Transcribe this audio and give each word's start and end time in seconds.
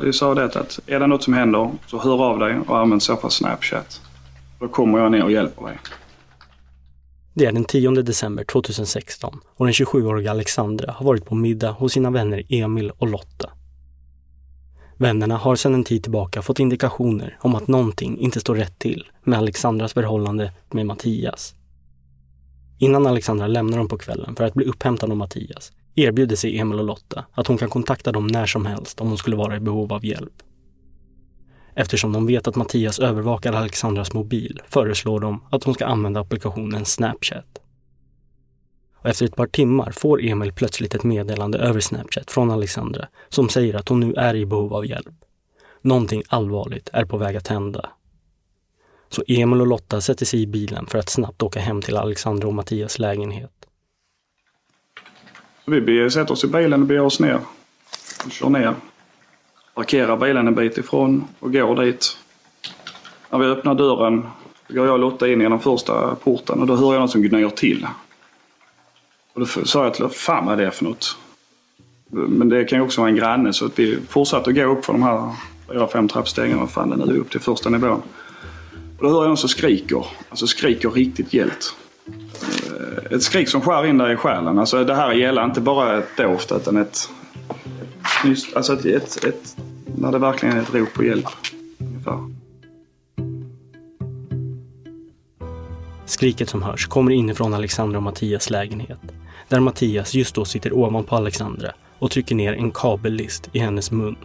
Du 0.00 0.12
sa 0.12 0.34
det 0.34 0.44
att 0.44 0.80
är 0.86 1.00
det 1.00 1.06
något 1.06 1.22
som 1.22 1.34
händer 1.34 1.70
så 1.86 1.98
hör 1.98 2.24
av 2.24 2.38
dig 2.38 2.58
och 2.66 2.78
använd 2.78 3.02
så 3.02 3.16
fall 3.16 3.30
Snapchat. 3.30 4.00
Då 4.58 4.68
kommer 4.68 4.98
jag 4.98 5.12
ner 5.12 5.24
och 5.24 5.32
hjälper 5.32 5.66
dig. 5.66 5.78
Det 7.34 7.46
är 7.46 7.52
den 7.52 7.64
10 7.64 7.90
december 7.90 8.44
2016 8.44 9.40
och 9.56 9.66
den 9.66 9.72
27-åriga 9.72 10.30
Alexandra 10.30 10.92
har 10.92 11.06
varit 11.06 11.24
på 11.24 11.34
middag 11.34 11.70
hos 11.70 11.92
sina 11.92 12.10
vänner 12.10 12.42
Emil 12.48 12.90
och 12.90 13.08
Lotta. 13.08 13.50
Vännerna 14.96 15.36
har 15.36 15.56
sedan 15.56 15.74
en 15.74 15.84
tid 15.84 16.02
tillbaka 16.02 16.42
fått 16.42 16.58
indikationer 16.58 17.38
om 17.40 17.54
att 17.54 17.68
någonting 17.68 18.18
inte 18.18 18.40
står 18.40 18.54
rätt 18.54 18.78
till 18.78 19.06
med 19.24 19.38
Alexandras 19.38 19.92
förhållande 19.92 20.52
med 20.70 20.86
Mattias. 20.86 21.54
Innan 22.78 23.06
Alexandra 23.06 23.46
lämnar 23.46 23.78
dem 23.78 23.88
på 23.88 23.98
kvällen 23.98 24.36
för 24.36 24.44
att 24.44 24.54
bli 24.54 24.64
upphämtad 24.64 25.10
av 25.10 25.16
Mattias 25.16 25.72
erbjuder 25.94 26.36
sig 26.36 26.58
Emil 26.58 26.78
och 26.78 26.84
Lotta 26.84 27.24
att 27.32 27.46
hon 27.46 27.58
kan 27.58 27.70
kontakta 27.70 28.12
dem 28.12 28.26
när 28.26 28.46
som 28.46 28.66
helst 28.66 29.00
om 29.00 29.08
hon 29.08 29.18
skulle 29.18 29.36
vara 29.36 29.56
i 29.56 29.60
behov 29.60 29.92
av 29.92 30.04
hjälp. 30.04 30.42
Eftersom 31.74 32.12
de 32.12 32.26
vet 32.26 32.48
att 32.48 32.56
Mattias 32.56 32.98
övervakar 32.98 33.52
Alexandras 33.52 34.12
mobil 34.12 34.62
föreslår 34.68 35.20
de 35.20 35.44
att 35.50 35.64
hon 35.64 35.74
ska 35.74 35.86
använda 35.86 36.20
applikationen 36.20 36.84
Snapchat. 36.84 37.60
Och 38.94 39.08
efter 39.08 39.24
ett 39.24 39.36
par 39.36 39.46
timmar 39.46 39.90
får 39.90 40.22
Emil 40.22 40.52
plötsligt 40.52 40.94
ett 40.94 41.04
meddelande 41.04 41.58
över 41.58 41.80
Snapchat 41.80 42.30
från 42.30 42.50
Alexandra 42.50 43.08
som 43.28 43.48
säger 43.48 43.74
att 43.74 43.88
hon 43.88 44.00
nu 44.00 44.14
är 44.14 44.34
i 44.34 44.46
behov 44.46 44.74
av 44.74 44.86
hjälp. 44.86 45.14
Någonting 45.82 46.22
allvarligt 46.28 46.88
är 46.92 47.04
på 47.04 47.16
väg 47.16 47.36
att 47.36 47.48
hända. 47.48 47.90
Så 49.08 49.22
Emil 49.26 49.60
och 49.60 49.66
Lotta 49.66 50.00
sätter 50.00 50.26
sig 50.26 50.42
i 50.42 50.46
bilen 50.46 50.86
för 50.86 50.98
att 50.98 51.08
snabbt 51.08 51.42
åka 51.42 51.60
hem 51.60 51.82
till 51.82 51.96
Alexandra 51.96 52.48
och 52.48 52.54
Mattias 52.54 52.98
lägenhet. 52.98 53.59
Vi 55.70 56.10
sätter 56.10 56.32
oss 56.32 56.44
i 56.44 56.46
bilen 56.46 56.80
och 56.80 56.86
beger 56.86 57.04
oss 57.04 57.20
ner. 57.20 57.40
Vi 58.24 58.30
kör 58.30 58.48
ner. 58.48 58.74
Parkerar 59.74 60.16
bilen 60.16 60.46
en 60.46 60.54
bit 60.54 60.78
ifrån 60.78 61.24
och 61.40 61.52
går 61.52 61.84
dit. 61.84 62.16
När 63.30 63.38
vi 63.38 63.46
öppnar 63.46 63.74
dörren 63.74 64.26
går 64.68 64.86
jag 64.86 64.92
och 64.92 64.98
Lotta 64.98 65.28
in 65.28 65.40
genom 65.40 65.60
första 65.60 66.14
porten 66.14 66.60
och 66.60 66.66
då 66.66 66.76
hör 66.76 66.92
jag 66.92 66.98
någon 66.98 67.08
som 67.08 67.22
gnyr 67.22 67.48
till. 67.48 67.86
Och 69.32 69.40
då 69.40 69.46
sa 69.46 69.84
jag 69.84 69.94
till 69.94 70.08
fan 70.08 70.46
vad 70.46 70.60
är 70.60 70.64
det 70.64 70.70
för 70.70 70.84
något? 70.84 71.16
Men 72.10 72.48
det 72.48 72.64
kan 72.64 72.78
ju 72.78 72.84
också 72.84 73.00
vara 73.00 73.10
en 73.10 73.16
granne 73.16 73.52
så 73.52 73.66
att 73.66 73.78
vi 73.78 73.98
fortsatte 74.08 74.50
att 74.50 74.56
gå 74.56 74.62
upp 74.64 74.84
för 74.84 74.92
de 74.92 75.02
här 75.02 75.34
fyra, 75.68 75.88
fem 75.88 76.08
trappstegen, 76.08 76.58
vad 76.58 76.70
fan 76.70 76.90
det 76.90 76.96
nu 76.96 77.14
är, 77.14 77.18
upp 77.18 77.30
till 77.30 77.40
första 77.40 77.70
nivån. 77.70 78.02
Och 78.98 79.04
då 79.04 79.08
hör 79.08 79.22
jag 79.22 79.28
någon 79.28 79.36
som 79.36 79.48
skriker, 79.48 80.06
alltså 80.28 80.46
skriker 80.46 80.90
riktigt 80.90 81.34
gällt 81.34 81.74
Eh, 82.80 83.16
ett 83.16 83.22
skrik 83.22 83.48
som 83.48 83.60
skär 83.60 83.86
in 83.86 83.98
där 83.98 84.10
i 84.10 84.16
själen. 84.16 84.58
Alltså 84.58 84.84
det 84.84 84.94
här 84.94 85.12
gäller 85.12 85.44
inte 85.44 85.60
bara 85.60 85.98
ett 85.98 86.16
doft 86.16 86.52
utan 86.52 86.76
ett... 86.76 87.08
Alltså 88.56 88.72
ett, 88.72 88.84
ett, 88.84 89.24
ett, 89.24 89.56
när 89.96 90.12
det 90.12 90.18
verkligen 90.18 90.56
är 90.56 90.62
ett 90.62 90.74
rop 90.74 90.94
på 90.94 91.04
hjälp. 91.04 91.26
Ungefär. 91.78 92.18
Skriket 96.06 96.48
som 96.48 96.62
hörs 96.62 96.86
kommer 96.86 97.10
inifrån 97.10 97.54
Alexandra 97.54 97.98
och 97.98 98.02
Mattias 98.02 98.50
lägenhet. 98.50 99.00
Där 99.48 99.60
Mattias 99.60 100.14
just 100.14 100.34
då 100.34 100.44
sitter 100.44 100.72
ovanpå 100.72 101.16
Alexandra 101.16 101.72
och 101.98 102.10
trycker 102.10 102.34
ner 102.34 102.52
en 102.52 102.70
kabellist 102.70 103.48
i 103.52 103.58
hennes 103.58 103.90
mun. 103.90 104.16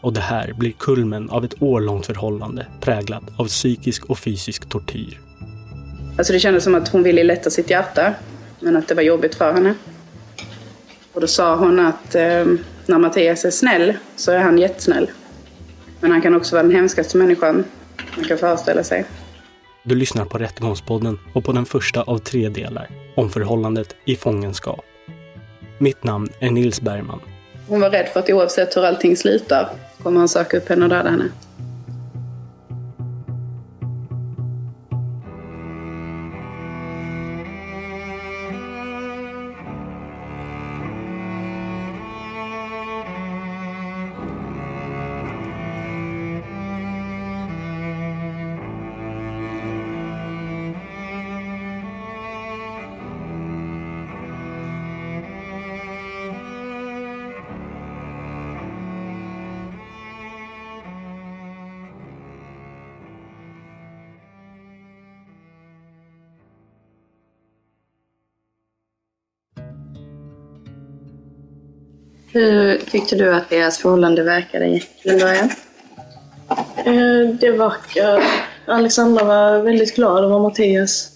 Och 0.00 0.12
det 0.12 0.20
här 0.20 0.52
blir 0.52 0.72
kulmen 0.72 1.30
av 1.30 1.44
ett 1.44 1.62
årlångt 1.62 2.06
förhållande 2.06 2.66
präglat 2.80 3.22
av 3.36 3.44
psykisk 3.44 4.04
och 4.04 4.18
fysisk 4.18 4.68
tortyr. 4.68 5.20
Alltså 6.18 6.32
det 6.32 6.38
kändes 6.38 6.64
som 6.64 6.74
att 6.74 6.88
hon 6.88 7.02
ville 7.02 7.24
lätta 7.24 7.50
sitt 7.50 7.70
hjärta, 7.70 8.14
men 8.60 8.76
att 8.76 8.88
det 8.88 8.94
var 8.94 9.02
jobbigt 9.02 9.34
för 9.34 9.52
henne. 9.52 9.74
Och 11.12 11.20
då 11.20 11.26
sa 11.26 11.56
hon 11.56 11.80
att 11.80 12.14
eh, 12.14 12.44
när 12.86 12.98
Mattias 12.98 13.44
är 13.44 13.50
snäll 13.50 13.94
så 14.16 14.32
är 14.32 14.38
han 14.38 14.58
jättesnäll. 14.58 15.10
Men 16.00 16.10
han 16.10 16.22
kan 16.22 16.34
också 16.34 16.56
vara 16.56 16.62
den 16.62 16.76
hemskaste 16.76 17.16
människan 17.16 17.64
man 18.16 18.24
kan 18.24 18.38
föreställa 18.38 18.84
sig. 18.84 19.04
Du 19.82 19.94
lyssnar 19.94 20.24
på 20.24 20.38
Rättegångspodden 20.38 21.18
och 21.32 21.44
på 21.44 21.52
den 21.52 21.66
första 21.66 22.02
av 22.02 22.18
tre 22.18 22.48
delar 22.48 22.90
om 23.16 23.30
förhållandet 23.30 23.96
i 24.04 24.16
fångenskap. 24.16 24.84
Mitt 25.78 26.04
namn 26.04 26.28
är 26.40 26.50
Nils 26.50 26.80
Bergman. 26.80 27.20
Hon 27.68 27.80
var 27.80 27.90
rädd 27.90 28.08
för 28.12 28.20
att 28.20 28.30
oavsett 28.30 28.76
hur 28.76 28.84
allting 28.84 29.16
slutar 29.16 29.68
kommer 30.02 30.18
han 30.18 30.28
söka 30.28 30.56
upp 30.56 30.68
henne 30.68 30.84
och 30.84 30.90
döda 30.90 31.10
henne. 31.10 31.24
Hur 72.34 72.78
tyckte 72.78 73.16
du 73.16 73.34
att 73.34 73.50
deras 73.50 73.78
förhållande 73.78 74.22
verkade 74.22 74.80
till 75.02 75.10
en 75.10 75.18
början? 75.18 75.50
Eh, 76.76 77.36
det 77.40 77.50
verkar... 77.50 78.22
Alexandra 78.66 79.24
var 79.24 79.62
väldigt 79.62 79.96
glad 79.96 80.24
över 80.24 80.38
Mattias. 80.38 81.10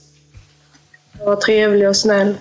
Han 1.19 1.26
var 1.26 1.37
trevlig 1.37 1.88
och 1.88 1.97
snäll. 1.97 2.35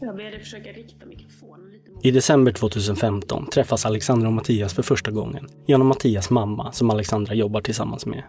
Jag 0.00 0.16
började 0.16 0.38
försöka 0.38 0.72
rikta 0.72 1.06
mikrofonen 1.06 1.70
lite 1.72 2.08
I 2.08 2.10
december 2.10 2.52
2015 2.52 3.46
träffas 3.46 3.86
Alexandra 3.86 4.28
och 4.28 4.34
Mattias 4.34 4.74
för 4.74 4.82
första 4.82 5.10
gången 5.10 5.48
genom 5.66 5.86
Mattias 5.86 6.30
mamma 6.30 6.72
som 6.72 6.90
Alexandra 6.90 7.34
jobbar 7.34 7.60
tillsammans 7.60 8.06
med. 8.06 8.22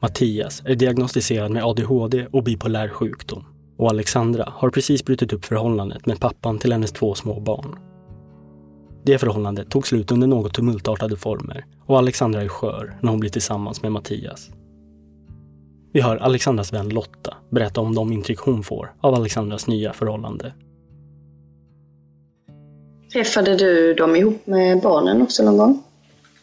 Mattias 0.00 0.62
är 0.64 0.74
diagnostiserad 0.74 1.50
med 1.50 1.64
ADHD 1.64 2.26
och 2.32 2.44
bipolär 2.44 2.88
sjukdom 2.88 3.51
och 3.76 3.90
Alexandra 3.90 4.52
har 4.56 4.70
precis 4.70 5.04
brutit 5.04 5.32
upp 5.32 5.44
förhållandet 5.44 6.06
med 6.06 6.20
pappan 6.20 6.58
till 6.58 6.72
hennes 6.72 6.92
två 6.92 7.14
små 7.14 7.40
barn. 7.40 7.78
Det 9.04 9.18
förhållandet 9.18 9.70
tog 9.70 9.86
slut 9.86 10.12
under 10.12 10.26
något 10.26 10.54
tumultartade 10.54 11.16
former 11.16 11.64
och 11.86 11.98
Alexandra 11.98 12.42
är 12.42 12.48
skör 12.48 12.96
när 13.00 13.10
hon 13.10 13.20
blir 13.20 13.30
tillsammans 13.30 13.82
med 13.82 13.92
Mattias. 13.92 14.50
Vi 15.92 16.00
hör 16.00 16.16
Alexandras 16.16 16.72
vän 16.72 16.88
Lotta 16.88 17.36
berätta 17.50 17.80
om 17.80 17.94
de 17.94 18.12
intryck 18.12 18.38
hon 18.38 18.62
får 18.62 18.94
av 19.00 19.14
Alexandras 19.14 19.66
nya 19.66 19.92
förhållande. 19.92 20.52
Träffade 23.12 23.56
du 23.56 23.94
dem 23.94 24.16
ihop 24.16 24.46
med 24.46 24.80
barnen 24.80 25.22
också 25.22 25.44
någon 25.44 25.56
gång? 25.56 25.82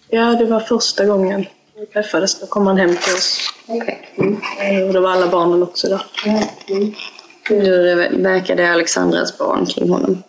Ja, 0.10 0.36
det 0.36 0.46
var 0.46 0.60
första 0.60 1.06
gången 1.06 1.46
vi 1.80 1.86
träffades. 1.86 2.40
Då 2.40 2.48
kom 2.48 2.68
han 2.68 2.78
hem 2.78 2.90
till 2.90 3.14
oss. 3.14 3.54
Okay. 3.68 3.96
Mm. 4.18 4.88
Och 4.88 4.94
då 4.94 5.02
var 5.02 5.10
alla 5.10 5.28
barnen 5.28 5.64
också 5.64 5.88
där. 5.88 6.02
Mm. 6.26 6.94
Hur 7.50 7.96
verkade 8.24 8.72
Alexandras 8.72 9.38
barn 9.38 9.66
kring 9.66 9.90
honom? 9.90 10.24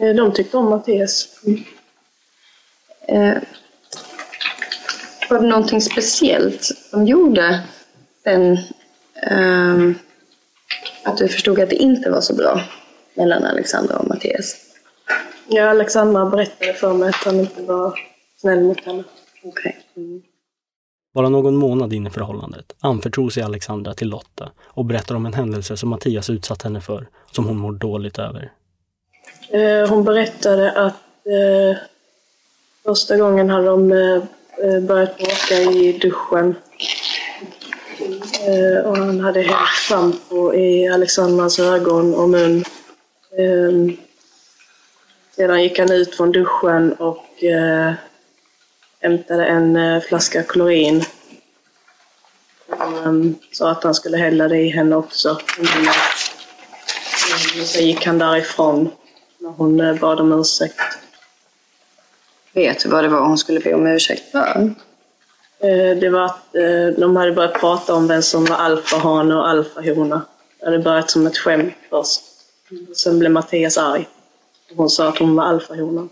Eh, 0.00 0.14
de 0.14 0.32
tyckte 0.32 0.56
om 0.56 0.70
Mattias. 0.70 1.28
Mm. 1.46 1.64
Eh, 3.08 3.42
var 5.30 5.40
det 5.40 5.46
någonting 5.46 5.80
speciellt 5.80 6.70
de 6.92 7.06
gjorde 7.06 7.62
sen 8.24 8.52
eh, 9.22 9.90
att 11.04 11.16
du 11.16 11.28
förstod 11.28 11.60
att 11.60 11.70
det 11.70 11.76
inte 11.76 12.10
var 12.10 12.20
så 12.20 12.34
bra 12.34 12.60
mellan 13.14 13.44
Alexandra 13.44 13.98
och 13.98 14.08
Mattias? 14.08 14.56
Ja, 15.48 15.70
Alexandra 15.70 16.26
berättade 16.26 16.74
för 16.74 16.94
mig 16.94 17.08
att 17.08 17.24
han 17.24 17.40
inte 17.40 17.62
var 17.62 18.00
snäll 18.36 18.60
mot 18.60 18.84
henne. 18.84 19.04
Okay. 19.42 19.72
Mm. 19.96 20.22
Bara 21.14 21.28
någon 21.28 21.56
månad 21.56 21.92
in 21.92 22.06
i 22.06 22.10
förhållandet 22.10 22.74
anförtror 22.80 23.30
sig 23.30 23.42
Alexandra 23.42 23.94
till 23.94 24.08
Lotta 24.08 24.50
och 24.64 24.84
berättar 24.84 25.14
om 25.14 25.26
en 25.26 25.34
händelse 25.34 25.76
som 25.76 25.88
Mattias 25.88 26.30
utsatt 26.30 26.62
henne 26.62 26.80
för, 26.80 27.08
som 27.32 27.46
hon 27.46 27.56
mår 27.56 27.72
dåligt 27.72 28.18
över. 28.18 28.52
Eh, 29.50 29.88
hon 29.88 30.04
berättade 30.04 30.72
att 30.72 31.26
eh, 31.26 31.78
första 32.84 33.16
gången 33.16 33.50
hade 33.50 33.66
de 33.66 33.92
eh, 33.92 34.80
börjat 34.80 35.18
bråka 35.18 35.54
i 35.54 35.98
duschen. 36.02 36.54
Eh, 38.46 38.86
och 38.86 38.96
han 38.96 39.20
hade 39.20 39.40
hällt 39.40 39.88
schampo 39.88 40.54
i 40.54 40.88
Alexandras 40.88 41.58
ögon 41.58 42.14
och 42.14 42.28
mun. 42.28 42.64
Eh, 43.38 43.96
sedan 45.36 45.62
gick 45.62 45.78
han 45.78 45.92
ut 45.92 46.14
från 46.14 46.32
duschen 46.32 46.92
och 46.92 47.44
eh, 47.44 47.92
hämtade 49.04 49.46
en 49.46 49.76
eh, 49.76 50.02
flaska 50.02 50.42
klorin. 50.42 51.04
Um, 53.04 53.38
sa 53.52 53.70
att 53.70 53.84
han 53.84 53.94
skulle 53.94 54.16
hälla 54.16 54.48
det 54.48 54.58
i 54.58 54.68
henne 54.68 54.96
också. 54.96 55.38
Men, 55.58 55.94
sen 57.66 57.86
gick 57.86 58.06
han 58.06 58.18
därifrån 58.18 58.90
när 59.38 59.50
hon 59.50 59.98
bad 60.00 60.20
om 60.20 60.32
ursäkt. 60.32 60.80
Vet 62.52 62.82
du 62.82 62.88
vad 62.88 63.04
det 63.04 63.08
var 63.08 63.20
hon 63.20 63.38
skulle 63.38 63.60
be 63.60 63.74
om 63.74 63.86
ursäkt 63.86 64.30
för? 64.30 64.74
Det 66.00 66.10
var 66.10 66.24
att 66.24 66.52
de 66.96 67.16
hade 67.16 67.32
börjat 67.32 67.60
prata 67.60 67.94
om 67.94 68.08
vem 68.08 68.22
som 68.22 68.44
var 68.44 68.56
alfahane 68.56 69.34
och 69.34 69.48
alfahona. 69.48 70.22
Det 70.60 70.64
hade 70.64 70.78
börjat 70.78 71.10
som 71.10 71.26
ett 71.26 71.38
skämt 71.38 71.74
först. 71.90 72.20
Sen 72.96 73.18
blev 73.18 73.32
Mattias 73.32 73.78
arg. 73.78 74.08
Hon 74.76 74.90
sa 74.90 75.08
att 75.08 75.18
hon 75.18 75.36
var 75.36 75.44
alfahonan. 75.44 76.10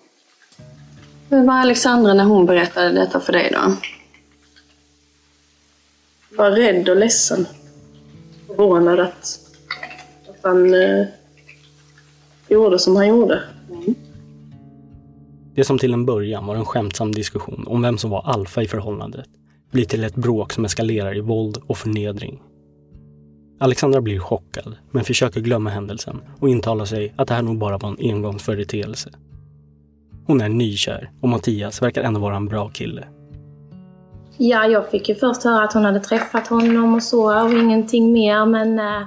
Hur 1.33 1.45
var 1.45 1.55
Alexandra 1.55 2.15
när 2.15 2.25
hon 2.25 2.47
berättade 2.47 2.93
detta 2.93 3.21
för 3.21 3.33
dig 3.33 3.51
då? 3.53 3.77
Jag 6.31 6.37
var 6.37 6.51
rädd 6.51 6.89
och 6.89 6.97
ledsen. 6.97 7.47
Förvånad 8.47 9.01
att, 9.01 9.41
att 10.29 10.37
han 10.43 10.75
eh, 10.75 11.07
gjorde 12.49 12.79
som 12.79 12.97
han 12.97 13.09
gjorde. 13.09 13.43
Mm. 13.71 13.95
Det 15.55 15.65
som 15.65 15.79
till 15.79 15.93
en 15.93 16.07
början 16.07 16.47
var 16.47 16.57
en 16.57 16.65
skämtsam 16.65 17.13
diskussion 17.13 17.65
om 17.67 17.83
vem 17.83 17.99
som 17.99 18.11
var 18.11 18.23
alfa 18.23 18.63
i 18.63 18.67
förhållandet 18.69 19.27
blir 19.71 19.85
till 19.85 20.05
ett 20.05 20.15
bråk 20.15 20.53
som 20.53 20.65
eskalerar 20.65 21.17
i 21.17 21.21
våld 21.21 21.59
och 21.67 21.79
förnedring. 21.79 22.43
Alexandra 23.61 24.01
blir 24.01 24.19
chockad, 24.19 24.77
men 24.91 25.05
försöker 25.05 25.41
glömma 25.41 25.71
händelsen 25.71 26.21
och 26.41 26.49
intalar 26.49 26.85
sig 26.85 27.15
att 27.17 27.29
det 27.29 27.35
här 27.35 27.43
nog 27.43 27.59
bara 27.59 27.79
var 27.79 27.89
en 27.89 28.13
engångsföreteelse. 28.13 29.11
Hon 30.27 30.41
är 30.41 30.49
nykär 30.49 31.11
och 31.21 31.29
Mattias 31.29 31.83
verkar 31.83 32.03
ändå 32.03 32.21
vara 32.21 32.37
en 32.37 32.47
bra 32.47 32.69
kille. 32.69 33.09
Ja, 34.37 34.67
jag 34.67 34.91
fick 34.91 35.09
ju 35.09 35.15
först 35.15 35.45
höra 35.45 35.65
att 35.65 35.73
hon 35.73 35.85
hade 35.85 36.01
träffat 36.01 36.47
honom 36.47 36.95
och 36.95 37.03
så 37.03 37.45
och 37.45 37.51
ingenting 37.51 38.13
mer, 38.13 38.47
men... 38.47 38.79
Äh... 38.79 39.07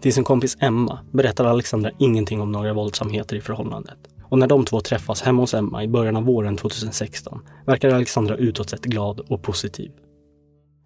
Till 0.00 0.14
sin 0.14 0.24
kompis 0.24 0.56
Emma 0.60 0.98
berättar 1.12 1.44
Alexandra 1.44 1.90
ingenting 1.98 2.40
om 2.40 2.52
några 2.52 2.72
våldsamheter 2.72 3.36
i 3.36 3.40
förhållandet. 3.40 3.98
Och 4.28 4.38
när 4.38 4.46
de 4.46 4.64
två 4.64 4.80
träffas 4.80 5.22
hemma 5.22 5.42
hos 5.42 5.54
Emma 5.54 5.84
i 5.84 5.88
början 5.88 6.16
av 6.16 6.24
våren 6.24 6.56
2016 6.56 7.40
verkar 7.66 7.88
Alexandra 7.88 8.36
utåt 8.36 8.70
sett 8.70 8.84
glad 8.84 9.20
och 9.20 9.42
positiv. 9.42 9.90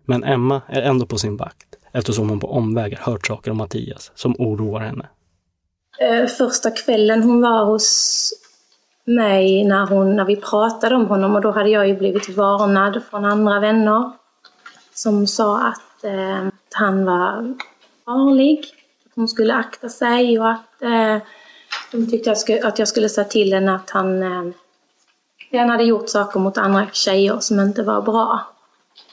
Men 0.06 0.24
Emma 0.24 0.62
är 0.68 0.82
ändå 0.82 1.06
på 1.06 1.18
sin 1.18 1.36
vakt 1.36 1.68
eftersom 1.92 2.28
hon 2.28 2.40
på 2.40 2.52
omvägar 2.52 2.98
hört 2.98 3.26
saker 3.26 3.50
om 3.50 3.56
Mattias 3.56 4.12
som 4.14 4.34
oroar 4.38 4.80
henne. 4.80 5.08
Eh, 6.00 6.26
första 6.26 6.70
kvällen 6.70 7.22
hon 7.22 7.40
var 7.40 7.64
hos 7.64 8.30
mig 9.04 9.64
när, 9.64 9.86
hon, 9.86 10.16
när 10.16 10.24
vi 10.24 10.36
pratade 10.36 10.94
om 10.94 11.06
honom 11.06 11.34
och 11.34 11.40
då 11.40 11.50
hade 11.50 11.68
jag 11.68 11.88
ju 11.88 11.96
blivit 11.96 12.28
varnad 12.28 13.02
från 13.10 13.24
andra 13.24 13.60
vänner 13.60 14.10
som 14.94 15.26
sa 15.26 15.60
att 15.60 16.04
eh, 16.04 16.48
han 16.74 17.04
var 17.04 17.54
farlig, 18.04 18.58
att 19.06 19.12
hon 19.14 19.28
skulle 19.28 19.54
akta 19.54 19.88
sig 19.88 20.38
och 20.38 20.50
att 20.50 20.82
eh, 20.82 21.16
de 21.92 22.10
tyckte 22.10 22.30
att 22.30 22.36
jag, 22.36 22.38
skulle, 22.38 22.68
att 22.68 22.78
jag 22.78 22.88
skulle 22.88 23.08
säga 23.08 23.24
till 23.24 23.54
henne 23.54 23.74
att 23.74 23.90
han, 23.90 24.22
eh, 24.22 24.52
han 25.60 25.70
hade 25.70 25.84
gjort 25.84 26.08
saker 26.08 26.40
mot 26.40 26.58
andra 26.58 26.86
tjejer 26.92 27.38
som 27.40 27.60
inte 27.60 27.82
var 27.82 28.02
bra. 28.02 28.40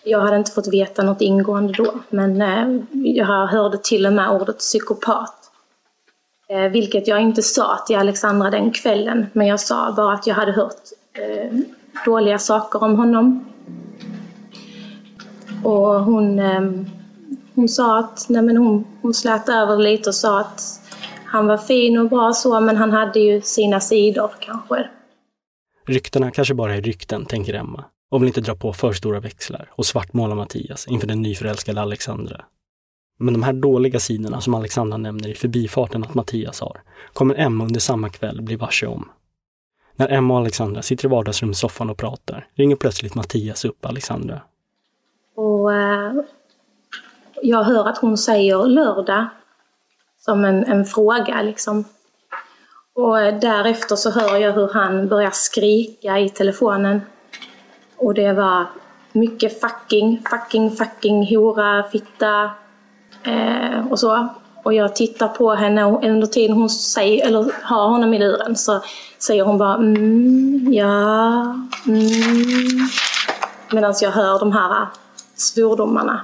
Jag 0.03 0.19
hade 0.21 0.37
inte 0.37 0.51
fått 0.51 0.73
veta 0.73 1.03
något 1.03 1.21
ingående 1.21 1.73
då, 1.73 1.93
men 2.09 2.41
eh, 2.41 2.81
jag 2.91 3.47
hörde 3.47 3.77
till 3.77 4.05
och 4.05 4.13
med 4.13 4.29
ordet 4.29 4.57
psykopat. 4.57 5.36
Eh, 6.49 6.71
vilket 6.71 7.07
jag 7.07 7.21
inte 7.21 7.41
sa 7.41 7.77
till 7.87 7.95
Alexandra 7.95 8.49
den 8.49 8.71
kvällen, 8.71 9.27
men 9.33 9.47
jag 9.47 9.59
sa 9.59 9.93
bara 9.97 10.13
att 10.13 10.27
jag 10.27 10.35
hade 10.35 10.51
hört 10.51 10.81
eh, 11.13 11.59
dåliga 12.05 12.39
saker 12.39 12.83
om 12.83 12.95
honom. 12.95 13.45
Och 15.63 16.03
hon, 16.03 16.39
eh, 16.39 16.61
hon 17.55 17.69
sa 17.69 17.99
att, 17.99 18.25
nej 18.29 18.41
men 18.41 18.57
hon, 18.57 18.85
hon 19.01 19.13
slät 19.13 19.49
över 19.49 19.77
lite 19.77 20.09
och 20.09 20.15
sa 20.15 20.39
att 20.39 20.61
han 21.25 21.47
var 21.47 21.57
fin 21.57 21.97
och 21.97 22.09
bra 22.09 22.33
så, 22.33 22.59
men 22.59 22.77
han 22.77 22.91
hade 22.91 23.19
ju 23.19 23.41
sina 23.41 23.79
sidor 23.79 24.31
kanske. 24.39 24.89
Ryktena 25.87 26.31
kanske 26.31 26.53
bara 26.53 26.75
är 26.75 26.81
rykten, 26.81 27.25
tänker 27.25 27.53
Emma, 27.53 27.85
och 28.11 28.21
vill 28.21 28.27
inte 28.27 28.41
dra 28.41 28.55
på 28.55 28.73
för 28.73 28.93
stora 28.93 29.19
växlar 29.19 29.69
och 29.71 29.85
svartmåla 29.85 30.35
Mattias 30.35 30.87
inför 30.87 31.07
den 31.07 31.21
nyförälskade 31.21 31.81
Alexandra. 31.81 32.45
Men 33.17 33.33
de 33.33 33.43
här 33.43 33.53
dåliga 33.53 33.99
sidorna 33.99 34.41
som 34.41 34.53
Alexandra 34.53 34.97
nämner 34.97 35.29
i 35.29 35.33
förbifarten 35.33 36.03
att 36.03 36.13
Mattias 36.13 36.61
har, 36.61 36.81
kommer 37.13 37.35
Emma 37.35 37.63
under 37.63 37.79
samma 37.79 38.09
kväll 38.09 38.41
bli 38.41 38.55
varse 38.55 38.87
om. 38.87 39.09
När 39.95 40.11
Emma 40.11 40.33
och 40.33 40.39
Alexandra 40.39 40.81
sitter 40.81 41.05
i 41.05 41.09
vardagsrumssoffan 41.09 41.89
och 41.89 41.97
pratar 41.97 42.47
ringer 42.55 42.75
plötsligt 42.75 43.15
Mattias 43.15 43.65
upp 43.65 43.85
Alexandra. 43.85 44.41
Och 45.35 45.73
eh, 45.73 46.13
jag 47.41 47.63
hör 47.63 47.87
att 47.87 47.97
hon 47.97 48.17
säger 48.17 48.65
lördag 48.65 49.27
som 50.19 50.45
en, 50.45 50.63
en 50.63 50.85
fråga 50.85 51.41
liksom. 51.41 51.83
Och 52.93 53.21
eh, 53.21 53.39
därefter 53.39 53.95
så 53.95 54.11
hör 54.11 54.37
jag 54.37 54.53
hur 54.53 54.67
han 54.73 55.07
börjar 55.07 55.31
skrika 55.31 56.19
i 56.19 56.29
telefonen. 56.29 57.01
Och 57.97 58.13
det 58.13 58.33
var 58.33 58.65
mycket 59.11 59.61
fucking, 59.61 60.23
fucking, 60.29 60.71
fucking, 60.71 61.35
hora, 61.35 61.83
fitta, 61.83 62.51
Eh, 63.23 63.91
och 63.91 63.99
så. 63.99 64.27
Och 64.63 64.73
jag 64.73 64.95
tittar 64.95 65.27
på 65.27 65.53
henne 65.53 65.85
och 65.85 66.03
under 66.03 66.27
tiden 66.27 66.57
hon 66.57 66.69
säger, 66.69 67.27
eller 67.27 67.51
har 67.63 67.87
honom 67.87 68.13
i 68.13 68.19
luren 68.19 68.55
så 68.55 68.81
säger 69.17 69.43
hon 69.43 69.57
bara 69.57 69.75
mm, 69.75 70.73
ja, 70.73 71.41
mm. 71.87 72.89
Medan 73.71 73.93
jag 74.01 74.11
hör 74.11 74.39
de 74.39 74.51
här 74.51 74.87
svordomarna. 75.35 76.21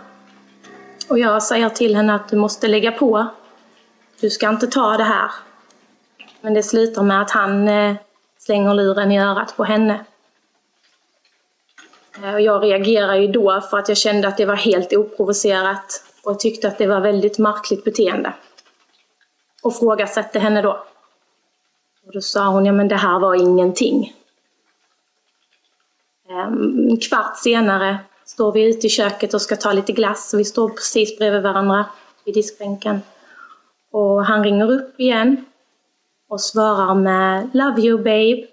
Och 1.09 1.19
jag 1.19 1.43
säger 1.43 1.69
till 1.69 1.95
henne 1.95 2.15
att 2.15 2.29
du 2.29 2.37
måste 2.37 2.67
lägga 2.67 2.91
på. 2.91 3.27
Du 4.21 4.29
ska 4.29 4.49
inte 4.49 4.67
ta 4.67 4.97
det 4.97 5.03
här. 5.03 5.31
Men 6.41 6.53
det 6.53 6.63
slutar 6.63 7.03
med 7.03 7.21
att 7.21 7.31
han 7.31 7.67
eh, 7.67 7.95
slänger 8.39 8.73
luren 8.73 9.11
i 9.11 9.19
örat 9.19 9.57
på 9.57 9.63
henne. 9.63 10.05
Eh, 12.23 12.33
och 12.33 12.41
jag 12.41 12.63
reagerar 12.63 13.15
ju 13.15 13.27
då 13.27 13.61
för 13.61 13.77
att 13.77 13.89
jag 13.89 13.97
kände 13.97 14.27
att 14.27 14.37
det 14.37 14.45
var 14.45 14.55
helt 14.55 14.93
oprovocerat 14.93 16.03
och 16.23 16.39
tyckte 16.39 16.67
att 16.67 16.77
det 16.77 16.87
var 16.87 16.99
väldigt 16.99 17.37
märkligt 17.37 17.83
beteende. 17.83 18.33
Och 19.63 19.75
frågasatte 19.75 20.39
henne 20.39 20.61
då. 20.61 20.71
Och 22.05 22.13
då 22.13 22.21
sa 22.21 22.47
hon, 22.47 22.65
ja 22.65 22.71
men 22.71 22.87
det 22.87 22.95
här 22.95 23.19
var 23.19 23.35
ingenting. 23.35 24.13
Ehm, 26.29 26.89
en 26.89 26.97
kvart 26.97 27.37
senare 27.37 27.97
står 28.25 28.51
vi 28.51 28.69
ute 28.69 28.87
i 28.87 28.89
köket 28.89 29.33
och 29.33 29.41
ska 29.41 29.55
ta 29.55 29.73
lite 29.73 29.91
glass. 29.91 30.33
Vi 30.33 30.45
står 30.45 30.69
precis 30.69 31.17
bredvid 31.17 31.41
varandra 31.41 31.85
vid 32.25 32.33
diskbänken. 32.33 33.01
Och 33.91 34.25
han 34.25 34.43
ringer 34.43 34.71
upp 34.71 34.99
igen 34.99 35.45
och 36.29 36.41
svarar 36.41 36.95
med 36.95 37.49
Love 37.53 37.81
you 37.81 37.97
babe, 37.97 38.47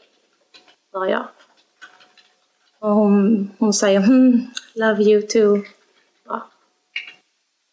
sa 0.92 1.06
jag. 1.08 1.24
Och 2.78 2.90
hon, 2.90 3.50
hon 3.58 3.72
säger 3.72 4.00
hmm, 4.00 4.50
Love 4.74 5.02
you 5.02 5.22
too. 5.22 5.62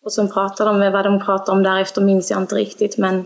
Och 0.08 0.14
sen 0.14 0.32
pratar 0.32 0.66
de 0.66 0.80
med 0.80 0.92
vad 0.92 1.06
de 1.06 1.20
pratar 1.20 1.54
om 1.54 1.64
därefter 1.64 2.02
minns 2.02 2.32
jag 2.32 2.42
inte 2.42 2.56
riktigt 2.56 2.98
men 2.98 3.26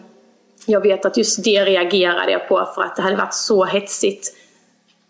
jag 0.66 0.82
vet 0.82 1.06
att 1.06 1.18
just 1.18 1.44
det 1.44 1.66
reagerade 1.66 2.32
jag 2.32 2.48
på 2.48 2.72
för 2.76 2.82
att 2.82 2.96
det 2.96 3.02
hade 3.02 3.16
varit 3.16 3.34
så 3.34 3.66
hetsigt 3.66 4.36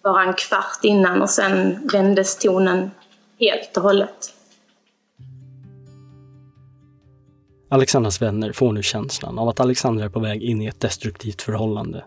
bara 0.03 0.23
en 0.23 0.33
kvart 0.33 0.79
innan 0.83 1.21
och 1.21 1.29
sen 1.29 1.87
vändes 1.93 2.37
tonen 2.37 2.91
helt 3.39 3.77
och 3.77 3.83
hållet. 3.83 4.33
Alexandras 7.69 8.21
vänner 8.21 8.51
får 8.51 8.71
nu 8.71 8.83
känslan 8.83 9.39
av 9.39 9.49
att 9.49 9.59
Alexandra 9.59 10.05
är 10.05 10.09
på 10.09 10.19
väg 10.19 10.43
in 10.43 10.61
i 10.61 10.67
ett 10.67 10.79
destruktivt 10.79 11.41
förhållande. 11.41 12.05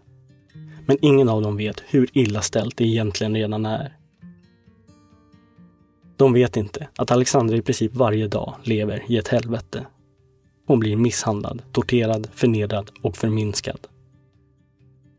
Men 0.86 0.98
ingen 1.00 1.28
av 1.28 1.42
dem 1.42 1.56
vet 1.56 1.82
hur 1.86 2.08
illa 2.12 2.42
ställt 2.42 2.76
det 2.76 2.84
egentligen 2.84 3.34
redan 3.34 3.66
är. 3.66 3.96
De 6.16 6.32
vet 6.32 6.56
inte 6.56 6.88
att 6.96 7.10
Alexandra 7.10 7.56
i 7.56 7.62
princip 7.62 7.94
varje 7.94 8.28
dag 8.28 8.54
lever 8.62 9.02
i 9.08 9.18
ett 9.18 9.28
helvete. 9.28 9.86
Hon 10.66 10.80
blir 10.80 10.96
misshandlad, 10.96 11.62
torterad, 11.72 12.28
förnedrad 12.34 12.90
och 13.02 13.16
förminskad. 13.16 13.80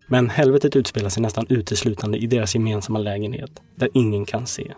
Men 0.07 0.29
helvetet 0.29 0.75
utspelar 0.75 1.09
sig 1.09 1.23
nästan 1.23 1.45
uteslutande 1.49 2.17
i 2.17 2.27
deras 2.27 2.55
gemensamma 2.55 2.99
lägenhet, 2.99 3.61
där 3.75 3.89
ingen 3.93 4.25
kan 4.25 4.47
se. 4.47 4.73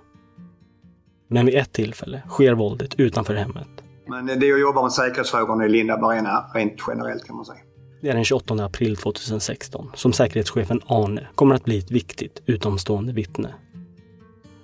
Men 1.28 1.46
vid 1.46 1.56
ett 1.56 1.74
tillfälle 1.74 2.22
sker 2.30 2.54
våldet 2.54 3.00
utanför 3.00 3.36
hemmet. 3.36 3.68
Men 4.08 4.26
det 4.26 4.34
är 4.34 4.54
att 4.54 4.62
jobba 4.62 4.82
med 4.82 4.92
säkerhetsfrågorna 4.92 5.66
i 5.66 5.70
Linda 5.70 5.98
Barena 5.98 6.46
rent 6.54 6.74
generellt 6.88 7.26
kan 7.26 7.36
man 7.36 7.46
säga. 7.46 7.60
Det 8.02 8.10
är 8.10 8.14
den 8.14 8.24
28 8.24 8.54
april 8.66 8.96
2016 8.96 9.92
som 9.96 10.14
säkerhetschefen 10.14 10.82
Arne 10.86 11.28
kommer 11.36 11.56
att 11.56 11.64
bli 11.64 11.78
ett 11.78 11.92
viktigt 11.92 12.42
utomstående 12.46 13.14
vittne. 13.14 13.54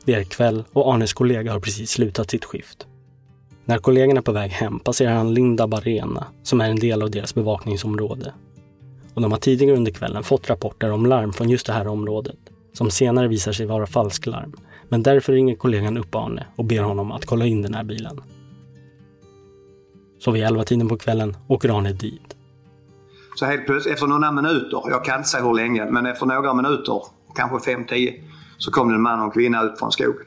Det 0.06 0.14
är 0.14 0.24
kväll 0.24 0.64
och 0.74 0.94
Arnes 0.94 1.14
kollega 1.14 1.52
har 1.52 1.60
precis 1.60 1.92
slutat 1.92 2.32
sitt 2.32 2.46
skift. 2.46 2.88
När 3.66 3.78
kollegan 3.78 4.18
är 4.18 4.22
på 4.22 4.32
väg 4.32 4.52
hem 4.52 4.80
passerar 4.80 5.14
han 5.14 5.34
Linda 5.34 5.68
Barena 5.68 6.28
som 6.44 6.62
är 6.62 6.70
en 6.70 6.80
del 6.80 7.02
av 7.02 7.12
deras 7.12 7.36
bevakningsområde. 7.36 8.34
Och 9.14 9.22
de 9.22 9.32
har 9.32 9.40
tidigare 9.40 9.78
under 9.78 9.92
kvällen 9.92 10.24
fått 10.24 10.50
rapporter 10.50 10.92
om 10.92 11.06
larm 11.06 11.34
från 11.34 11.50
just 11.50 11.66
det 11.66 11.74
här 11.74 11.88
området 11.88 12.38
som 12.74 12.92
senare 12.92 13.28
visar 13.28 13.52
sig 13.52 13.66
vara 13.66 13.86
falsklarm. 13.86 14.54
Men 14.90 15.04
därför 15.04 15.34
ringer 15.34 15.56
kollegan 15.56 15.98
upp 15.98 16.16
Arne 16.16 16.46
och 16.56 16.66
ber 16.66 16.80
honom 16.80 17.12
att 17.12 17.26
kolla 17.26 17.46
in 17.46 17.62
den 17.62 17.74
här 17.74 17.84
bilen. 17.84 18.22
Så 20.20 20.32
vid 20.32 20.44
elva 20.44 20.64
tiden 20.64 20.90
på 20.90 20.98
kvällen 20.98 21.38
åker 21.48 21.78
Arne 21.78 21.94
dit. 21.94 22.36
Så 23.36 23.46
helt 23.46 23.66
plötsligt, 23.66 23.94
efter 23.94 24.08
några 24.08 24.32
minuter, 24.32 24.82
jag 24.90 25.06
kan 25.06 25.18
inte 25.18 25.30
säga 25.30 25.44
hur 25.44 25.56
länge, 25.56 25.86
men 25.86 26.06
efter 26.06 26.26
några 26.26 26.54
minuter, 26.54 27.02
kanske 27.36 27.76
5-10, 27.76 28.14
så 28.64 28.72
kom 28.72 28.90
det 28.90 28.96
en 28.96 29.02
man 29.02 29.20
och 29.20 29.26
en 29.26 29.32
kvinna 29.32 29.64
ut 29.64 29.80
från 29.80 29.92
skogen. 29.92 30.26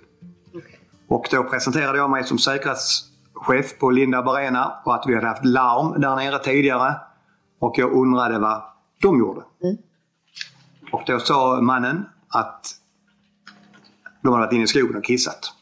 Och 1.09 1.27
då 1.31 1.45
presenterade 1.45 1.99
jag 1.99 2.11
mig 2.11 2.25
som 2.25 2.39
säkerhetschef 2.39 3.79
på 3.79 3.91
Linda 3.91 4.23
Barena 4.23 4.73
och 4.85 4.95
att 4.95 5.05
vi 5.07 5.15
hade 5.15 5.27
haft 5.27 5.45
larm 5.45 6.01
där 6.01 6.17
nere 6.17 6.39
tidigare. 6.39 6.95
Och 7.59 7.75
jag 7.79 7.93
undrade 7.93 8.39
vad 8.39 8.63
de 9.03 9.19
gjorde. 9.19 9.41
Mm. 9.63 9.77
Och 10.93 11.03
då 11.07 11.19
sa 11.19 11.61
mannen 11.61 12.05
att 12.29 12.67
de 14.23 14.33
hade 14.33 14.47
varit 14.47 14.53
inne 14.53 14.65
i 14.65 14.67
skogen 14.67 14.97
och 14.97 15.05
kissat. 15.05 15.53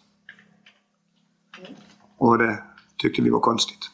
Och 2.18 2.38
det 2.38 2.62
tyckte 2.96 3.22
vi 3.22 3.30
var 3.30 3.40
konstigt. 3.40 3.90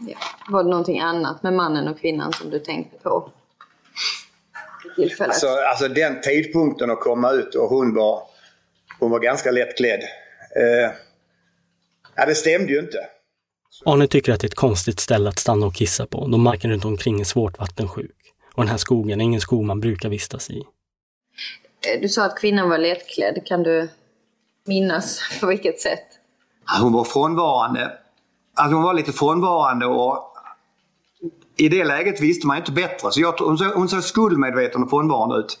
Ja. 0.00 0.18
Var 0.48 0.64
det 0.64 0.70
någonting 0.70 1.00
annat 1.00 1.42
med 1.42 1.52
mannen 1.52 1.88
och 1.88 2.00
kvinnan 2.00 2.32
som 2.32 2.50
du 2.50 2.58
tänkte 2.58 2.98
på? 2.98 3.30
Alltså, 5.20 5.46
alltså 5.48 5.88
den 5.88 6.20
tidpunkten 6.20 6.90
att 6.90 7.00
komma 7.00 7.30
ut 7.30 7.54
och 7.54 7.68
hon 7.68 7.94
var, 7.94 8.22
hon 8.98 9.10
var 9.10 9.20
ganska 9.20 9.50
lättklädd. 9.50 10.00
Eh, 10.56 10.90
ja, 12.16 12.26
det 12.26 12.34
stämde 12.34 12.72
ju 12.72 12.78
inte. 12.78 12.98
Arne 13.84 14.06
tycker 14.06 14.32
att 14.32 14.40
det 14.40 14.44
är 14.44 14.48
ett 14.48 14.54
konstigt 14.54 15.00
ställe 15.00 15.28
att 15.28 15.38
stanna 15.38 15.66
och 15.66 15.74
kissa 15.74 16.06
på 16.06 16.26
då 16.26 16.38
marken 16.38 16.70
runt 16.70 16.84
omkring 16.84 17.20
är 17.20 17.24
svårt 17.24 17.58
vattensjuk. 17.58 18.16
Och 18.54 18.62
den 18.62 18.70
här 18.70 18.76
skogen 18.76 19.20
är 19.20 19.24
ingen 19.24 19.40
skog 19.40 19.64
man 19.64 19.80
brukar 19.80 20.08
vistas 20.08 20.50
i. 20.50 20.58
Eh, 20.58 22.00
du 22.00 22.08
sa 22.08 22.24
att 22.24 22.38
kvinnan 22.38 22.68
var 22.68 22.78
lättklädd. 22.78 23.46
Kan 23.46 23.62
du 23.62 23.88
minnas 24.66 25.20
på 25.40 25.46
vilket 25.46 25.80
sätt? 25.80 26.06
Hon 26.80 26.92
var 26.92 27.04
frånvarande. 27.04 27.92
Alltså 28.54 28.74
hon 28.74 28.82
var 28.82 28.94
lite 28.94 29.12
frånvarande 29.12 29.86
och 29.86 30.31
i 31.56 31.68
det 31.68 31.84
läget 31.84 32.20
visste 32.20 32.46
man 32.46 32.56
inte 32.56 32.72
bättre. 32.72 33.12
Så 33.12 33.20
jag, 33.20 33.32
hon, 33.32 33.58
såg, 33.58 33.72
hon 33.72 33.88
såg 33.88 34.02
skuldmedveten 34.02 34.82
och 34.82 34.90
frånvarande 34.90 35.36
ut. 35.36 35.58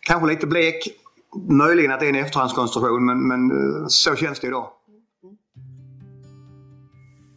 Kanske 0.00 0.28
lite 0.28 0.46
blek. 0.46 0.88
Möjligen 1.48 1.92
att 1.92 2.00
det 2.00 2.06
är 2.06 2.10
en 2.10 2.24
efterhandskonstruktion 2.24 3.06
men, 3.06 3.28
men 3.28 3.50
eh, 3.50 3.86
så 3.88 4.16
känns 4.16 4.40
det 4.40 4.46
idag. 4.46 4.68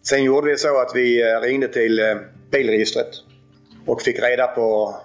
Sen 0.04 0.24
gjorde 0.24 0.48
vi 0.48 0.58
så 0.58 0.82
att 0.82 0.92
vi 0.96 1.32
eh, 1.32 1.42
ringde 1.42 1.68
till 1.68 2.00
eh, 2.00 2.16
bilregistret 2.52 3.10
och 3.86 4.02
fick 4.02 4.20
reda 4.20 4.48
på 4.48 4.96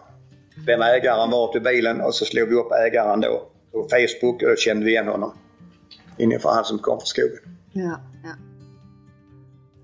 vem 0.66 0.82
ägaren 0.82 1.30
var 1.30 1.52
till 1.52 1.62
bilen 1.62 2.00
och 2.00 2.14
så 2.14 2.24
slog 2.24 2.48
vi 2.48 2.54
upp 2.54 2.72
ägaren 2.72 3.20
då 3.20 3.50
på 3.72 3.88
Facebook 3.90 4.42
och 4.42 4.48
då 4.48 4.56
kände 4.56 4.84
vi 4.84 4.90
igen 4.90 5.08
honom. 5.08 5.32
Inifrån 6.18 6.54
han 6.54 6.64
som 6.64 6.78
kom 6.78 6.98
från 6.98 7.06
skogen. 7.06 7.38
Ja, 7.72 8.00
ja. 8.24 8.30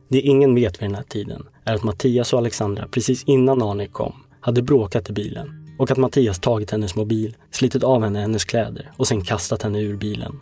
Det 0.08 0.20
ingen 0.20 0.54
vet 0.54 0.82
vid 0.82 0.88
den 0.88 0.94
här 0.94 1.02
tiden 1.02 1.46
är 1.66 1.75
att 1.75 1.82
Mattias 1.82 2.32
och 2.32 2.38
Alexandra 2.38 2.88
precis 2.88 3.25
innan 3.25 3.62
Arne 3.62 3.87
kom 3.87 4.12
hade 4.40 4.62
bråkat 4.62 5.11
i 5.11 5.12
bilen 5.12 5.76
och 5.78 5.90
att 5.90 5.99
Mattias 5.99 6.38
tagit 6.38 6.70
hennes 6.70 6.96
mobil, 6.96 7.37
slitit 7.50 7.85
av 7.85 8.02
henne 8.02 8.20
hennes 8.20 8.44
kläder 8.44 8.92
och 8.96 9.08
sen 9.08 9.25
kastat 9.25 9.62
henne 9.62 9.80
ur 9.80 9.96
bilen. 9.96 10.40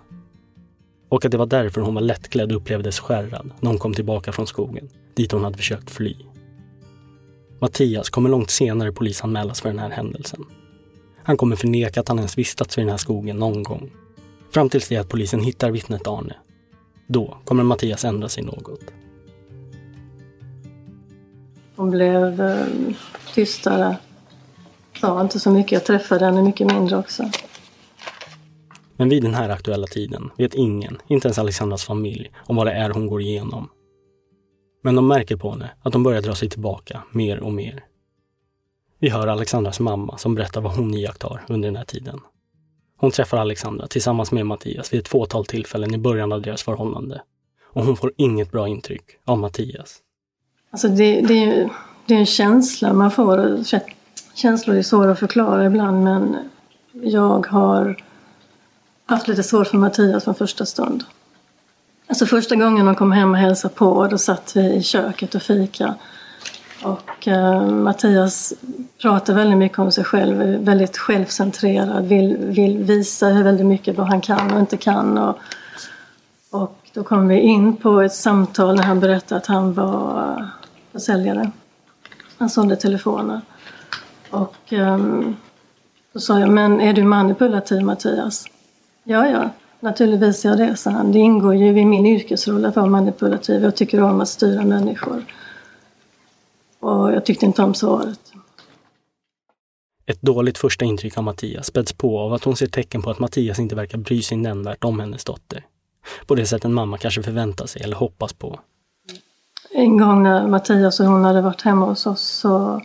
Och 1.09 1.25
att 1.25 1.33
det 1.33 1.38
var 1.38 1.47
därför 1.47 1.81
hon 1.81 1.95
var 1.95 2.02
lättklädd 2.02 2.52
och 2.52 2.57
upplevdes 2.57 3.00
skärrad 3.00 3.50
när 3.61 3.71
hon 3.71 3.78
kom 3.78 3.95
tillbaka 3.95 4.33
från 4.33 4.47
skogen, 4.47 4.88
dit 5.14 5.33
hon 5.33 5.45
hade 5.45 5.57
försökt 5.57 5.90
fly. 5.90 6.16
Mattias 7.61 8.11
kommer 8.11 8.31
långt 8.31 8.50
senare 8.50 8.93
polisanmälas 8.93 9.61
för 9.61 9.69
den 9.69 9.78
här 9.78 9.90
händelsen. 9.90 10.45
Han 11.23 11.37
kommer 11.37 11.57
förneka 11.57 12.00
att 12.00 12.09
han 12.09 12.19
ens 12.19 12.38
vistats 12.38 12.78
i 12.78 12.81
den 12.81 12.90
här 12.90 12.97
skogen 12.97 13.37
någon 13.37 13.62
gång. 13.62 13.90
Fram 14.50 14.69
tills 14.69 14.88
det 14.88 14.97
att 14.97 15.09
polisen 15.09 15.40
hittar 15.40 15.71
vittnet 15.71 16.07
Arne. 16.07 16.35
Då 17.09 17.38
kommer 17.45 17.62
Mattias 17.62 18.04
ändra 18.04 18.28
sig 18.28 18.45
något. 18.45 18.81
Hon 21.76 21.90
blev 21.90 22.40
eh, 22.40 22.66
tystare. 23.35 23.97
Sa 25.00 25.21
inte 25.21 25.40
så 25.40 25.50
mycket. 25.50 25.73
Jag 25.73 25.85
träffade 25.85 26.25
henne 26.25 26.43
mycket 26.43 26.66
mindre 26.66 26.97
också. 26.97 27.31
Men 28.97 29.09
vid 29.09 29.23
den 29.23 29.35
här 29.35 29.49
aktuella 29.49 29.87
tiden 29.87 30.31
vet 30.38 30.54
ingen, 30.54 30.99
inte 31.07 31.28
ens 31.28 31.38
Alexandras 31.38 31.85
familj, 31.85 32.33
om 32.47 32.57
vad 32.57 32.66
det 32.66 32.73
är 32.73 32.90
hon 32.90 33.07
går 33.07 33.21
igenom. 33.21 33.69
Men 34.83 34.95
de 34.95 35.09
märker 35.09 35.37
på 35.37 35.50
henne 35.50 35.71
att 35.83 35.95
hon 35.95 36.02
börjar 36.02 36.23
dra 36.23 36.35
sig 36.35 36.49
tillbaka 36.49 37.02
mer 37.11 37.40
och 37.40 37.52
mer. 37.52 37.85
Vi 38.99 39.09
hör 39.09 39.26
Alexandras 39.26 39.81
mamma 39.81 40.19
som 40.19 40.35
berättar 40.35 40.61
vad 40.61 40.76
hon 40.76 40.95
iakttar 40.95 41.45
under 41.49 41.69
den 41.69 41.76
här 41.76 41.85
tiden. 41.85 42.21
Hon 42.97 43.11
träffar 43.11 43.38
Alexandra 43.38 43.87
tillsammans 43.87 44.33
med 44.33 44.47
Mattias 44.47 44.93
vid 44.93 45.00
ett 45.00 45.09
fåtal 45.09 45.47
tillfällen 45.47 45.95
i 45.95 45.99
början 45.99 46.33
av 46.33 46.43
deras 46.43 46.62
förhållande. 46.62 47.23
Och 47.64 47.85
hon 47.85 47.97
får 47.97 48.12
inget 48.16 48.52
bra 48.52 48.69
intryck 48.69 49.04
av 49.25 49.38
Mattias. 49.38 50.03
Alltså 50.75 50.88
det, 50.88 51.21
det, 51.21 51.69
det 52.07 52.14
är 52.14 52.19
en 52.19 52.26
känsla 52.26 52.93
man 52.93 53.11
får. 53.11 53.59
Känslor 54.35 54.76
är 54.76 54.83
svåra 54.83 55.12
att 55.12 55.19
förklara 55.19 55.64
ibland 55.64 56.04
men 56.04 56.37
jag 56.93 57.47
har 57.47 57.97
haft 59.07 59.28
lite 59.28 59.43
svårt 59.43 59.66
för 59.66 59.76
Mattias 59.78 60.25
från 60.25 60.35
första 60.35 60.66
stund. 60.66 61.04
Alltså 62.07 62.26
första 62.26 62.57
gången 62.57 62.87
han 62.87 62.95
kom 62.95 63.12
hem 63.12 63.31
och 63.31 63.37
hälsade 63.37 63.75
på, 63.75 64.07
då 64.07 64.19
satt 64.19 64.57
vi 64.57 64.75
i 64.75 64.83
köket 64.83 65.35
och 65.35 65.43
fika. 65.43 65.95
Och 66.83 67.28
eh, 67.28 67.66
Mattias 67.71 68.52
pratar 69.02 69.35
väldigt 69.35 69.59
mycket 69.59 69.78
om 69.78 69.93
sig 69.93 70.04
själv, 70.04 70.43
är 70.43 70.59
väldigt 70.59 70.97
självcentrerad, 70.97 72.04
vill, 72.04 72.37
vill 72.37 72.78
visa 72.78 73.28
hur 73.28 73.45
väldigt 73.45 73.66
mycket 73.66 73.97
vad 73.97 74.07
han 74.07 74.21
kan 74.21 74.52
och 74.52 74.61
inte 74.61 74.76
kan. 74.76 75.19
Och, 75.19 75.38
och 76.50 76.78
då 76.93 77.04
kom 77.04 77.28
vi 77.28 77.40
in 77.40 77.76
på 77.76 78.00
ett 78.00 78.14
samtal 78.14 78.76
när 78.76 78.83
han 78.83 79.00
berättade 79.00 79.40
att 79.40 79.47
han 79.47 79.75
var 79.75 80.49
försäljare. 80.94 81.50
Han 82.38 82.50
sålde 82.50 82.76
telefoner. 82.76 83.40
Och 84.30 84.72
ehm, 84.72 85.00
um, 85.00 85.36
då 86.12 86.20
sa 86.20 86.40
jag, 86.40 86.50
men 86.50 86.80
är 86.80 86.92
du 86.92 87.04
manipulativ 87.04 87.82
Mattias? 87.82 88.44
Ja, 89.04 89.28
ja, 89.28 89.50
naturligtvis 89.80 90.44
är 90.44 90.48
jag 90.48 90.58
det, 90.58 90.76
sa 90.76 90.90
han. 90.90 91.12
Det 91.12 91.18
ingår 91.18 91.54
ju 91.54 91.66
i 91.66 91.84
min 91.84 92.06
yrkesroll 92.06 92.64
att 92.64 92.76
vara 92.76 92.86
manipulativ. 92.86 93.62
Jag 93.62 93.76
tycker 93.76 94.02
om 94.02 94.20
att 94.20 94.28
styra 94.28 94.64
människor. 94.64 95.24
Och 96.80 97.12
jag 97.12 97.24
tyckte 97.24 97.46
inte 97.46 97.62
om 97.62 97.74
svaret. 97.74 98.20
Ett 100.06 100.22
dåligt 100.22 100.58
första 100.58 100.84
intryck 100.84 101.18
av 101.18 101.24
Mattias 101.24 101.66
späds 101.66 101.92
på 101.92 102.18
av 102.18 102.32
att 102.32 102.44
hon 102.44 102.56
ser 102.56 102.66
tecken 102.66 103.02
på 103.02 103.10
att 103.10 103.18
Mattias 103.18 103.58
inte 103.58 103.74
verkar 103.74 103.98
bry 103.98 104.22
sig 104.22 104.38
nämnvärt 104.38 104.84
om 104.84 105.00
hennes 105.00 105.24
dotter. 105.24 105.66
På 106.26 106.34
det 106.34 106.46
sätt 106.46 106.64
en 106.64 106.74
mamma 106.74 106.98
kanske 106.98 107.22
förväntar 107.22 107.66
sig 107.66 107.82
eller 107.82 107.96
hoppas 107.96 108.32
på. 108.32 108.60
En 109.76 109.99
gång 109.99 110.23
när 110.23 110.47
Mattias 110.47 111.00
och 111.00 111.07
hon 111.07 111.25
hade 111.25 111.40
varit 111.40 111.62
hemma 111.62 111.87
hos 111.87 112.07
oss 112.07 112.23
så, 112.23 112.83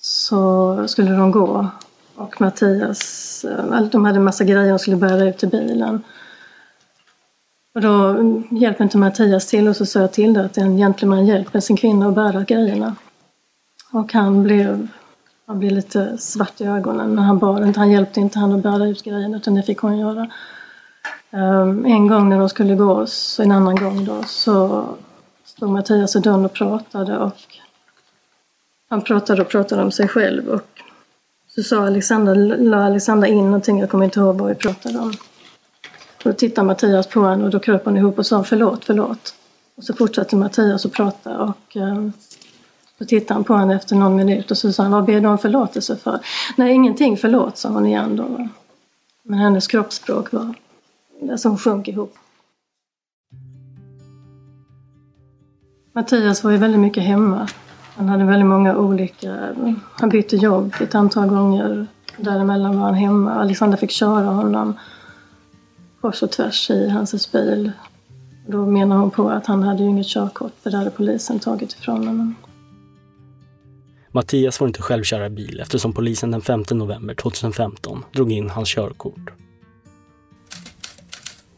så 0.00 0.88
skulle 0.88 1.10
de 1.10 1.30
gå. 1.30 1.66
Och 2.14 2.40
Mattias, 2.40 3.44
eh, 3.44 3.80
de 3.80 4.04
hade 4.04 4.16
en 4.16 4.24
massa 4.24 4.44
grejer 4.44 4.68
de 4.68 4.78
skulle 4.78 4.96
bära 4.96 5.24
ut 5.24 5.38
till 5.38 5.48
bilen. 5.48 6.02
Och 7.74 7.80
då 7.80 8.16
hjälpte 8.50 8.82
inte 8.82 8.98
Mattias 8.98 9.46
till 9.46 9.68
och 9.68 9.76
så 9.76 9.86
sa 9.86 10.00
jag 10.00 10.12
till 10.12 10.32
det 10.32 10.44
att 10.44 10.58
en 10.58 10.76
gentleman 10.76 11.26
hjälper 11.26 11.60
sin 11.60 11.76
kvinna 11.76 12.08
att 12.08 12.14
bära 12.14 12.42
grejerna. 12.42 12.96
Och 13.92 14.12
han 14.12 14.42
blev, 14.42 14.88
han 15.46 15.58
blev 15.58 15.72
lite 15.72 16.18
svart 16.18 16.60
i 16.60 16.64
ögonen 16.64 17.14
när 17.14 17.22
han 17.22 17.38
bar 17.38 17.66
inte, 17.66 17.80
han 17.80 17.90
hjälpte 17.90 18.20
inte 18.20 18.38
han 18.38 18.52
att 18.52 18.62
bära 18.62 18.86
ut 18.86 19.02
grejerna 19.02 19.36
utan 19.36 19.54
det 19.54 19.62
fick 19.62 19.78
hon 19.78 19.98
göra. 19.98 20.30
Um, 21.30 21.86
en 21.86 22.06
gång 22.06 22.28
när 22.28 22.38
de 22.38 22.48
skulle 22.48 22.74
gå, 22.74 23.06
så 23.06 23.42
en 23.42 23.52
annan 23.52 23.76
gång 23.76 24.04
då, 24.04 24.22
så 24.26 24.86
stod 25.56 25.70
Mattias 25.70 26.16
i 26.16 26.20
dörren 26.20 26.44
och 26.44 26.52
pratade 26.52 27.18
och 27.18 27.36
han 28.88 29.02
pratade 29.02 29.42
och 29.42 29.48
pratade 29.48 29.82
om 29.82 29.92
sig 29.92 30.08
själv 30.08 30.48
och 30.48 30.82
så 31.48 31.62
sa 31.62 31.86
Alexandra, 31.86 32.34
la 32.34 32.84
Alexandra 32.84 33.28
in 33.28 33.44
någonting, 33.44 33.78
jag 33.80 33.90
kommer 33.90 34.04
inte 34.04 34.20
ihåg 34.20 34.38
vad 34.38 34.48
vi 34.48 34.54
pratade 34.54 34.98
om. 34.98 35.12
Då 36.22 36.32
tittade 36.32 36.66
Mattias 36.66 37.06
på 37.06 37.20
honom 37.20 37.42
och 37.44 37.50
då 37.50 37.58
kröp 37.58 37.84
han 37.84 37.96
ihop 37.96 38.18
och 38.18 38.26
sa 38.26 38.44
förlåt, 38.44 38.84
förlåt. 38.84 39.34
Och 39.76 39.84
så 39.84 39.94
fortsatte 39.94 40.36
Mattias 40.36 40.86
att 40.86 40.92
prata 40.92 41.38
och 41.38 41.58
Då 41.72 42.12
så 42.98 43.04
tittade 43.04 43.34
han 43.34 43.44
på 43.44 43.54
henne 43.54 43.76
efter 43.76 43.96
någon 43.96 44.16
minut 44.16 44.50
och 44.50 44.58
så 44.58 44.72
sa 44.72 44.82
han, 44.82 44.92
vad 44.92 45.04
ber 45.04 45.20
du 45.20 45.28
om 45.28 45.38
förlåtelse 45.38 45.96
för? 45.96 46.20
Nej, 46.56 46.72
ingenting, 46.72 47.16
förlåt, 47.16 47.58
sa 47.58 47.68
hon 47.68 47.86
igen 47.86 48.16
då. 48.16 48.48
Men 49.22 49.38
hennes 49.38 49.66
kroppsspråk 49.66 50.32
var, 50.32 50.54
alltså 51.30 51.48
hon 51.48 51.58
sjönk 51.58 51.88
ihop. 51.88 52.14
Mattias 55.96 56.44
var 56.44 56.50
ju 56.50 56.56
väldigt 56.56 56.80
mycket 56.80 57.02
hemma. 57.02 57.48
Han 57.96 58.08
hade 58.08 58.24
väldigt 58.24 58.46
många 58.46 58.76
olika, 58.76 59.54
han 59.90 60.08
bytte 60.08 60.36
jobb 60.36 60.74
ett 60.80 60.94
antal 60.94 61.28
gånger. 61.28 61.86
Däremellan 62.16 62.76
var 62.76 62.84
han 62.84 62.94
hemma. 62.94 63.34
Alexander 63.34 63.76
fick 63.76 63.90
köra 63.90 64.24
honom 64.24 64.78
kors 66.00 66.22
och 66.22 66.30
tvärs 66.30 66.70
i 66.70 66.88
hans 66.88 67.32
bil. 67.32 67.72
Då 68.46 68.66
menar 68.66 68.96
hon 68.96 69.10
på 69.10 69.30
att 69.30 69.46
han 69.46 69.62
hade 69.62 69.82
ju 69.82 69.88
inget 69.88 70.06
körkort 70.06 70.52
för 70.62 70.70
det 70.70 70.76
hade 70.76 70.90
polisen 70.90 71.38
tagit 71.38 71.72
ifrån 71.72 72.06
honom. 72.06 72.34
Mattias 74.10 74.58
får 74.58 74.68
inte 74.68 74.82
själv 74.82 75.02
köra 75.02 75.30
bil 75.30 75.60
eftersom 75.60 75.92
polisen 75.92 76.30
den 76.30 76.42
5 76.42 76.64
november 76.70 77.14
2015 77.14 78.04
drog 78.12 78.32
in 78.32 78.50
hans 78.50 78.68
körkort. 78.68 79.30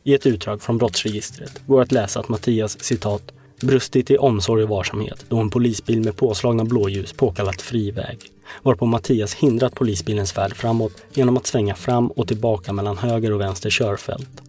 I 0.04 0.14
ett 0.14 0.26
utdrag 0.26 0.62
från 0.62 0.78
brottsregistret 0.78 1.66
går 1.66 1.82
att 1.82 1.92
läsa 1.92 2.20
att 2.20 2.28
Mattias 2.28 2.84
citat 2.84 3.32
brustit 3.60 4.10
i 4.10 4.16
omsorg 4.16 4.62
och 4.62 4.68
varsamhet 4.68 5.24
då 5.28 5.38
en 5.38 5.50
polisbil 5.50 6.00
med 6.00 6.16
påslagna 6.16 6.64
blåljus 6.64 7.12
påkallat 7.12 7.62
fri 7.62 7.90
väg. 7.90 8.18
Varpå 8.62 8.86
Mattias 8.86 9.34
hindrat 9.34 9.74
polisbilens 9.74 10.32
färd 10.32 10.56
framåt 10.56 11.02
genom 11.12 11.36
att 11.36 11.46
svänga 11.46 11.74
fram 11.74 12.06
och 12.06 12.28
tillbaka 12.28 12.72
mellan 12.72 12.98
höger 12.98 13.32
och 13.32 13.40
vänster 13.40 13.70
körfält. 13.70 14.42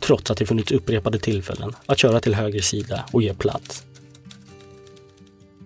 Trots 0.00 0.30
att 0.30 0.38
det 0.38 0.46
funnits 0.46 0.72
upprepade 0.72 1.18
tillfällen 1.18 1.72
att 1.86 1.98
köra 1.98 2.20
till 2.20 2.34
höger 2.34 2.60
sida 2.60 3.04
och 3.12 3.22
ge 3.22 3.34
plats. 3.34 3.84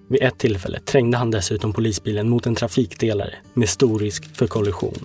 Vid 0.09 0.23
ett 0.23 0.39
tillfälle 0.39 0.81
trängde 0.81 1.17
han 1.17 1.31
dessutom 1.31 1.73
polisbilen 1.73 2.29
mot 2.29 2.47
en 2.47 2.55
trafikdelare 2.55 3.35
med 3.55 3.69
stor 3.69 3.99
risk 3.99 4.37
för 4.37 4.47
kollision. 4.47 5.05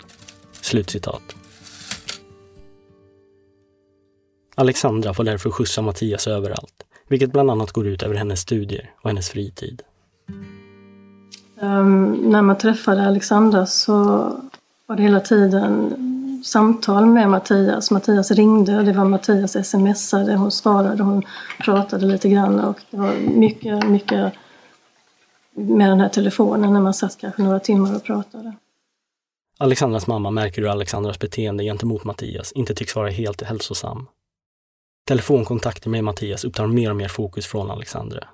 Slutcitat. 0.62 1.36
Alexandra 4.56 5.14
får 5.14 5.24
därför 5.24 5.50
skjutsa 5.50 5.82
Mattias 5.82 6.28
överallt, 6.28 6.84
vilket 7.08 7.32
bland 7.32 7.52
annat 7.52 7.72
går 7.72 7.88
ut 7.88 8.04
över 8.04 8.16
hennes 8.16 8.40
studier 8.40 8.92
och 9.02 9.10
hennes 9.10 9.30
fritid. 9.30 9.82
Um, 11.62 12.12
när 12.12 12.42
man 12.42 12.58
träffade 12.58 13.08
Alexandra 13.08 13.66
så 13.66 13.94
var 14.88 14.96
det 14.96 15.04
hela 15.04 15.20
tiden 15.20 15.94
samtal 16.44 17.06
med 17.06 17.30
Mattias. 17.30 17.92
Mattias 17.92 18.32
ringde 18.32 18.78
och 18.78 18.86
det 18.86 18.94
var 18.94 19.06
Mattias 19.06 19.70
smsade, 19.70 20.36
hon 20.36 20.52
svarade, 20.52 21.04
hon 21.04 21.24
pratade 21.60 22.06
lite 22.06 22.30
grann 22.30 22.60
och 22.60 22.80
det 22.92 22.98
var 22.98 23.14
mycket, 23.36 23.90
mycket 23.90 24.34
med 25.56 25.90
den 25.90 26.00
här 26.00 26.10
telefonen 26.10 26.74
när 26.74 26.82
man 26.82 26.94
satt 26.94 27.18
kanske 27.18 27.42
några 27.42 27.60
timmar 27.60 27.96
och 27.96 28.04
pratade. 28.04 28.54
Alexandras 29.60 30.08
mamma 30.08 30.32
märker 30.32 30.62
hur 30.62 30.70
Alexandras 30.70 31.20
beteende 31.20 31.64
gentemot 31.64 32.04
Mattias 32.04 32.52
inte 32.52 32.76
tycks 32.76 32.96
vara 32.96 33.10
helt 33.10 33.42
hälsosam. 33.42 34.08
Telefonkontakter 35.08 35.90
med 35.90 36.04
Mattias 36.04 36.44
upptar 36.44 36.68
mer 36.68 36.90
och 36.90 36.96
mer 36.96 37.08
fokus 37.08 37.48
från 37.48 37.72
Alexandra. 37.72 38.28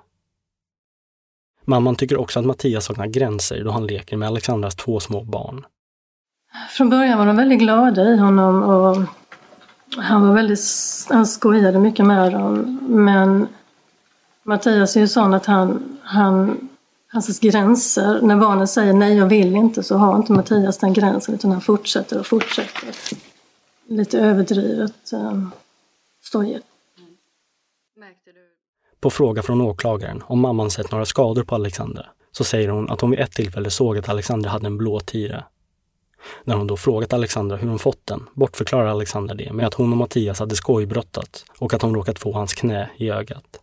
Mamman 1.64 1.96
tycker 1.96 2.16
också 2.16 2.38
att 2.38 2.46
Mattias 2.46 2.84
saknar 2.84 3.06
gränser 3.06 3.64
då 3.64 3.70
han 3.70 3.86
leker 3.86 4.16
med 4.16 4.28
Alexandras 4.28 4.74
två 4.74 5.00
små 5.00 5.24
barn. 5.24 5.64
Från 6.70 6.90
början 6.90 7.18
var 7.18 7.26
de 7.26 7.36
väldigt 7.36 7.58
glada 7.58 8.02
i 8.02 8.16
honom 8.16 8.62
och 8.62 8.96
han 9.96 10.28
var 10.28 10.34
väldigt, 10.34 10.60
han 11.08 11.26
skojade 11.26 11.78
mycket 11.78 12.06
med 12.06 12.32
dem. 12.32 12.80
Men 12.88 13.48
Mattias 14.42 14.96
är 14.96 15.00
ju 15.00 15.08
sån 15.08 15.34
att 15.34 15.46
han, 15.46 15.98
han 16.02 16.68
hans 17.12 17.40
gränser. 17.40 18.20
När 18.22 18.36
barnen 18.36 18.68
säger 18.68 18.92
nej, 18.92 19.16
jag 19.16 19.26
vill 19.26 19.56
inte, 19.56 19.82
så 19.82 19.96
har 19.96 20.16
inte 20.16 20.32
Mattias 20.32 20.78
den 20.78 20.92
gränsen 20.92 21.34
utan 21.34 21.50
han 21.50 21.60
fortsätter 21.60 22.20
och 22.20 22.26
fortsätter. 22.26 22.94
Lite 23.88 24.20
överdrivet 24.20 25.12
eh, 25.12 25.42
stojigt. 26.22 26.66
På 29.00 29.10
fråga 29.10 29.42
från 29.42 29.60
åklagaren 29.60 30.22
om 30.26 30.40
mamman 30.40 30.70
sett 30.70 30.90
några 30.90 31.06
skador 31.06 31.42
på 31.42 31.54
Alexandra 31.54 32.06
så 32.32 32.44
säger 32.44 32.68
hon 32.68 32.90
att 32.90 33.00
hon 33.00 33.10
vid 33.10 33.20
ett 33.20 33.32
tillfälle 33.32 33.70
såg 33.70 33.98
att 33.98 34.08
Alexandra 34.08 34.50
hade 34.50 34.66
en 34.66 34.78
blå 34.78 35.00
tira. 35.00 35.44
När 36.44 36.56
hon 36.56 36.66
då 36.66 36.76
frågat 36.76 37.12
Alexandra 37.12 37.56
hur 37.56 37.68
hon 37.68 37.78
fått 37.78 38.06
den 38.06 38.28
bortförklarar 38.34 38.86
Alexandra 38.86 39.34
det 39.34 39.52
med 39.52 39.66
att 39.66 39.74
hon 39.74 39.92
och 39.92 39.98
Mattias 39.98 40.38
hade 40.38 40.56
skojbrottat 40.56 41.44
och 41.58 41.74
att 41.74 41.82
hon 41.82 41.94
råkat 41.94 42.18
få 42.18 42.32
hans 42.32 42.54
knä 42.54 42.90
i 42.96 43.10
ögat. 43.10 43.60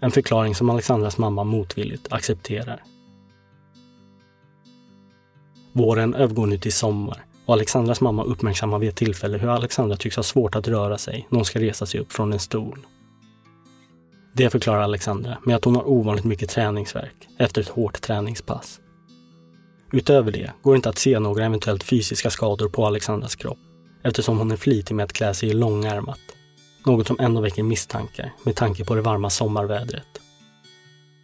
En 0.00 0.10
förklaring 0.10 0.54
som 0.54 0.70
Alexandras 0.70 1.18
mamma 1.18 1.44
motvilligt 1.44 2.12
accepterar. 2.12 2.82
Våren 5.72 6.14
övergår 6.14 6.46
nu 6.46 6.58
till 6.58 6.72
sommar 6.72 7.25
och 7.46 7.54
Alexandras 7.54 8.00
mamma 8.00 8.24
uppmärksammar 8.24 8.78
vid 8.78 8.88
ett 8.88 8.96
tillfälle 8.96 9.38
hur 9.38 9.48
Alexandra 9.48 9.96
tycks 9.96 10.16
ha 10.16 10.22
svårt 10.22 10.54
att 10.54 10.68
röra 10.68 10.98
sig 10.98 11.26
när 11.30 11.36
hon 11.36 11.44
ska 11.44 11.60
resa 11.60 11.86
sig 11.86 12.00
upp 12.00 12.12
från 12.12 12.32
en 12.32 12.38
stol. 12.38 12.86
Det 14.32 14.50
förklarar 14.50 14.80
Alexandra 14.80 15.38
med 15.44 15.56
att 15.56 15.64
hon 15.64 15.76
har 15.76 15.88
ovanligt 15.88 16.24
mycket 16.24 16.48
träningsverk 16.48 17.28
efter 17.38 17.60
ett 17.60 17.68
hårt 17.68 18.00
träningspass. 18.00 18.80
Utöver 19.92 20.32
det 20.32 20.50
går 20.62 20.72
det 20.72 20.76
inte 20.76 20.88
att 20.88 20.98
se 20.98 21.18
några 21.18 21.44
eventuellt 21.44 21.84
fysiska 21.84 22.30
skador 22.30 22.68
på 22.68 22.86
Alexandras 22.86 23.36
kropp 23.36 23.58
eftersom 24.02 24.38
hon 24.38 24.50
är 24.50 24.56
flitig 24.56 24.94
med 24.94 25.04
att 25.04 25.12
klä 25.12 25.34
sig 25.34 25.48
i 25.48 25.52
långärmat 25.52 26.18
något 26.86 27.06
som 27.06 27.16
ändå 27.20 27.40
väcker 27.40 27.62
misstankar 27.62 28.32
med 28.42 28.56
tanke 28.56 28.84
på 28.84 28.94
det 28.94 29.00
varma 29.00 29.30
sommarvädret. 29.30 30.20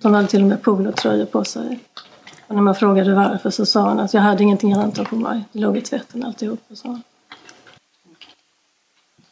Hon 0.03 0.15
hade 0.15 0.29
till 0.29 0.43
och 0.43 0.49
med 0.49 0.63
polotröjor 0.63 1.27
på 1.27 1.45
sig. 1.45 1.79
Och 2.53 2.57
när 2.57 2.63
man 2.63 2.75
frågade 2.75 3.15
varför 3.15 3.51
så 3.51 3.67
sa 3.67 3.89
hon 3.89 4.01
att 4.01 4.15
jag 4.15 4.21
hade 4.21 4.43
ingenting 4.43 4.73
annat 4.73 5.05
på 5.05 5.17
mig. 5.17 5.45
Det 5.53 5.59
låg 5.59 5.77
i 5.77 5.81
tvätten 5.81 6.25
alltihop. 6.25 6.61
Och 6.71 6.79
så. 6.79 7.01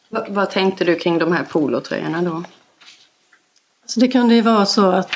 V 0.09 0.21
vad 0.29 0.51
tänkte 0.51 0.85
du 0.85 0.97
kring 0.97 1.19
de 1.19 1.33
här 1.33 1.45
polotröjorna 1.45 2.23
då? 2.23 2.43
Så 3.87 4.01
det 4.01 4.09
kunde 4.09 4.35
ju 4.35 4.41
vara 4.41 4.67
så 4.67 4.91
att 4.91 5.11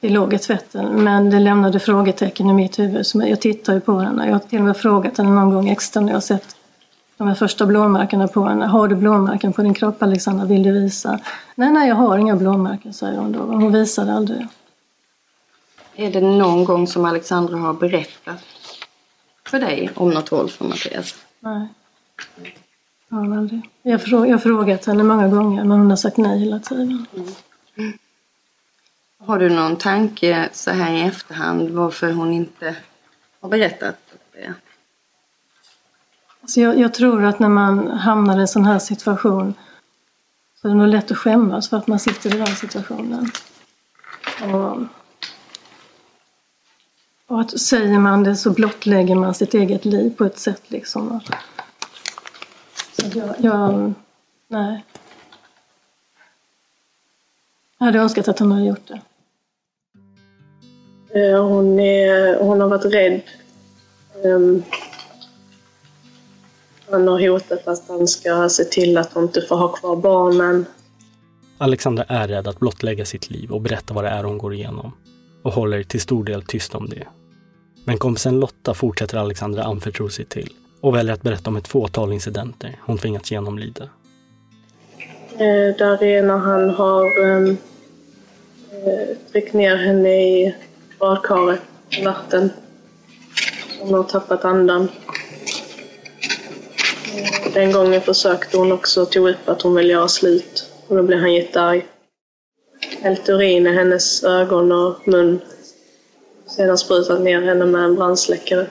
det 0.00 0.08
låg 0.08 0.34
i 0.34 0.38
tvätten 0.38 1.04
men 1.04 1.30
det 1.30 1.38
lämnade 1.38 1.80
frågetecken 1.80 2.50
i 2.50 2.52
mitt 2.52 2.78
huvud. 2.78 3.06
Så 3.06 3.22
jag 3.26 3.40
tittar 3.40 3.74
ju 3.74 3.80
på 3.80 3.98
henne. 3.98 4.26
Jag 4.26 4.32
har 4.32 4.38
till 4.38 4.58
och 4.58 4.64
med 4.64 4.76
frågat 4.76 5.18
henne 5.18 5.30
någon 5.30 5.54
gång 5.54 5.68
extra 5.68 6.00
när 6.00 6.12
jag 6.12 6.22
sett 6.22 6.56
de 7.16 7.28
här 7.28 7.34
första 7.34 7.66
blåmärkena 7.66 8.28
på 8.28 8.44
henne. 8.44 8.66
Har 8.66 8.88
du 8.88 8.96
blåmärken 8.96 9.52
på 9.52 9.62
din 9.62 9.74
kropp 9.74 10.02
Alexandra? 10.02 10.46
Vill 10.46 10.62
du 10.62 10.72
visa? 10.72 11.18
Nej, 11.54 11.70
nej, 11.70 11.88
jag 11.88 11.96
har 11.96 12.18
inga 12.18 12.36
blåmärken, 12.36 12.92
säger 12.92 13.18
hon 13.18 13.32
då. 13.32 13.38
Hon 13.38 13.72
visade 13.72 14.12
aldrig. 14.12 14.46
Är 15.96 16.10
det 16.10 16.20
någon 16.20 16.64
gång 16.64 16.86
som 16.86 17.04
Alexandra 17.04 17.56
har 17.56 17.74
berättat 17.74 18.44
för 19.44 19.60
dig 19.60 19.90
om 19.94 20.10
något 20.10 20.32
våld 20.32 20.50
från 20.50 20.68
Mattias? 20.68 21.14
Nej. 21.40 21.68
Ja, 23.08 23.16
aldrig. 23.18 23.70
Jag 23.82 23.98
har 23.98 24.38
frågat 24.38 24.86
henne 24.86 25.02
många 25.02 25.28
gånger 25.28 25.64
men 25.64 25.78
hon 25.78 25.90
har 25.90 25.96
sagt 25.96 26.16
nej 26.16 26.38
hela 26.38 26.58
tiden. 26.58 27.06
Mm. 27.14 27.26
Mm. 27.76 27.98
Har 29.18 29.38
du 29.38 29.48
någon 29.48 29.76
tanke 29.76 30.48
så 30.52 30.70
här 30.70 30.92
i 30.92 31.00
efterhand 31.00 31.70
varför 31.70 32.12
hon 32.12 32.32
inte 32.32 32.76
har 33.40 33.48
berättat 33.48 33.96
det? 34.32 34.54
Alltså 36.42 36.60
jag, 36.60 36.78
jag, 36.78 36.94
tror 36.94 37.24
att 37.24 37.38
när 37.38 37.48
man 37.48 37.88
hamnar 37.88 38.38
i 38.38 38.40
en 38.40 38.48
sån 38.48 38.64
här 38.64 38.78
situation 38.78 39.54
så 40.54 40.68
är 40.68 40.72
det 40.72 40.78
nog 40.78 40.88
lätt 40.88 41.10
att 41.10 41.18
skämmas 41.18 41.68
för 41.68 41.76
att 41.76 41.86
man 41.86 41.98
sitter 41.98 42.34
i 42.34 42.38
den 42.38 42.46
situationen. 42.46 43.30
Och, 44.42 44.82
och 47.26 47.40
att 47.40 47.60
säger 47.60 47.98
man 47.98 48.24
det 48.24 48.36
så 48.36 48.50
blottlägger 48.50 49.14
man 49.14 49.34
sitt 49.34 49.54
eget 49.54 49.84
liv 49.84 50.16
på 50.16 50.24
ett 50.24 50.38
sätt 50.38 50.62
liksom. 50.66 51.20
Så 52.92 53.18
jag, 53.18 53.34
jag, 53.38 53.94
Nej. 54.48 54.84
Jag 57.78 57.86
hade 57.86 57.98
önskat 57.98 58.28
att 58.28 58.38
hon 58.38 58.52
hade 58.52 58.64
gjort 58.64 58.88
det. 58.88 59.00
Eh, 61.20 61.44
hon, 61.44 61.80
är, 61.80 62.40
hon 62.40 62.60
har 62.60 62.68
varit 62.68 62.94
rädd. 62.94 63.20
Um, 64.24 64.62
han 66.90 67.08
har 67.08 67.28
hotat 67.28 67.68
att 67.68 67.88
han 67.88 68.08
ska 68.08 68.48
se 68.48 68.64
till 68.64 68.98
att 68.98 69.12
hon 69.12 69.22
inte 69.22 69.42
får 69.42 69.56
ha 69.56 69.68
kvar 69.68 69.96
barnen. 69.96 70.66
Alexandra 71.58 72.04
är 72.04 72.28
rädd 72.28 72.48
att 72.48 72.58
blottlägga 72.58 73.04
sitt 73.04 73.30
liv 73.30 73.52
och 73.52 73.60
berätta 73.60 73.94
vad 73.94 74.04
det 74.04 74.10
är 74.10 74.24
hon 74.24 74.38
går 74.38 74.54
igenom 74.54 74.92
och 75.46 75.52
håller 75.52 75.82
till 75.82 76.00
stor 76.00 76.24
del 76.24 76.42
tyst 76.42 76.74
om 76.74 76.88
det. 76.88 77.06
Men 77.84 77.98
kompisen 77.98 78.40
Lotta 78.40 78.74
fortsätter 78.74 79.18
Alexandra 79.18 79.64
anförtro 79.64 80.08
sig 80.08 80.24
till 80.24 80.52
och 80.80 80.94
väljer 80.94 81.14
att 81.14 81.22
berätta 81.22 81.50
om 81.50 81.56
ett 81.56 81.68
fåtal 81.68 82.12
incidenter 82.12 82.76
hon 82.80 82.98
tvingats 82.98 83.30
genomlida. 83.30 83.88
Eh, 85.32 85.76
där 85.78 86.02
är 86.02 86.22
när 86.22 86.36
han 86.36 86.70
har 86.70 87.20
um, 87.20 87.56
tryckt 89.32 89.52
ner 89.52 89.76
henne 89.76 90.08
i 90.08 90.54
badkaret 90.98 91.60
i 91.90 92.04
vatten. 92.04 92.50
Hon 93.80 93.94
har 93.94 94.02
tappat 94.02 94.44
andan. 94.44 94.88
Eh, 97.16 97.52
den 97.54 97.72
gången 97.72 98.00
försökte 98.00 98.58
hon 98.58 98.72
också 98.72 99.06
ta 99.06 99.18
upp 99.18 99.48
att 99.48 99.62
hon 99.62 99.74
vill 99.74 99.90
göra 99.90 100.08
slut. 100.08 100.72
Och 100.88 100.96
då 100.96 101.02
blev 101.02 101.18
han 101.18 101.34
jättearg. 101.34 101.86
Hällt 103.00 103.28
urin 103.28 103.66
i 103.66 103.72
hennes 103.72 104.24
ögon 104.24 104.72
och 104.72 105.08
mun. 105.08 105.40
Sedan 106.46 106.78
sprutat 106.78 107.20
ner 107.20 107.42
henne 107.42 107.66
med 107.66 107.84
en 107.84 107.94
brandsläckare. 107.94 108.66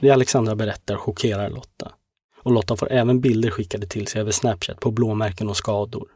Det 0.00 0.10
Alexandra 0.10 0.54
berättar 0.54 0.96
chockerar 0.96 1.50
Lotta. 1.50 1.92
Och 2.42 2.52
Lotta 2.52 2.76
får 2.76 2.92
även 2.92 3.20
bilder 3.20 3.50
skickade 3.50 3.86
till 3.86 4.06
sig 4.06 4.20
över 4.20 4.32
Snapchat 4.32 4.80
på 4.80 4.90
blåmärken 4.90 5.48
och 5.48 5.56
skador. 5.56 6.08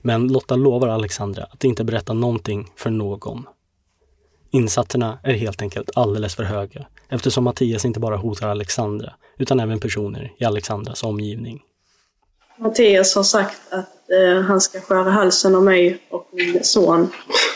Men 0.00 0.28
Lotta 0.28 0.56
lovar 0.56 0.88
Alexandra 0.88 1.44
att 1.44 1.64
inte 1.64 1.84
berätta 1.84 2.12
någonting 2.12 2.72
för 2.76 2.90
någon. 2.90 3.46
Insatserna 4.50 5.18
är 5.22 5.34
helt 5.34 5.62
enkelt 5.62 5.90
alldeles 5.94 6.34
för 6.34 6.44
höga 6.44 6.86
eftersom 7.08 7.44
Mattias 7.44 7.84
inte 7.84 8.00
bara 8.00 8.16
hotar 8.16 8.48
Alexandra 8.48 9.12
utan 9.38 9.60
även 9.60 9.80
personer 9.80 10.32
i 10.38 10.44
Alexandras 10.44 11.02
omgivning. 11.02 11.62
Mattias 12.56 13.14
har 13.14 13.22
sagt 13.22 13.60
att 13.70 14.10
eh, 14.10 14.40
han 14.40 14.60
ska 14.60 14.80
skära 14.80 15.10
halsen 15.10 15.54
av 15.54 15.62
mig 15.62 16.02
och 16.10 16.28
min 16.32 16.64
son 16.64 17.08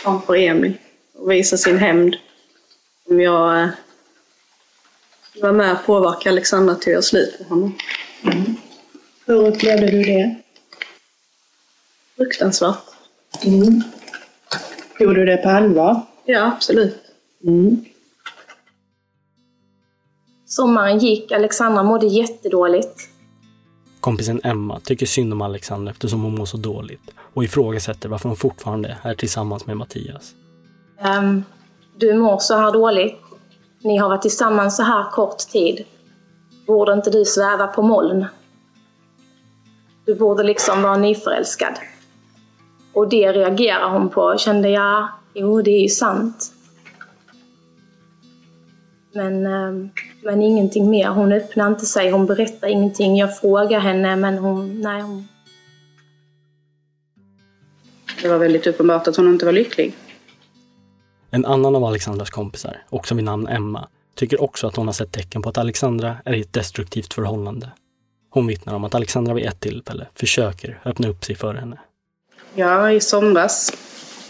framför 0.02 0.34
Emil 0.36 0.72
och 1.14 1.30
visa 1.30 1.56
sin 1.56 1.78
hämnd 1.78 2.16
om 3.10 3.20
jag 3.20 3.62
eh, 3.62 3.68
var 5.42 5.52
med 5.52 5.72
och 5.72 5.86
påverka 5.86 6.28
Alexandra 6.28 6.74
till 6.74 6.82
att 6.82 6.92
göra 6.92 7.02
slut 7.02 7.38
med 7.38 7.48
honom. 7.48 7.74
Mm. 8.22 8.56
Hur 9.26 9.46
upplevde 9.46 9.90
du 9.90 10.02
det? 10.02 10.36
Fruktansvärt. 12.16 12.84
Mm. 13.44 13.82
Tog 14.98 15.14
du 15.14 15.24
det 15.24 15.36
på 15.36 15.48
allvar? 15.48 16.00
Ja, 16.24 16.52
absolut. 16.56 16.96
Mm. 17.44 17.84
Sommaren 20.46 20.98
gick, 20.98 21.32
Alexandra 21.32 21.82
mådde 21.82 22.06
jättedåligt. 22.06 23.08
Kompisen 24.06 24.40
Emma 24.44 24.80
tycker 24.80 25.06
synd 25.06 25.32
om 25.32 25.42
Alexander 25.42 25.92
eftersom 25.92 26.22
hon 26.22 26.34
mår 26.34 26.44
så 26.44 26.56
dåligt 26.56 27.00
och 27.34 27.44
ifrågasätter 27.44 28.08
varför 28.08 28.28
hon 28.28 28.36
fortfarande 28.36 28.96
är 29.02 29.14
tillsammans 29.14 29.66
med 29.66 29.76
Mattias. 29.76 30.34
Um, 31.18 31.44
du 31.96 32.14
mår 32.14 32.38
så 32.38 32.56
här 32.56 32.72
dåligt. 32.72 33.20
Ni 33.80 33.96
har 33.96 34.08
varit 34.08 34.22
tillsammans 34.22 34.76
så 34.76 34.82
här 34.82 35.10
kort 35.10 35.38
tid. 35.38 35.84
Borde 36.66 36.92
inte 36.92 37.10
du 37.10 37.24
sväva 37.24 37.66
på 37.66 37.82
moln? 37.82 38.26
Du 40.04 40.14
borde 40.14 40.42
liksom 40.42 40.82
vara 40.82 40.96
nyförälskad. 40.96 41.74
Och 42.92 43.08
det 43.08 43.32
reagerar 43.32 43.90
hon 43.90 44.08
på. 44.08 44.36
Kände 44.38 44.68
jag, 44.68 45.08
jo 45.34 45.62
det 45.62 45.70
är 45.70 45.82
ju 45.82 45.88
sant. 45.88 46.52
Men, 49.16 49.46
ehm, 49.46 49.90
men 50.22 50.42
ingenting 50.42 50.90
mer. 50.90 51.08
Hon 51.08 51.32
öppnar 51.32 51.68
inte 51.68 51.86
sig, 51.86 52.10
hon 52.10 52.26
berättar 52.26 52.68
ingenting. 52.68 53.16
Jag 53.16 53.38
frågar 53.38 53.80
henne 53.80 54.16
men 54.16 54.38
hon, 54.38 54.80
nej 54.80 55.02
hon... 55.02 55.28
Det 58.22 58.28
var 58.28 58.38
väldigt 58.38 58.66
uppenbart 58.66 59.08
att 59.08 59.16
hon 59.16 59.28
inte 59.28 59.44
var 59.44 59.52
lycklig. 59.52 59.94
En 61.30 61.44
annan 61.44 61.76
av 61.76 61.84
Alexandras 61.84 62.30
kompisar, 62.30 62.82
också 62.90 63.14
vid 63.14 63.24
namn 63.24 63.48
Emma, 63.48 63.88
tycker 64.14 64.42
också 64.42 64.66
att 64.66 64.76
hon 64.76 64.86
har 64.86 64.92
sett 64.92 65.12
tecken 65.12 65.42
på 65.42 65.48
att 65.48 65.58
Alexandra 65.58 66.16
är 66.24 66.32
i 66.32 66.40
ett 66.40 66.52
destruktivt 66.52 67.14
förhållande. 67.14 67.70
Hon 68.30 68.46
vittnar 68.46 68.74
om 68.74 68.84
att 68.84 68.94
Alexandra 68.94 69.34
vid 69.34 69.46
ett 69.46 69.60
tillfälle 69.60 70.06
försöker 70.14 70.80
öppna 70.84 71.08
upp 71.08 71.24
sig 71.24 71.34
för 71.34 71.54
henne. 71.54 71.78
Ja, 72.54 72.92
i 72.92 73.00
somras 73.00 73.72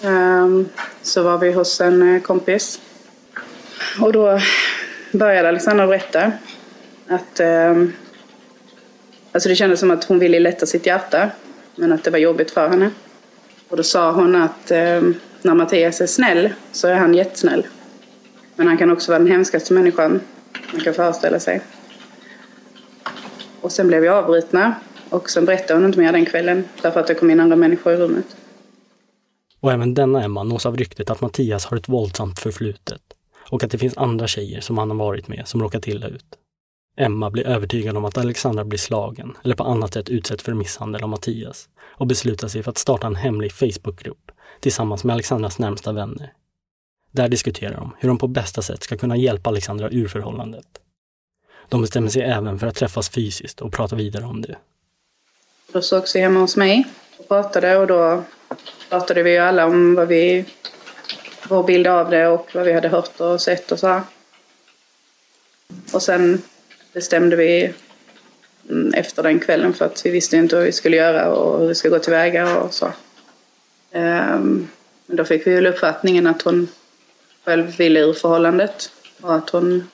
um, 0.05 0.68
så 1.03 1.22
var 1.22 1.38
vi 1.38 1.53
hos 1.53 1.81
en 1.81 2.14
eh, 2.14 2.22
kompis. 2.22 2.81
Och 4.01 4.12
då 4.12 4.41
började 5.12 5.49
Alexandra 5.49 5.87
berätta 5.87 6.33
att 7.09 7.41
eh, 7.41 7.85
alltså 9.33 9.49
det 9.49 9.57
kändes 9.57 9.81
som 9.81 9.91
att 9.91 10.05
hon 10.05 10.19
ville 10.19 10.41
lätta 10.41 10.67
sitt 10.67 10.87
hjärta 10.87 11.31
men 11.77 11.93
att 11.93 12.05
det 12.05 12.11
var 12.11 12.19
jobbigt 12.19 12.51
för 12.51 12.69
henne. 12.69 12.91
Och 13.69 13.77
då 13.77 13.83
sa 13.83 14.12
hon 14.12 14.37
att 14.37 14.71
eh, 14.71 15.03
när 15.43 15.55
Mattias 15.55 16.01
är 16.01 16.07
snäll 16.07 16.51
så 16.73 16.89
är 16.89 16.95
han 16.95 17.15
jättesnäll. 17.15 17.67
Men 18.57 18.67
han 18.67 18.79
kan 18.79 18.91
också 18.91 19.12
vara 19.12 19.19
den 19.19 19.29
hemskaste 19.29 19.73
människan 19.73 20.21
man 20.73 20.81
kan 20.81 20.95
föreställa 20.95 21.41
sig. 21.41 21.61
Och 23.61 23.73
sen 23.73 23.89
blev 23.89 24.03
vi 24.03 24.09
avbrutna 24.09 24.75
och 25.09 25.31
sen 25.31 25.45
berättade 25.45 25.81
hon 25.81 25.87
inte 25.87 25.99
mer 25.99 26.12
den 26.12 26.27
kvällen 26.27 26.65
därför 26.83 27.01
att 27.01 27.07
det 27.07 27.15
kom 27.15 27.31
in 27.31 27.41
andra 27.41 27.57
människor 27.57 27.93
i 27.93 27.97
rummet. 27.97 28.37
Och 29.61 29.73
även 29.73 29.95
denna 29.95 30.25
Emma 30.25 30.43
nås 30.43 30.67
av 30.67 30.77
ryktet 30.77 31.11
att 31.11 31.21
Mattias 31.21 31.67
har 31.67 31.77
ett 31.77 31.89
våldsamt 31.89 32.39
förflutet 32.39 33.01
och 33.51 33.65
att 33.65 33.71
det 33.71 33.79
finns 33.79 33.97
andra 33.97 34.27
tjejer 34.27 34.61
som 34.61 34.79
han 34.79 34.91
har 34.91 34.97
varit 34.97 35.29
med 35.29 35.49
som 35.49 35.63
råkat 35.63 35.89
illa 35.89 36.07
ut. 36.07 36.27
Emma 36.97 37.31
blir 37.31 37.47
övertygad 37.47 37.97
om 37.97 38.05
att 38.05 38.19
Alexandra 38.19 38.65
blir 38.65 38.79
slagen 38.79 39.37
eller 39.45 39.55
på 39.55 39.65
annat 39.65 39.95
sätt 39.95 40.09
utsatt 40.09 40.43
för 40.43 40.55
misshandel 40.55 41.03
av 41.03 41.09
Mattias 41.09 41.69
och 41.79 42.07
beslutar 42.07 42.49
sig 42.49 42.63
för 42.63 42.71
att 42.71 42.79
starta 42.79 43.07
en 43.07 43.17
hemlig 43.17 43.53
Facebookgrupp 43.53 44.31
tillsammans 44.61 45.05
med 45.05 45.15
Alexandras 45.15 45.59
närmsta 45.59 45.93
vänner. 45.93 46.33
Där 47.11 47.29
diskuterar 47.29 47.77
de 47.77 47.97
hur 47.99 48.09
de 48.09 48.19
på 48.19 48.29
bästa 48.29 48.63
sätt 48.63 48.83
ska 48.83 48.97
kunna 48.97 49.17
hjälpa 49.17 49.51
Alexandra 49.51 49.91
ur 49.91 50.09
förhållandet. 50.09 50.67
De 51.69 51.81
bestämmer 51.81 52.09
sig 52.09 52.23
även 52.23 52.59
för 52.59 52.67
att 52.67 52.75
träffas 52.75 53.09
fysiskt 53.09 53.61
och 53.61 53.73
prata 53.73 53.97
vidare 53.97 54.25
om 54.25 54.43
det. 54.43 54.57
Då 55.73 55.83
sågs 55.83 56.17
vi 56.17 56.21
hemma 56.21 56.41
hos 56.41 56.57
mig 56.57 56.87
och 57.19 57.29
pratade 57.29 57.77
och 57.77 57.87
då 57.87 58.25
pratade 58.91 59.23
vi 59.23 59.31
ju 59.31 59.39
alla 59.39 59.67
om 59.67 59.95
vad 59.95 60.09
vi, 60.09 60.45
vår 61.49 61.63
bild 61.63 61.87
av 61.87 62.11
det 62.11 62.29
och 62.29 62.51
vad 62.55 62.65
vi 62.65 62.73
hade 62.73 62.89
hört 62.89 63.21
och 63.21 63.41
sett 63.41 63.73
och 63.73 63.79
så 63.79 63.87
här. 63.87 64.03
Och 65.93 66.03
sen 66.03 66.43
bestämde 66.93 67.37
vi 67.37 67.75
mm, 68.71 68.95
efter 68.95 69.23
den 69.23 69.41
kvällen 69.41 69.73
för 69.73 69.85
att 69.85 70.07
vi 70.07 70.11
visste 70.11 70.37
inte 70.37 70.57
vad 70.57 70.65
vi 70.65 70.73
skulle 70.73 70.97
göra 70.97 71.33
och 71.33 71.61
hur 71.61 71.69
vi 71.69 71.75
skulle 71.75 71.97
gå 71.97 72.03
tillväga 72.03 72.57
och 72.57 72.75
så. 72.75 72.93
Ehm, 73.93 74.69
men 75.07 75.17
då 75.17 75.25
fick 75.25 75.47
vi 75.47 75.55
väl 75.55 75.67
uppfattningen 75.67 76.27
att 76.27 76.43
hon 76.43 76.69
själv 77.45 77.77
ville 77.77 78.01
ur 78.01 78.13
förhållandet 78.13 78.91
och 79.21 79.35
att 79.35 79.51
hon 79.51 79.91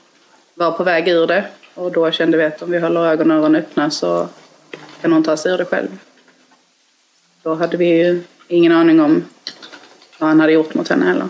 var 0.55 0.73
på 0.73 0.85
väg 0.85 1.09
ur 1.09 1.27
det. 1.27 1.45
Och 1.75 1.93
då 1.93 2.11
kände 2.11 2.38
vi 2.38 2.45
att 2.45 2.62
om 2.62 2.71
vi 2.71 2.79
håller 2.79 3.07
ögonen 3.07 3.37
och 3.37 3.43
öron 3.43 3.57
öppna 3.57 3.91
så 3.91 4.29
kan 5.01 5.12
hon 5.12 5.25
ta 5.25 5.37
sig 5.37 5.53
ur 5.53 5.59
det 5.59 5.65
själv. 5.65 5.99
Då 7.43 7.55
hade 7.55 7.77
vi 7.77 7.87
ju 7.87 8.23
ingen 8.49 8.73
aning 8.73 9.01
om 9.01 9.25
vad 10.19 10.29
han 10.29 10.41
hade 10.41 10.53
gjort 10.53 10.75
mot 10.75 10.88
henne 10.88 11.05
heller. 11.05 11.29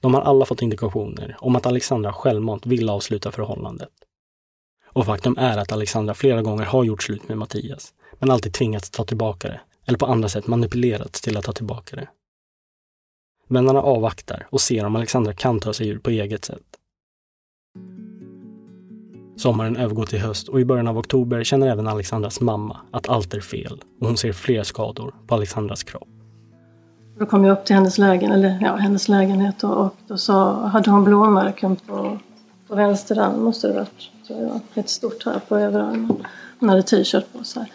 De 0.00 0.14
har 0.14 0.20
alla 0.20 0.44
fått 0.44 0.62
indikationer 0.62 1.36
om 1.40 1.56
att 1.56 1.66
Alexandra 1.66 2.12
självmant 2.12 2.66
vill 2.66 2.90
avsluta 2.90 3.32
förhållandet. 3.32 3.90
Och 4.86 5.06
faktum 5.06 5.36
är 5.38 5.58
att 5.58 5.72
Alexandra 5.72 6.14
flera 6.14 6.42
gånger 6.42 6.64
har 6.64 6.84
gjort 6.84 7.02
slut 7.02 7.28
med 7.28 7.38
Mattias, 7.38 7.94
men 8.18 8.30
alltid 8.30 8.54
tvingats 8.54 8.90
ta 8.90 9.04
tillbaka 9.04 9.48
det, 9.48 9.60
eller 9.86 9.98
på 9.98 10.06
andra 10.06 10.28
sätt 10.28 10.46
manipulerats 10.46 11.20
till 11.20 11.36
att 11.36 11.44
ta 11.44 11.52
tillbaka 11.52 11.96
det. 11.96 12.08
Vännerna 13.48 13.82
avvaktar 13.82 14.46
och 14.50 14.60
ser 14.60 14.84
om 14.84 14.96
Alexandra 14.96 15.32
kan 15.32 15.60
ta 15.60 15.72
sig 15.72 15.88
ur 15.88 15.98
på 15.98 16.10
eget 16.10 16.44
sätt. 16.44 16.62
Sommaren 19.36 19.76
övergår 19.76 20.06
till 20.06 20.20
höst 20.20 20.48
och 20.48 20.60
i 20.60 20.64
början 20.64 20.88
av 20.88 20.98
oktober 20.98 21.44
känner 21.44 21.66
även 21.66 21.86
Alexandras 21.86 22.40
mamma 22.40 22.80
att 22.90 23.08
allt 23.08 23.34
är 23.34 23.40
fel 23.40 23.82
och 24.00 24.06
hon 24.06 24.16
ser 24.16 24.32
fler 24.32 24.62
skador 24.62 25.14
på 25.26 25.34
Alexandras 25.34 25.82
kropp. 25.82 26.17
Då 27.18 27.26
kom 27.26 27.44
jag 27.44 27.52
upp 27.52 27.64
till 27.64 27.76
hennes, 27.76 27.98
lägen, 27.98 28.32
eller, 28.32 28.58
ja, 28.60 28.76
hennes 28.76 29.08
lägenhet 29.08 29.64
och, 29.64 29.76
och 29.76 29.94
då 30.06 30.18
sa, 30.18 30.66
hade 30.66 30.90
hon 30.90 31.04
blåmärken 31.04 31.76
på, 31.76 32.18
på 32.68 32.74
vänster 32.74 33.18
arm, 33.18 33.44
måste 33.44 33.68
det 33.68 33.74
varit, 33.74 34.10
tror 34.26 34.40
jag, 34.40 34.60
ett 34.74 34.88
stort 34.88 35.24
här 35.26 35.40
på 35.48 35.56
överarmen. 35.56 36.24
Hon 36.60 36.68
hade 36.68 36.82
t-shirt 36.82 37.32
på 37.32 37.44
sig. 37.44 37.72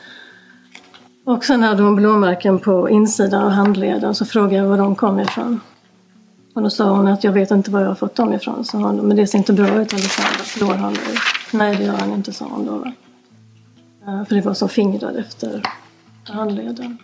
Och 1.25 1.45
sen 1.45 1.63
hade 1.63 1.83
hon 1.83 1.95
blåmärken 1.95 2.59
på 2.59 2.89
insidan 2.89 3.43
av 3.43 3.49
handleden 3.49 4.15
så 4.15 4.25
frågade 4.25 4.55
jag 4.55 4.65
var 4.65 4.77
de 4.77 4.95
kom 4.95 5.19
ifrån. 5.19 5.59
Och 6.53 6.61
då 6.61 6.69
sa 6.69 6.89
hon 6.89 7.07
att 7.07 7.23
jag 7.23 7.31
vet 7.31 7.51
inte 7.51 7.71
var 7.71 7.81
jag 7.81 7.87
har 7.87 7.95
fått 7.95 8.15
dem 8.15 8.33
ifrån. 8.33 8.65
sa 8.65 8.77
hon, 8.77 8.95
men 8.95 9.17
det 9.17 9.27
ser 9.27 9.37
inte 9.37 9.53
bra 9.53 9.81
ut 9.81 9.93
Alexandra, 9.93 10.89
dig? 10.89 10.99
Nej 11.53 11.75
det 11.75 11.83
gör 11.83 11.97
han 11.97 12.13
inte 12.13 12.33
sa 12.33 12.45
hon 12.45 12.65
då. 12.65 12.85
Eh, 14.07 14.25
för 14.25 14.35
det 14.35 14.41
var 14.41 14.53
som 14.53 14.69
fingrar 14.69 15.13
efter 15.17 15.63
handleden. 16.23 16.97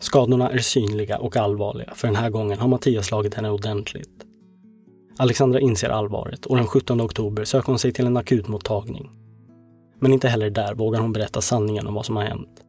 Skadorna 0.00 0.50
är 0.50 0.58
synliga 0.58 1.18
och 1.18 1.36
allvarliga, 1.36 1.94
för 1.94 2.08
den 2.08 2.16
här 2.16 2.30
gången 2.30 2.58
har 2.58 2.68
Mattias 2.68 3.06
slagit 3.06 3.34
henne 3.34 3.50
ordentligt. 3.50 4.24
Alexandra 5.16 5.60
inser 5.60 5.88
allvaret 5.88 6.46
och 6.46 6.56
den 6.56 6.66
17 6.66 7.00
oktober 7.00 7.44
söker 7.44 7.66
hon 7.66 7.78
sig 7.78 7.92
till 7.92 8.06
en 8.06 8.16
akutmottagning. 8.16 9.10
Men 10.00 10.12
inte 10.12 10.28
heller 10.28 10.50
där 10.50 10.74
vågar 10.74 11.00
hon 11.00 11.12
berätta 11.12 11.40
sanningen 11.40 11.86
om 11.86 11.94
vad 11.94 12.06
som 12.06 12.16
har 12.16 12.24
hänt. 12.24 12.60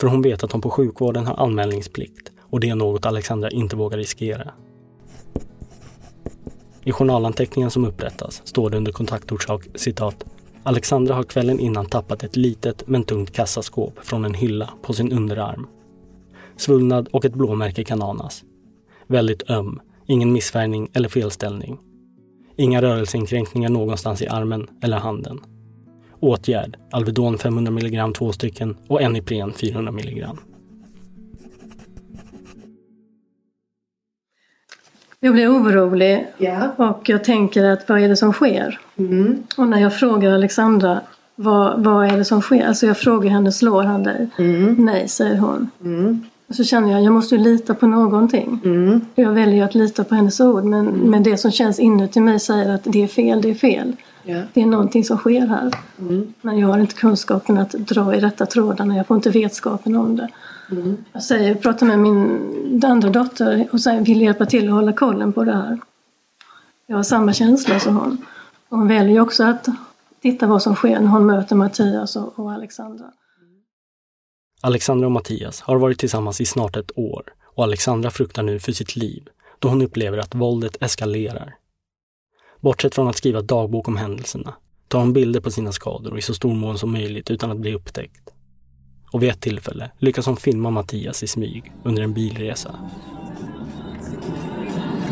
För 0.00 0.06
hon 0.06 0.22
vet 0.22 0.44
att 0.44 0.52
hon 0.52 0.60
på 0.60 0.70
sjukvården 0.70 1.26
har 1.26 1.36
anmälningsplikt 1.36 2.32
och 2.40 2.60
det 2.60 2.68
är 2.68 2.74
något 2.74 3.06
Alexandra 3.06 3.50
inte 3.50 3.76
vågar 3.76 3.98
riskera. 3.98 4.52
I 6.84 6.92
journalanteckningen 6.92 7.70
som 7.70 7.84
upprättas 7.84 8.42
står 8.44 8.70
det 8.70 8.76
under 8.76 8.92
kontaktorsak 8.92 9.66
citat 9.74 10.24
Alexandra 10.62 11.14
har 11.14 11.22
kvällen 11.22 11.60
innan 11.60 11.86
tappat 11.86 12.24
ett 12.24 12.36
litet 12.36 12.86
men 12.86 13.04
tungt 13.04 13.32
kassaskåp 13.32 13.98
från 14.02 14.24
en 14.24 14.34
hylla 14.34 14.70
på 14.82 14.92
sin 14.92 15.12
underarm. 15.12 15.66
Svullnad 16.56 17.08
och 17.12 17.24
ett 17.24 17.34
blåmärke 17.34 17.84
kan 17.84 18.02
anas. 18.02 18.44
Väldigt 19.06 19.50
öm, 19.50 19.80
ingen 20.06 20.32
missfärgning 20.32 20.88
eller 20.92 21.08
felställning. 21.08 21.78
Inga 22.56 22.82
rörelseinskränkningar 22.82 23.68
någonstans 23.68 24.22
i 24.22 24.28
armen 24.28 24.66
eller 24.82 24.96
handen. 24.96 25.40
Åtgärd, 26.20 26.76
Alvedon 26.90 27.38
500 27.38 27.70
mg 27.70 28.14
två 28.14 28.32
stycken 28.32 28.76
och 28.88 29.02
en 29.02 29.16
Ipren 29.16 29.52
400 29.52 29.92
mg. 29.92 30.26
Jag 35.20 35.32
blir 35.32 35.52
orolig 35.52 36.26
och 36.76 37.08
jag 37.08 37.24
tänker 37.24 37.64
att 37.64 37.88
vad 37.88 38.00
är 38.00 38.08
det 38.08 38.16
som 38.16 38.32
sker? 38.32 38.80
Och 39.56 39.68
när 39.68 39.80
jag 39.80 39.98
frågar 39.98 40.32
Alexandra 40.32 41.00
vad, 41.34 41.84
vad 41.84 42.06
är 42.06 42.16
det 42.16 42.24
som 42.24 42.40
sker? 42.40 42.66
Alltså 42.66 42.86
jag 42.86 42.98
frågar 42.98 43.30
henne, 43.30 43.52
slår 43.52 43.82
han 43.82 44.02
dig? 44.02 44.28
Nej, 44.78 45.08
säger 45.08 45.38
hon. 45.38 45.70
Och 45.78 46.35
så 46.50 46.64
känner 46.64 46.92
jag, 46.92 47.02
jag 47.02 47.12
måste 47.12 47.34
ju 47.34 47.40
lita 47.42 47.74
på 47.74 47.86
någonting. 47.86 48.60
Jag 49.14 49.32
väljer 49.32 49.64
att 49.64 49.74
lita 49.74 50.04
på 50.04 50.14
hennes 50.14 50.40
ord 50.40 50.64
men, 50.64 50.86
men 50.86 51.22
det 51.22 51.36
som 51.36 51.50
känns 51.50 51.78
inuti 51.78 52.20
mig 52.20 52.40
säger 52.40 52.74
att 52.74 52.80
det 52.84 53.02
är 53.02 53.06
fel, 53.06 53.42
det 53.42 53.50
är 53.50 53.54
fel. 53.54 53.96
Det 54.52 54.62
är 54.62 54.66
någonting 54.66 55.04
som 55.04 55.16
sker 55.18 55.46
här. 55.46 55.72
Men 56.40 56.58
jag 56.58 56.68
har 56.68 56.78
inte 56.78 56.94
kunskapen 56.94 57.58
att 57.58 57.70
dra 57.70 58.14
i 58.14 58.20
rätta 58.20 58.46
trådarna, 58.46 58.96
jag 58.96 59.06
får 59.06 59.16
inte 59.16 59.30
vetskapen 59.30 59.96
om 59.96 60.16
det. 60.16 60.28
Jag 61.12 61.22
säger, 61.22 61.48
jag 61.48 61.60
pratar 61.60 61.86
med 61.86 61.98
min 61.98 62.82
andra 62.84 63.10
dotter 63.10 63.68
och 63.72 63.80
säger, 63.80 64.00
vill 64.00 64.22
hjälpa 64.22 64.46
till 64.46 64.68
att 64.68 64.74
hålla 64.74 64.92
kollen 64.92 65.32
på 65.32 65.44
det 65.44 65.52
här. 65.52 65.78
Jag 66.86 66.96
har 66.96 67.02
samma 67.02 67.32
känsla 67.32 67.80
som 67.80 67.96
hon. 67.96 68.24
Och 68.68 68.78
hon 68.78 68.88
väljer 68.88 69.20
också 69.20 69.44
att 69.44 69.68
titta 70.22 70.46
vad 70.46 70.62
som 70.62 70.74
sker 70.74 71.00
när 71.00 71.08
hon 71.08 71.26
möter 71.26 71.56
Mattias 71.56 72.16
och, 72.16 72.38
och 72.38 72.52
Alexandra. 72.52 73.04
Alexandra 74.66 75.06
och 75.06 75.12
Mattias 75.12 75.60
har 75.60 75.76
varit 75.76 75.98
tillsammans 75.98 76.40
i 76.40 76.44
snart 76.44 76.76
ett 76.76 76.98
år 76.98 77.22
och 77.54 77.64
Alexandra 77.64 78.10
fruktar 78.10 78.42
nu 78.42 78.58
för 78.58 78.72
sitt 78.72 78.96
liv 78.96 79.28
då 79.58 79.68
hon 79.68 79.82
upplever 79.82 80.18
att 80.18 80.34
våldet 80.34 80.82
eskalerar. 80.82 81.54
Bortsett 82.60 82.94
från 82.94 83.08
att 83.08 83.16
skriva 83.16 83.42
dagbok 83.42 83.88
om 83.88 83.96
händelserna 83.96 84.54
tar 84.88 84.98
hon 84.98 85.12
bilder 85.12 85.40
på 85.40 85.50
sina 85.50 85.72
skador 85.72 86.18
i 86.18 86.22
så 86.22 86.34
stor 86.34 86.54
mån 86.54 86.78
som 86.78 86.92
möjligt 86.92 87.30
utan 87.30 87.50
att 87.50 87.56
bli 87.56 87.74
upptäckt. 87.74 88.30
Och 89.12 89.22
vid 89.22 89.30
ett 89.30 89.40
tillfälle 89.40 89.90
lyckas 89.98 90.26
hon 90.26 90.36
filma 90.36 90.70
Mattias 90.70 91.22
i 91.22 91.26
smyg 91.26 91.72
under 91.84 92.02
en 92.02 92.12
bilresa. 92.12 92.74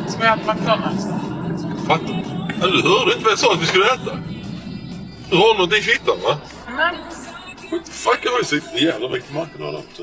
Ska 0.08 0.20
vi 0.20 0.26
äta 0.26 0.54
McDonalds 0.54 1.04
då? 1.04 1.14
Fattar 1.86 2.24
ja, 2.60 2.66
Du 2.66 2.82
hörde 2.82 3.12
inte 3.12 3.24
vad 3.24 3.32
jag 3.32 3.38
sa 3.38 3.52
att 3.52 3.62
vi 3.62 3.66
skulle 3.66 3.84
äta? 3.84 4.18
Du 5.30 5.36
har 5.36 5.58
något 5.58 5.72
i 5.72 5.80
fittan 5.82 6.16
va? 6.24 6.38
Nej. 6.76 7.23
Fuck, 7.70 8.20
jag 8.22 8.30
har 8.30 8.38
ju 8.38 8.44
sett 8.44 8.82
jävla 8.82 9.08
mycket 9.08 9.30
McDonalds. 9.34 10.00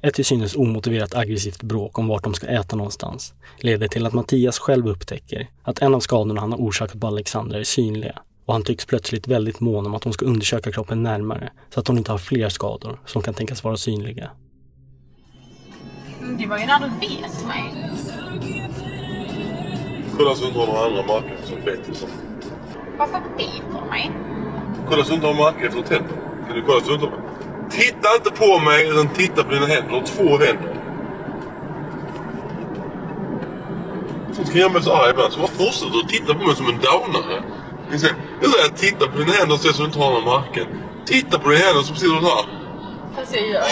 Ett 0.00 0.14
till 0.14 0.24
synes 0.24 0.56
omotiverat 0.56 1.14
aggressivt 1.14 1.62
bråk 1.62 1.98
om 1.98 2.08
vart 2.08 2.24
de 2.24 2.34
ska 2.34 2.46
äta 2.46 2.76
någonstans 2.76 3.34
leder 3.60 3.88
till 3.88 4.06
att 4.06 4.12
Mattias 4.12 4.58
själv 4.58 4.88
upptäcker 4.88 5.48
att 5.62 5.78
en 5.78 5.94
av 5.94 6.00
skadorna 6.00 6.40
han 6.40 6.52
har 6.52 6.58
orsakat 6.58 7.00
på 7.00 7.06
Alexandra 7.06 7.58
är 7.58 7.64
synliga 7.64 8.18
och 8.44 8.54
han 8.54 8.64
tycks 8.64 8.86
plötsligt 8.86 9.28
väldigt 9.28 9.60
mån 9.60 9.86
om 9.86 9.94
att 9.94 10.04
hon 10.04 10.12
ska 10.12 10.24
undersöka 10.24 10.72
kroppen 10.72 11.02
närmare 11.02 11.50
så 11.74 11.80
att 11.80 11.88
hon 11.88 11.98
inte 11.98 12.10
har 12.10 12.18
fler 12.18 12.48
skador 12.48 13.00
som 13.06 13.22
kan 13.22 13.34
tänkas 13.34 13.64
vara 13.64 13.76
synliga. 13.76 14.30
Det 16.38 16.46
var 16.46 16.58
ju 16.58 16.66
när 16.66 16.78
du 16.78 16.86
vet 16.86 17.46
mig. 17.46 17.74
Kolla 20.16 20.34
så 20.34 20.42
du 20.42 20.46
inte 20.46 20.58
har 20.58 20.66
några 20.66 20.86
andra 20.86 21.02
marker 21.02 21.36
som 21.44 21.62
fetis. 21.62 22.06
Varför 22.98 23.22
biter 23.38 23.82
du 23.84 23.90
mig? 23.90 24.10
Kolla 24.88 25.04
så 25.04 25.08
du 25.08 25.14
inte 25.14 25.26
har 25.26 25.34
marker 25.34 25.66
efter 25.66 26.02
du 26.54 26.62
kolla 26.66 26.80
så 26.80 26.88
du 26.88 26.94
inte 26.94 27.06
har... 27.06 27.20
Titta 27.70 28.08
inte 28.16 28.30
på 28.30 28.58
mig 28.58 28.88
utan 28.88 29.08
titta 29.08 29.44
på 29.44 29.50
dina 29.50 29.66
händer. 29.66 29.88
Du 29.88 29.94
har 29.94 30.02
två 30.02 30.28
händer. 30.44 30.74
Sånt 34.32 34.50
kan 34.50 34.60
göra 34.60 34.72
mig 34.72 34.82
så 34.82 34.92
arg 34.92 35.10
ibland. 35.10 35.32
Så 35.32 35.38
bara 35.38 35.48
fortsätter 35.48 35.92
du 35.92 36.08
titta 36.08 36.34
på 36.34 36.46
mig 36.46 36.56
som 36.56 36.66
en 36.66 36.78
downare. 36.80 37.42
Jag 37.90 38.00
säger, 38.00 38.76
titta 38.76 39.06
på 39.06 39.18
dina 39.18 39.32
händer 39.32 39.54
och 39.54 39.60
se 39.60 39.72
så 39.72 39.82
du 39.82 39.86
inte 39.86 39.98
har 39.98 40.10
några 40.10 40.24
marker. 40.24 40.66
Titta 41.06 41.38
på 41.38 41.48
dina 41.48 41.60
händer 41.60 41.82
så 41.82 41.94
sitter 41.94 42.14
här. 42.14 42.44
Fast 43.16 43.34
jag 43.34 43.48
gör 43.48 43.62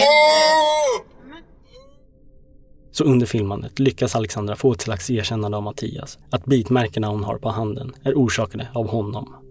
Så 2.92 3.04
under 3.04 3.26
filmandet 3.26 3.78
lyckas 3.78 4.16
Alexandra 4.16 4.56
få 4.56 4.72
ett 4.72 4.80
slags 4.80 5.10
erkännande 5.10 5.56
av 5.56 5.62
Mattias 5.62 6.18
att 6.30 6.44
bitmärkena 6.44 7.08
hon 7.08 7.24
har 7.24 7.38
på 7.38 7.48
handen 7.48 7.92
är 8.04 8.14
orsakade 8.14 8.68
av 8.74 8.88
honom. 8.88 9.45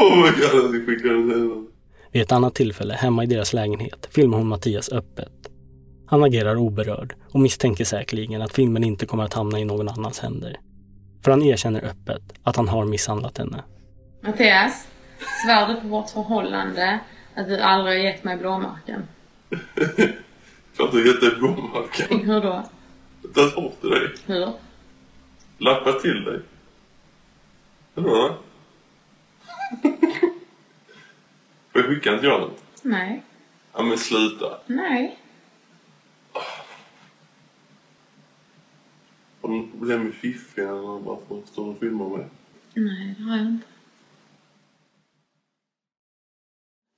Oh 0.00 0.16
my 0.16 0.30
god, 0.30 0.74
jag 0.74 0.86
skickar 0.86 1.08
den 1.08 1.30
här. 1.30 1.64
Vid 2.12 2.22
ett 2.22 2.32
annat 2.32 2.54
tillfälle 2.54 2.94
hemma 2.94 3.24
i 3.24 3.26
deras 3.26 3.52
lägenhet 3.52 4.08
filmar 4.10 4.38
hon 4.38 4.46
Mattias 4.46 4.92
öppet. 4.92 5.32
Han 6.06 6.24
agerar 6.24 6.56
oberörd 6.56 7.14
och 7.32 7.40
misstänker 7.40 7.84
säkerligen 7.84 8.42
att 8.42 8.54
filmen 8.54 8.84
inte 8.84 9.06
kommer 9.06 9.24
att 9.24 9.34
hamna 9.34 9.58
i 9.58 9.64
någon 9.64 9.88
annans 9.88 10.18
händer. 10.20 10.56
För 11.24 11.30
han 11.30 11.42
erkänner 11.42 11.84
öppet 11.84 12.22
att 12.42 12.56
han 12.56 12.68
har 12.68 12.84
misshandlat 12.84 13.38
henne. 13.38 13.64
Mattias, 14.20 14.88
svär 15.44 15.68
du 15.68 15.80
på 15.80 15.88
vårt 15.88 16.10
förhållande 16.10 17.00
att 17.34 17.46
du 17.46 17.60
aldrig 17.60 17.98
har 17.98 18.04
gett 18.04 18.24
mig 18.24 18.36
blåmärken? 18.36 19.02
För 20.72 20.84
att 20.84 20.92
du 20.92 21.06
gett 21.06 21.20
dig 21.20 21.30
blåmärken. 21.38 22.20
Hur 22.20 22.40
då? 22.40 22.64
Tagit 23.34 23.54
bort 23.54 23.80
till 23.80 23.90
dig. 23.90 24.08
Hur? 24.26 24.52
Lappat 25.58 26.00
till 26.00 26.24
dig. 26.24 26.40
Ja. 27.94 28.36
Får 31.72 31.80
jag 31.82 31.84
skicka 31.84 32.12
en 32.12 32.18
till 32.18 32.28
Johan? 32.28 32.50
Nej. 32.82 33.22
Ja 33.72 33.82
men 33.82 33.98
sluta. 33.98 34.46
Nej. 34.66 35.18
Har 39.42 39.48
du 39.48 39.54
något 39.56 39.70
problem 39.78 40.02
med 40.04 40.14
Fiffi 40.14 40.60
eller 40.60 40.98
varför 40.98 41.46
står 41.46 41.64
du 41.64 41.70
och 41.70 41.78
filmar 41.78 42.08
med? 42.08 42.26
Nej, 42.74 43.14
det 43.18 43.24
har 43.24 43.36
jag 43.36 43.46
inte. 43.46 43.66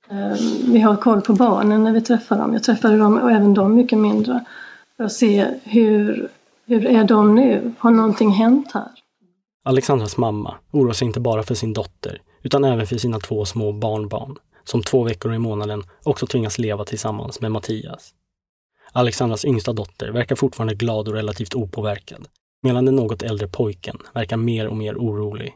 Eh, 0.09 0.71
Vi 0.73 0.79
har 0.79 0.95
koll 0.95 1.21
på 1.21 1.33
barnen 1.33 1.83
när 1.83 1.93
vi 1.93 2.01
träffar 2.01 2.37
dem. 2.37 2.53
Jag 2.53 2.63
träffade 2.63 2.97
dem 2.97 3.17
och 3.17 3.31
även 3.31 3.53
de 3.53 3.75
mycket 3.75 3.97
mindre. 3.97 4.45
För 4.97 5.03
att 5.03 5.11
se 5.13 5.47
hur, 5.63 6.29
hur 6.65 6.85
är 6.85 7.03
de 7.03 7.35
nu? 7.35 7.73
Har 7.79 7.91
någonting 7.91 8.29
hänt 8.31 8.71
här? 8.73 8.87
Alexandras 9.65 10.17
mamma 10.17 10.55
oroar 10.71 10.93
sig 10.93 11.07
inte 11.07 11.19
bara 11.19 11.43
för 11.43 11.55
sin 11.55 11.73
dotter 11.73 12.21
utan 12.43 12.63
även 12.63 12.87
för 12.87 12.97
sina 12.97 13.19
två 13.19 13.45
små 13.45 13.71
barnbarn 13.71 14.37
som 14.63 14.83
två 14.83 15.03
veckor 15.03 15.33
i 15.33 15.39
månaden 15.39 15.83
också 16.03 16.27
tvingas 16.27 16.57
leva 16.57 16.85
tillsammans 16.85 17.41
med 17.41 17.51
Mattias. 17.51 18.13
Alexandras 18.91 19.45
yngsta 19.45 19.73
dotter 19.73 20.11
verkar 20.11 20.35
fortfarande 20.35 20.75
glad 20.75 21.07
och 21.07 21.13
relativt 21.13 21.55
opåverkad 21.55 22.27
medan 22.61 22.85
den 22.85 22.95
något 22.95 23.21
äldre 23.21 23.47
pojken 23.47 23.97
verkar 24.13 24.37
mer 24.37 24.67
och 24.67 24.77
mer 24.77 24.95
orolig. 24.95 25.55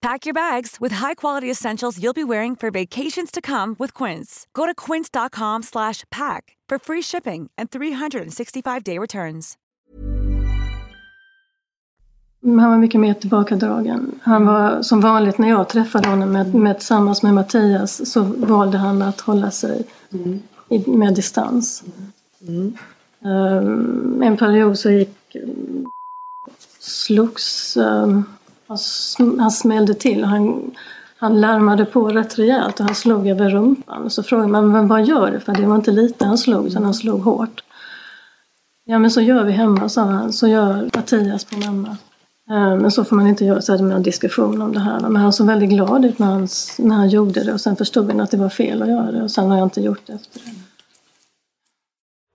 Pack 0.00 0.26
your 0.26 0.34
bags 0.34 0.76
with 0.80 0.94
high-quality 0.94 1.50
essentials 1.50 1.98
you'll 1.98 2.12
be 2.12 2.24
wearing 2.24 2.56
for 2.56 2.70
vacations 2.70 3.30
to 3.30 3.40
come 3.40 3.74
with 3.78 4.04
Quince. 4.04 4.46
Go 4.52 4.66
to 4.66 4.74
quince.com/pack 4.74 6.56
for 6.68 6.78
free 6.78 7.02
shipping 7.02 7.50
and 7.58 7.70
365-day 7.70 8.98
returns. 8.98 9.56
Han 12.42 12.70
var 12.70 12.78
mycket 12.78 13.00
mer 13.00 13.14
tillbakadragen. 13.14 14.20
Han 14.22 14.46
var 14.46 14.82
som 14.82 15.00
vanligt 15.00 15.38
när 15.38 15.48
jag 15.48 15.68
träffade 15.68 16.08
honom 16.08 16.32
med, 16.32 16.54
med, 16.54 16.76
tillsammans 16.78 17.22
med 17.22 17.34
Mattias 17.34 18.12
så 18.12 18.22
valde 18.22 18.78
han 18.78 19.02
att 19.02 19.20
hålla 19.20 19.50
sig 19.50 19.86
mm. 20.12 20.40
i, 20.68 20.90
med 20.90 21.14
distans. 21.14 21.84
Mm. 22.48 22.76
Um, 23.20 24.22
en 24.22 24.36
period 24.36 24.78
så 24.78 24.90
gick 24.90 25.36
slogs 26.78 27.76
um, 27.76 28.24
han 29.38 29.50
smällde 29.50 29.94
till. 29.94 30.24
Han, 30.24 30.70
han 31.16 31.40
larmade 31.40 31.84
på 31.84 32.08
rätt 32.08 32.38
rejält 32.38 32.80
och 32.80 32.86
han 32.86 32.94
slog 32.94 33.28
över 33.28 33.50
rumpan. 33.50 34.10
Så 34.10 34.22
frågade 34.22 34.48
man, 34.48 34.72
men 34.72 34.88
vad 34.88 35.04
gör 35.04 35.30
du? 35.30 35.40
För 35.40 35.52
det 35.52 35.66
var 35.66 35.76
inte 35.76 35.90
lite 35.90 36.24
han 36.24 36.38
slog, 36.38 36.66
utan 36.66 36.84
han 36.84 36.94
slog 36.94 37.20
hårt. 37.20 37.62
Ja, 38.84 38.98
men 38.98 39.10
så 39.10 39.20
gör 39.20 39.44
vi 39.44 39.52
hemma, 39.52 39.88
sa 39.88 40.02
han. 40.02 40.32
Så 40.32 40.48
gör 40.48 40.90
Mattias 40.94 41.44
på 41.44 41.58
mamma. 41.58 41.96
Eh, 42.50 42.76
men 42.76 42.90
så 42.90 43.04
får 43.04 43.16
man 43.16 43.26
inte 43.26 43.44
göra, 43.44 43.62
så 43.62 43.72
hade 43.72 43.84
man 43.84 43.92
en 43.92 44.02
diskussion 44.02 44.62
om 44.62 44.72
det 44.72 44.80
här. 44.80 45.00
Men 45.00 45.16
han 45.16 45.32
såg 45.32 45.46
väldigt 45.46 45.70
glad 45.70 46.04
ut 46.04 46.18
när 46.18 46.26
han, 46.26 46.48
när 46.78 46.96
han 46.96 47.08
gjorde 47.08 47.44
det 47.44 47.52
och 47.52 47.60
sen 47.60 47.76
förstod 47.76 48.06
han 48.06 48.20
att 48.20 48.30
det 48.30 48.36
var 48.36 48.48
fel 48.48 48.82
att 48.82 48.88
göra 48.88 49.12
det 49.12 49.22
och 49.22 49.30
sen 49.30 49.50
har 49.50 49.58
jag 49.58 49.66
inte 49.66 49.80
gjort 49.80 50.06
det 50.06 50.12
efter 50.12 50.40
det. 50.40 50.50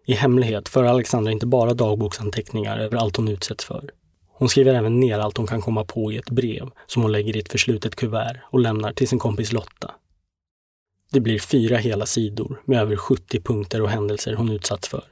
I 0.05 0.13
hemlighet 0.13 0.69
för 0.69 0.83
Alexandra 0.83 1.31
inte 1.31 1.45
bara 1.45 1.73
dagboksanteckningar 1.73 2.77
över 2.77 2.97
allt 2.97 3.17
hon 3.17 3.27
utsätts 3.27 3.65
för. 3.65 3.89
Hon 4.35 4.49
skriver 4.49 4.73
även 4.73 4.99
ner 4.99 5.19
allt 5.19 5.37
hon 5.37 5.47
kan 5.47 5.61
komma 5.61 5.85
på 5.85 6.11
i 6.11 6.17
ett 6.17 6.29
brev 6.29 6.69
som 6.85 7.01
hon 7.01 7.11
lägger 7.11 7.37
i 7.37 7.39
ett 7.39 7.51
förslutet 7.51 7.95
kuvert 7.95 8.39
och 8.43 8.59
lämnar 8.59 8.93
till 8.93 9.07
sin 9.07 9.19
kompis 9.19 9.51
Lotta. 9.51 9.91
Det 11.11 11.19
blir 11.19 11.39
fyra 11.39 11.77
hela 11.77 12.05
sidor 12.05 12.61
med 12.65 12.81
över 12.81 12.95
70 12.95 13.41
punkter 13.41 13.81
och 13.81 13.89
händelser 13.89 14.33
hon 14.33 14.51
utsatts 14.51 14.87
för. 14.87 15.03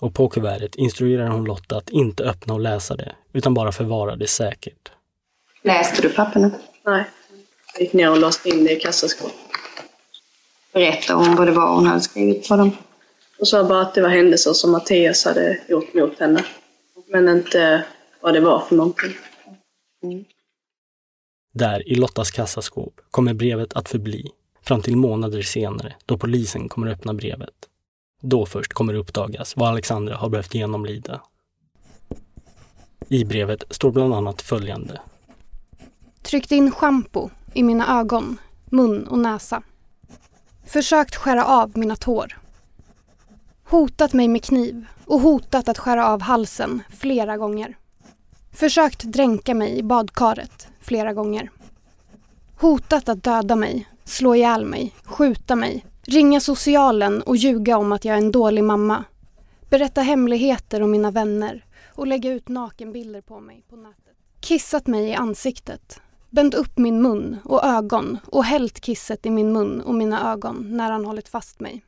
Och 0.00 0.14
på 0.14 0.28
kuvertet 0.28 0.74
instruerar 0.74 1.28
hon 1.28 1.44
Lotta 1.44 1.76
att 1.76 1.90
inte 1.90 2.24
öppna 2.24 2.54
och 2.54 2.60
läsa 2.60 2.96
det, 2.96 3.12
utan 3.32 3.54
bara 3.54 3.72
förvara 3.72 4.16
det 4.16 4.26
säkert. 4.26 4.90
Läste 5.62 6.02
du 6.02 6.08
papperna? 6.08 6.50
Nej. 6.84 7.04
Jag 7.74 7.82
gick 7.82 7.92
ner 7.92 8.10
och 8.10 8.18
låste 8.18 8.48
in 8.48 8.64
det 8.64 8.72
i 8.72 8.80
kassaskåpet. 8.80 9.34
Berättade 10.72 11.24
hon 11.24 11.36
vad 11.36 11.46
det 11.46 11.52
var 11.52 11.74
hon 11.74 11.86
hade 11.86 12.00
skrivit 12.00 12.48
på 12.48 12.56
dem? 12.56 12.76
Hon 13.38 13.46
sa 13.46 13.64
bara 13.64 13.80
att 13.80 13.94
det 13.94 14.02
var 14.02 14.08
händelser 14.08 14.52
som 14.52 14.70
Mattias 14.70 15.24
hade 15.24 15.58
gjort 15.68 15.94
mot 15.94 16.20
henne. 16.20 16.44
Men 17.06 17.28
inte 17.28 17.84
vad 18.20 18.34
det 18.34 18.40
var 18.40 18.60
för 18.60 18.76
någonting. 18.76 19.12
Mm. 20.02 20.24
Där 21.52 21.88
i 21.88 21.94
Lottas 21.94 22.30
kassaskåp 22.30 23.00
kommer 23.10 23.34
brevet 23.34 23.72
att 23.72 23.88
förbli 23.88 24.30
fram 24.62 24.82
till 24.82 24.96
månader 24.96 25.42
senare 25.42 25.94
då 26.06 26.18
polisen 26.18 26.68
kommer 26.68 26.86
öppna 26.86 27.14
brevet. 27.14 27.54
Då 28.22 28.46
först 28.46 28.72
kommer 28.72 28.92
det 28.92 28.98
uppdagas 28.98 29.56
vad 29.56 29.68
Alexandra 29.68 30.16
har 30.16 30.28
behövt 30.28 30.54
genomlida. 30.54 31.22
I 33.08 33.24
brevet 33.24 33.64
står 33.70 33.90
bland 33.90 34.14
annat 34.14 34.42
följande. 34.42 35.00
Tryckt 36.22 36.52
in 36.52 36.70
schampo 36.70 37.30
i 37.54 37.62
mina 37.62 38.00
ögon, 38.00 38.36
mun 38.64 39.06
och 39.06 39.18
näsa. 39.18 39.62
Försökt 40.66 41.16
skära 41.16 41.44
av 41.44 41.78
mina 41.78 41.96
tår. 41.96 42.38
Hotat 43.64 44.12
mig 44.12 44.28
med 44.28 44.44
kniv 44.44 44.86
och 45.04 45.20
hotat 45.20 45.68
att 45.68 45.78
skära 45.78 46.06
av 46.06 46.20
halsen 46.20 46.82
flera 46.90 47.36
gånger. 47.36 47.76
Försökt 48.52 49.02
dränka 49.02 49.54
mig 49.54 49.78
i 49.78 49.82
badkaret 49.82 50.68
flera 50.80 51.12
gånger. 51.12 51.50
Hotat 52.60 53.08
att 53.08 53.24
döda 53.24 53.56
mig, 53.56 53.88
slå 54.04 54.34
ihjäl 54.34 54.64
mig, 54.64 54.94
skjuta 55.04 55.56
mig, 55.56 55.86
ringa 56.02 56.40
socialen 56.40 57.22
och 57.22 57.36
ljuga 57.36 57.78
om 57.78 57.92
att 57.92 58.04
jag 58.04 58.14
är 58.14 58.18
en 58.18 58.32
dålig 58.32 58.64
mamma. 58.64 59.04
Berätta 59.70 60.00
hemligheter 60.00 60.82
om 60.82 60.90
mina 60.90 61.10
vänner 61.10 61.64
och 61.94 62.06
lägga 62.06 62.32
ut 62.32 62.48
nakenbilder 62.48 63.20
på 63.20 63.40
mig 63.40 63.64
på 63.68 63.76
nätet. 63.76 64.16
Kissat 64.40 64.86
mig 64.86 65.08
i 65.08 65.14
ansiktet, 65.14 66.00
bänt 66.30 66.54
upp 66.54 66.78
min 66.78 67.02
mun 67.02 67.36
och 67.44 67.64
ögon 67.64 68.18
och 68.26 68.44
hällt 68.44 68.80
kisset 68.80 69.26
i 69.26 69.30
min 69.30 69.52
mun 69.52 69.80
och 69.80 69.94
mina 69.94 70.32
ögon 70.32 70.76
när 70.76 70.90
han 70.90 71.04
hållit 71.04 71.28
fast 71.28 71.60
mig. 71.60 71.84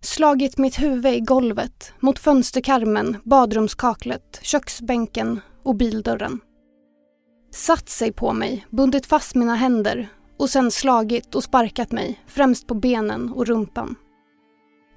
Slagit 0.00 0.58
mitt 0.58 0.82
huvud 0.82 1.14
i 1.14 1.20
golvet, 1.20 1.92
mot 2.00 2.18
fönsterkarmen, 2.18 3.16
badrumskaklet, 3.24 4.38
köksbänken 4.42 5.40
och 5.64 5.74
bildörren. 5.74 6.40
Satt 7.50 7.88
sig 7.88 8.12
på 8.12 8.32
mig, 8.32 8.66
bundit 8.70 9.06
fast 9.06 9.34
mina 9.34 9.54
händer 9.54 10.08
och 10.36 10.50
sen 10.50 10.70
slagit 10.70 11.34
och 11.34 11.44
sparkat 11.44 11.92
mig, 11.92 12.20
främst 12.26 12.66
på 12.66 12.74
benen 12.74 13.32
och 13.32 13.46
rumpan. 13.46 13.94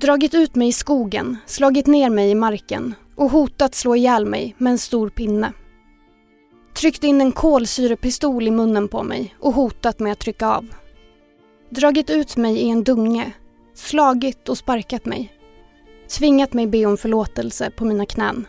Dragit 0.02 0.34
ut 0.34 0.56
mig 0.56 0.68
i 0.68 0.74
skogen, 0.74 1.38
slagit 1.46 1.88
ner 1.88 2.10
mig 2.10 2.32
i 2.32 2.36
marken 2.36 2.96
och 3.16 3.30
hotat 3.30 3.76
slå 3.76 3.96
ihjäl 3.96 4.26
mig 4.26 4.56
med 4.58 4.72
en 4.72 4.78
stor 4.78 5.10
pinne. 5.10 5.54
Tryckt 6.76 7.04
in 7.04 7.22
en 7.22 7.32
kolsyrepistol 7.32 8.48
i 8.48 8.52
munnen 8.52 8.88
på 8.88 9.04
mig 9.04 9.36
och 9.40 9.54
hotat 9.54 10.00
med 10.00 10.12
att 10.12 10.20
trycka 10.20 10.48
av. 10.48 10.66
Dragit 11.70 12.10
ut 12.10 12.38
mig 12.38 12.58
i 12.58 12.70
en 12.70 12.84
dunge, 12.84 13.32
slagit 13.74 14.50
och 14.50 14.58
sparkat 14.58 15.06
mig. 15.06 15.34
Tvingat 16.10 16.54
mig 16.54 16.68
be 16.68 16.86
om 16.86 16.98
förlåtelse 16.98 17.72
på 17.72 17.86
mina 17.86 18.06
knän. 18.06 18.48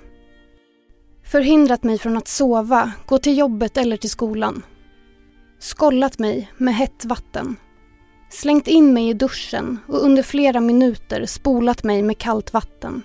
Förhindrat 1.30 1.82
mig 1.82 1.98
från 1.98 2.16
att 2.16 2.28
sova, 2.28 2.92
gå 3.06 3.18
till 3.18 3.38
jobbet 3.38 3.76
eller 3.76 3.96
till 3.96 4.10
skolan. 4.10 4.62
Skollat 5.58 6.18
mig 6.18 6.52
med 6.56 6.74
hett 6.74 7.04
vatten. 7.04 7.56
Slängt 8.30 8.68
in 8.68 8.94
mig 8.94 9.08
i 9.08 9.12
duschen 9.12 9.78
och 9.86 10.04
under 10.04 10.22
flera 10.22 10.60
minuter 10.60 11.26
spolat 11.26 11.84
mig 11.84 12.02
med 12.02 12.18
kallt 12.18 12.52
vatten. 12.52 13.02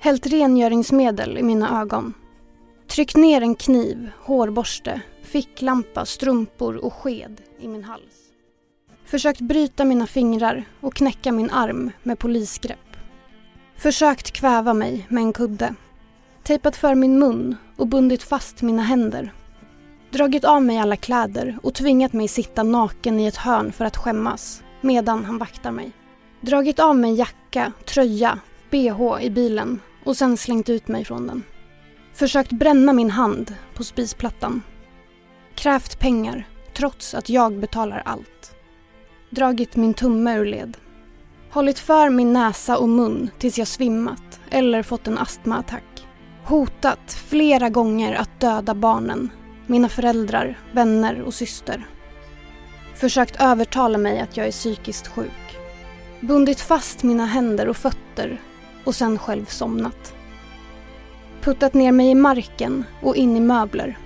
Hällt 0.00 0.26
rengöringsmedel 0.26 1.38
i 1.38 1.42
mina 1.42 1.80
ögon. 1.80 2.14
Tryckt 2.88 3.16
ner 3.16 3.40
en 3.40 3.54
kniv, 3.54 4.10
hårborste, 4.18 5.00
ficklampa, 5.22 6.04
strumpor 6.06 6.76
och 6.76 6.94
sked 6.94 7.40
i 7.60 7.68
min 7.68 7.84
hals. 7.84 8.32
Försökt 9.04 9.40
bryta 9.40 9.84
mina 9.84 10.06
fingrar 10.06 10.64
och 10.80 10.94
knäcka 10.94 11.32
min 11.32 11.50
arm 11.50 11.90
med 12.02 12.18
polisgrepp. 12.18 12.96
Försökt 13.76 14.30
kväva 14.30 14.74
mig 14.74 15.06
med 15.08 15.22
en 15.22 15.32
kudde 15.32 15.74
tejpat 16.46 16.76
för 16.76 16.94
min 16.94 17.18
mun 17.18 17.56
och 17.76 17.86
bundit 17.86 18.22
fast 18.22 18.62
mina 18.62 18.82
händer. 18.82 19.32
Dragit 20.10 20.44
av 20.44 20.62
mig 20.62 20.78
alla 20.78 20.96
kläder 20.96 21.58
och 21.62 21.74
tvingat 21.74 22.12
mig 22.12 22.28
sitta 22.28 22.62
naken 22.62 23.20
i 23.20 23.26
ett 23.26 23.36
hörn 23.36 23.72
för 23.72 23.84
att 23.84 23.96
skämmas 23.96 24.62
medan 24.80 25.24
han 25.24 25.38
vaktar 25.38 25.70
mig. 25.70 25.92
Dragit 26.40 26.78
av 26.78 26.96
mig 26.96 27.14
jacka, 27.14 27.72
tröja, 27.84 28.38
bh 28.70 29.18
i 29.20 29.30
bilen 29.30 29.80
och 30.04 30.16
sen 30.16 30.36
slängt 30.36 30.68
ut 30.68 30.88
mig 30.88 31.04
från 31.04 31.26
den. 31.26 31.42
Försökt 32.14 32.52
bränna 32.52 32.92
min 32.92 33.10
hand 33.10 33.54
på 33.74 33.84
spisplattan. 33.84 34.62
Krävt 35.54 35.98
pengar 35.98 36.48
trots 36.76 37.14
att 37.14 37.28
jag 37.28 37.58
betalar 37.58 38.02
allt. 38.04 38.54
Dragit 39.30 39.76
min 39.76 39.94
tumme 39.94 40.38
ur 40.38 40.46
led. 40.46 40.76
Hållit 41.50 41.78
för 41.78 42.10
min 42.10 42.32
näsa 42.32 42.78
och 42.78 42.88
mun 42.88 43.30
tills 43.38 43.58
jag 43.58 43.68
svimmat 43.68 44.40
eller 44.50 44.82
fått 44.82 45.06
en 45.06 45.18
astmaattack 45.18 45.95
hotat 46.46 47.12
flera 47.12 47.68
gånger 47.68 48.14
att 48.14 48.40
döda 48.40 48.74
barnen 48.74 49.30
mina 49.66 49.88
föräldrar, 49.88 50.58
vänner 50.72 51.22
och 51.22 51.34
syster. 51.34 51.86
Försökt 52.94 53.40
övertala 53.40 53.98
mig 53.98 54.20
att 54.20 54.36
jag 54.36 54.46
är 54.46 54.52
psykiskt 54.52 55.08
sjuk. 55.08 55.58
Bundit 56.20 56.60
fast 56.60 57.02
mina 57.02 57.26
händer 57.26 57.68
och 57.68 57.76
fötter 57.76 58.40
och 58.84 58.94
sen 58.94 59.18
själv 59.18 59.44
somnat. 59.44 60.14
Puttat 61.40 61.74
ner 61.74 61.92
mig 61.92 62.10
i 62.10 62.14
marken 62.14 62.84
och 63.02 63.16
in 63.16 63.36
i 63.36 63.40
möbler. 63.40 63.98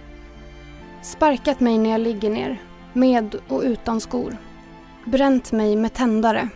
Sparkat 1.02 1.60
mig 1.60 1.78
när 1.78 1.90
jag 1.90 2.00
ligger 2.00 2.30
ner, 2.30 2.62
med 2.92 3.36
och 3.48 3.62
utan 3.62 4.00
skor. 4.00 4.36
Bränt 5.04 5.52
mig 5.52 5.76
med 5.76 5.94
tändare. 5.94 6.48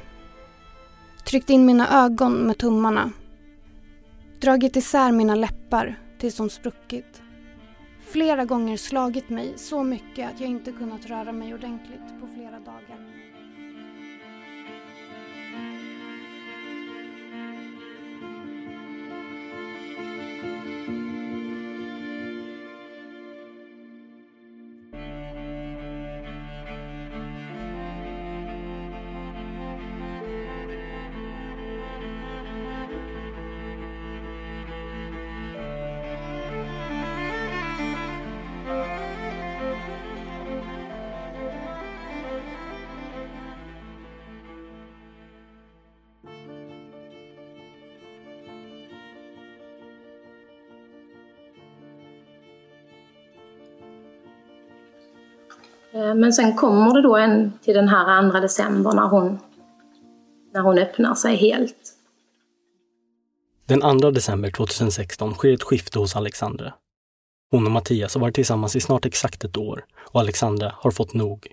Tryckt 1.24 1.51
in 1.51 1.66
mina 1.66 2.05
ögon 2.05 2.32
med 2.32 2.59
tummarna. 2.59 3.11
Dragit 4.41 4.76
isär 4.76 5.12
mina 5.12 5.35
läppar 5.35 5.99
tills 6.18 6.37
de 6.37 6.51
spruckit. 6.51 7.22
Flera 8.01 8.45
gånger 8.45 8.76
slagit 8.76 9.28
mig 9.28 9.53
så 9.57 9.82
mycket 9.82 10.30
att 10.30 10.41
jag 10.41 10.51
inte 10.51 10.72
kunnat 10.72 11.07
röra 11.07 11.32
mig 11.32 11.55
ordentligt 11.55 12.20
på 12.20 12.26
flera 12.26 12.61
dagar. 12.61 13.23
Eh, 55.95 56.14
men 56.14 56.32
sen 56.32 56.57
kommer 56.57 56.95
det 56.95 57.03
då 57.03 57.16
en 57.16 57.59
till 57.62 57.74
den 57.74 57.88
här 57.88 58.30
2 58.30 58.40
december 58.40 58.92
när 58.92 59.09
hon, 59.09 59.38
när 60.53 60.61
hon 60.61 60.78
öppnar 60.78 61.14
sig 61.14 61.36
helt. 61.36 61.76
Den 63.66 64.01
2 64.01 64.11
december 64.11 64.51
2016 64.51 65.34
sker 65.34 65.55
ett 65.55 65.62
skifte 65.62 65.99
hos 65.99 66.16
Alexandra. 66.16 66.74
Hon 67.51 67.66
och 67.66 67.72
Mattias 67.72 68.14
har 68.14 68.20
varit 68.20 68.34
tillsammans 68.34 68.76
i 68.76 68.80
snart 68.80 69.07
exakt 69.07 69.45
ett 69.45 69.57
år 69.57 69.84
och 69.99 70.20
Alexandra 70.20 70.72
har 70.76 70.90
fått 70.90 71.14
nog. 71.14 71.53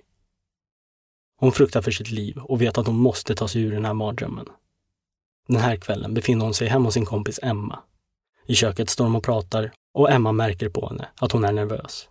Hon 1.40 1.52
fruktar 1.52 1.82
för 1.82 1.90
sitt 1.90 2.10
liv 2.10 2.38
och 2.38 2.62
vet 2.62 2.78
att 2.78 2.86
hon 2.86 2.96
måste 2.96 3.34
ta 3.34 3.48
sig 3.48 3.62
ur 3.62 3.72
den 3.72 3.84
här 3.84 3.94
mardrömmen. 3.94 4.46
Den 5.48 5.60
här 5.60 5.76
kvällen 5.76 6.14
befinner 6.14 6.44
hon 6.44 6.54
sig 6.54 6.68
hemma 6.68 6.84
hos 6.84 6.94
sin 6.94 7.06
kompis 7.06 7.40
Emma. 7.42 7.78
I 8.46 8.54
köket 8.54 8.90
står 8.90 9.04
de 9.04 9.16
och 9.16 9.24
pratar 9.24 9.72
och 9.94 10.10
Emma 10.10 10.32
märker 10.32 10.68
på 10.68 10.88
henne 10.88 11.08
att 11.20 11.32
hon 11.32 11.44
är 11.44 11.52
nervös. 11.52 12.08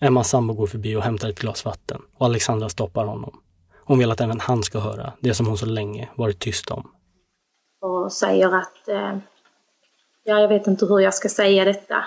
Emmas 0.00 0.28
sambo 0.28 0.54
går 0.54 0.66
förbi 0.66 0.96
och 0.96 1.02
hämtar 1.02 1.28
ett 1.28 1.38
glas 1.38 1.64
vatten 1.64 2.02
och 2.18 2.26
Alexandra 2.26 2.68
stoppar 2.68 3.04
honom. 3.04 3.40
Hon 3.84 3.98
vill 3.98 4.10
att 4.10 4.20
även 4.20 4.40
han 4.40 4.62
ska 4.62 4.78
höra 4.78 5.12
det 5.20 5.34
som 5.34 5.46
hon 5.46 5.58
så 5.58 5.66
länge 5.66 6.08
varit 6.14 6.38
tyst 6.38 6.70
om. 6.70 6.90
och 7.82 8.12
säger 8.12 8.54
att 8.54 8.88
eh, 8.88 9.18
ja, 10.24 10.40
jag 10.40 10.48
vet 10.48 10.66
inte 10.66 10.86
hur 10.86 11.00
jag 11.00 11.14
ska 11.14 11.28
säga 11.28 11.64
detta. 11.64 12.04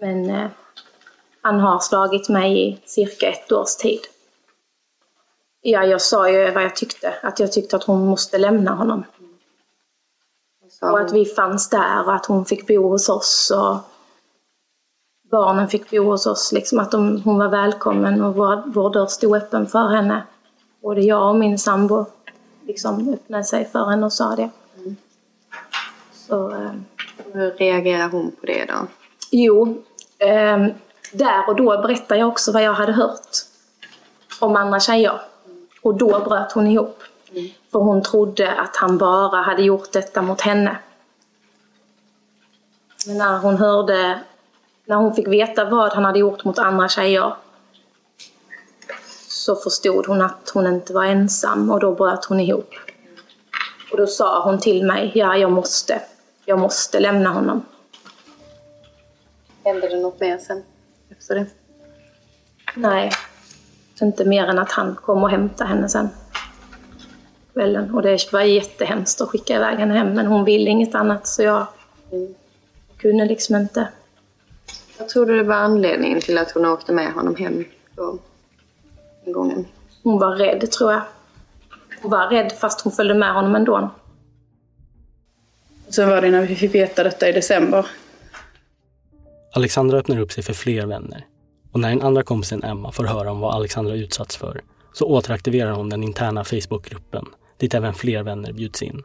Men 0.00 0.30
eh, 0.30 0.50
han 1.40 1.60
har 1.60 1.78
slagit 1.78 2.28
mig 2.28 2.68
i 2.68 2.78
cirka 2.84 3.28
ett 3.28 3.52
års 3.52 3.76
tid. 3.76 4.00
Ja, 5.60 5.84
jag 5.84 6.02
sa 6.02 6.30
ju 6.30 6.50
vad 6.50 6.64
jag 6.64 6.76
tyckte, 6.76 7.14
att 7.22 7.40
jag 7.40 7.52
tyckte 7.52 7.76
att 7.76 7.84
hon 7.84 8.06
måste 8.06 8.38
lämna 8.38 8.74
honom. 8.74 9.04
Och 10.82 11.00
att 11.00 11.12
vi 11.12 11.24
fanns 11.24 11.70
där 11.70 12.04
och 12.04 12.14
att 12.14 12.26
hon 12.26 12.44
fick 12.44 12.66
bo 12.66 12.88
hos 12.88 13.08
oss 13.08 13.52
och 13.56 13.95
barnen 15.36 15.68
fick 15.68 15.90
bo 15.90 16.04
hos 16.04 16.26
oss. 16.26 16.52
Liksom 16.52 16.78
att 16.78 16.90
de, 16.90 17.22
hon 17.24 17.38
var 17.38 17.48
välkommen 17.48 18.22
och 18.22 18.34
vår, 18.34 18.62
vår 18.66 18.90
dörr 18.92 19.06
stod 19.06 19.36
öppen 19.36 19.66
för 19.66 19.88
henne. 19.88 20.22
Både 20.82 21.00
jag 21.00 21.30
och 21.30 21.36
min 21.36 21.58
sambo 21.58 22.06
liksom 22.66 23.14
öppnade 23.14 23.44
sig 23.44 23.64
för 23.64 23.90
henne 23.90 24.06
och 24.06 24.12
sa 24.12 24.36
det. 24.36 24.50
Så, 26.12 26.50
eh, 26.50 26.70
Hur 27.32 27.50
reagerar 27.50 28.08
hon 28.08 28.30
på 28.40 28.46
det 28.46 28.64
då? 28.64 28.86
Jo, 29.30 29.82
ehm, 30.18 30.72
där 31.12 31.48
och 31.48 31.56
då 31.56 31.82
berättade 31.82 32.20
jag 32.20 32.28
också 32.28 32.52
vad 32.52 32.62
jag 32.62 32.72
hade 32.72 32.92
hört 32.92 33.36
om 34.40 34.56
andra 34.56 34.80
tjejer. 34.80 35.20
Och 35.82 35.94
då 35.94 36.20
bröt 36.20 36.52
hon 36.52 36.66
ihop. 36.66 37.02
För 37.72 37.78
hon 37.78 38.02
trodde 38.02 38.52
att 38.52 38.76
han 38.76 38.98
bara 38.98 39.42
hade 39.42 39.62
gjort 39.62 39.92
detta 39.92 40.22
mot 40.22 40.40
henne. 40.40 40.78
Men 43.06 43.18
när 43.18 43.38
hon 43.38 43.56
hörde, 43.56 44.20
när 44.86 44.96
hon 44.96 45.14
fick 45.14 45.28
veta 45.28 45.64
vad 45.64 45.92
han 45.92 46.04
hade 46.04 46.18
gjort 46.18 46.44
mot 46.44 46.58
andra 46.58 46.88
tjejer 46.88 47.34
så 49.28 49.56
förstod 49.56 50.06
hon 50.06 50.22
att 50.22 50.50
hon 50.54 50.66
inte 50.66 50.92
var 50.92 51.04
ensam 51.04 51.70
och 51.70 51.80
då 51.80 51.94
bröt 51.94 52.24
hon 52.24 52.40
ihop. 52.40 52.74
Och 53.92 53.96
då 53.96 54.06
sa 54.06 54.42
hon 54.42 54.58
till 54.60 54.84
mig, 54.86 55.12
ja 55.14 55.36
jag 55.36 55.52
måste, 55.52 56.02
jag 56.44 56.58
måste 56.58 57.00
lämna 57.00 57.30
honom. 57.30 57.62
Hände 59.64 59.88
det 59.88 59.96
något 59.96 60.20
mer 60.20 60.38
sen 60.38 60.62
efter 61.10 61.34
det? 61.34 61.46
Nej, 62.74 63.10
inte 64.02 64.24
mer 64.24 64.46
än 64.46 64.58
att 64.58 64.72
han 64.72 64.94
kom 64.94 65.22
och 65.22 65.30
hämtade 65.30 65.70
henne 65.70 65.88
sen. 65.88 66.08
Kvällen. 67.52 67.94
Och 67.94 68.02
det 68.02 68.32
var 68.32 68.40
jättehemskt 68.40 69.20
att 69.20 69.28
skicka 69.28 69.56
iväg 69.56 69.78
henne 69.78 69.94
hem, 69.94 70.14
men 70.14 70.26
hon 70.26 70.44
ville 70.44 70.70
inget 70.70 70.94
annat 70.94 71.26
så 71.26 71.42
jag 71.42 71.66
kunde 72.96 73.24
liksom 73.24 73.56
inte. 73.56 73.88
Vad 74.98 75.08
tror 75.08 75.26
du 75.26 75.36
det 75.36 75.42
var 75.42 75.54
anledningen 75.54 76.20
till 76.20 76.38
att 76.38 76.50
hon 76.50 76.64
åkte 76.64 76.92
med 76.92 77.12
honom 77.12 77.36
hem 77.36 77.64
då? 77.94 78.18
Den 79.24 79.32
gången? 79.32 79.66
Hon 80.02 80.18
var 80.18 80.36
rädd 80.36 80.70
tror 80.70 80.92
jag. 80.92 81.02
Hon 82.02 82.10
var 82.10 82.30
rädd 82.30 82.52
fast 82.52 82.80
hon 82.80 82.92
följde 82.92 83.14
med 83.14 83.34
honom 83.34 83.54
ändå. 83.54 83.90
Sen 85.88 86.08
var 86.08 86.20
det 86.20 86.30
när 86.30 86.46
vi 86.46 86.56
fick 86.56 86.74
veta 86.74 87.04
detta 87.04 87.28
i 87.28 87.32
december. 87.32 87.86
Alexandra 89.52 89.98
öppnar 89.98 90.20
upp 90.20 90.32
sig 90.32 90.44
för 90.44 90.52
fler 90.52 90.86
vänner. 90.86 91.26
Och 91.72 91.80
när 91.80 91.88
den 91.88 92.02
andra 92.02 92.22
kompisen 92.22 92.64
Emma 92.64 92.92
får 92.92 93.04
höra 93.04 93.30
om 93.30 93.40
vad 93.40 93.54
Alexandra 93.54 93.94
utsatts 93.94 94.36
för 94.36 94.60
så 94.92 95.06
återaktiverar 95.06 95.72
hon 95.72 95.88
den 95.88 96.02
interna 96.02 96.44
Facebookgruppen 96.44 97.26
dit 97.56 97.74
även 97.74 97.94
fler 97.94 98.22
vänner 98.22 98.52
bjuds 98.52 98.82
in. 98.82 99.02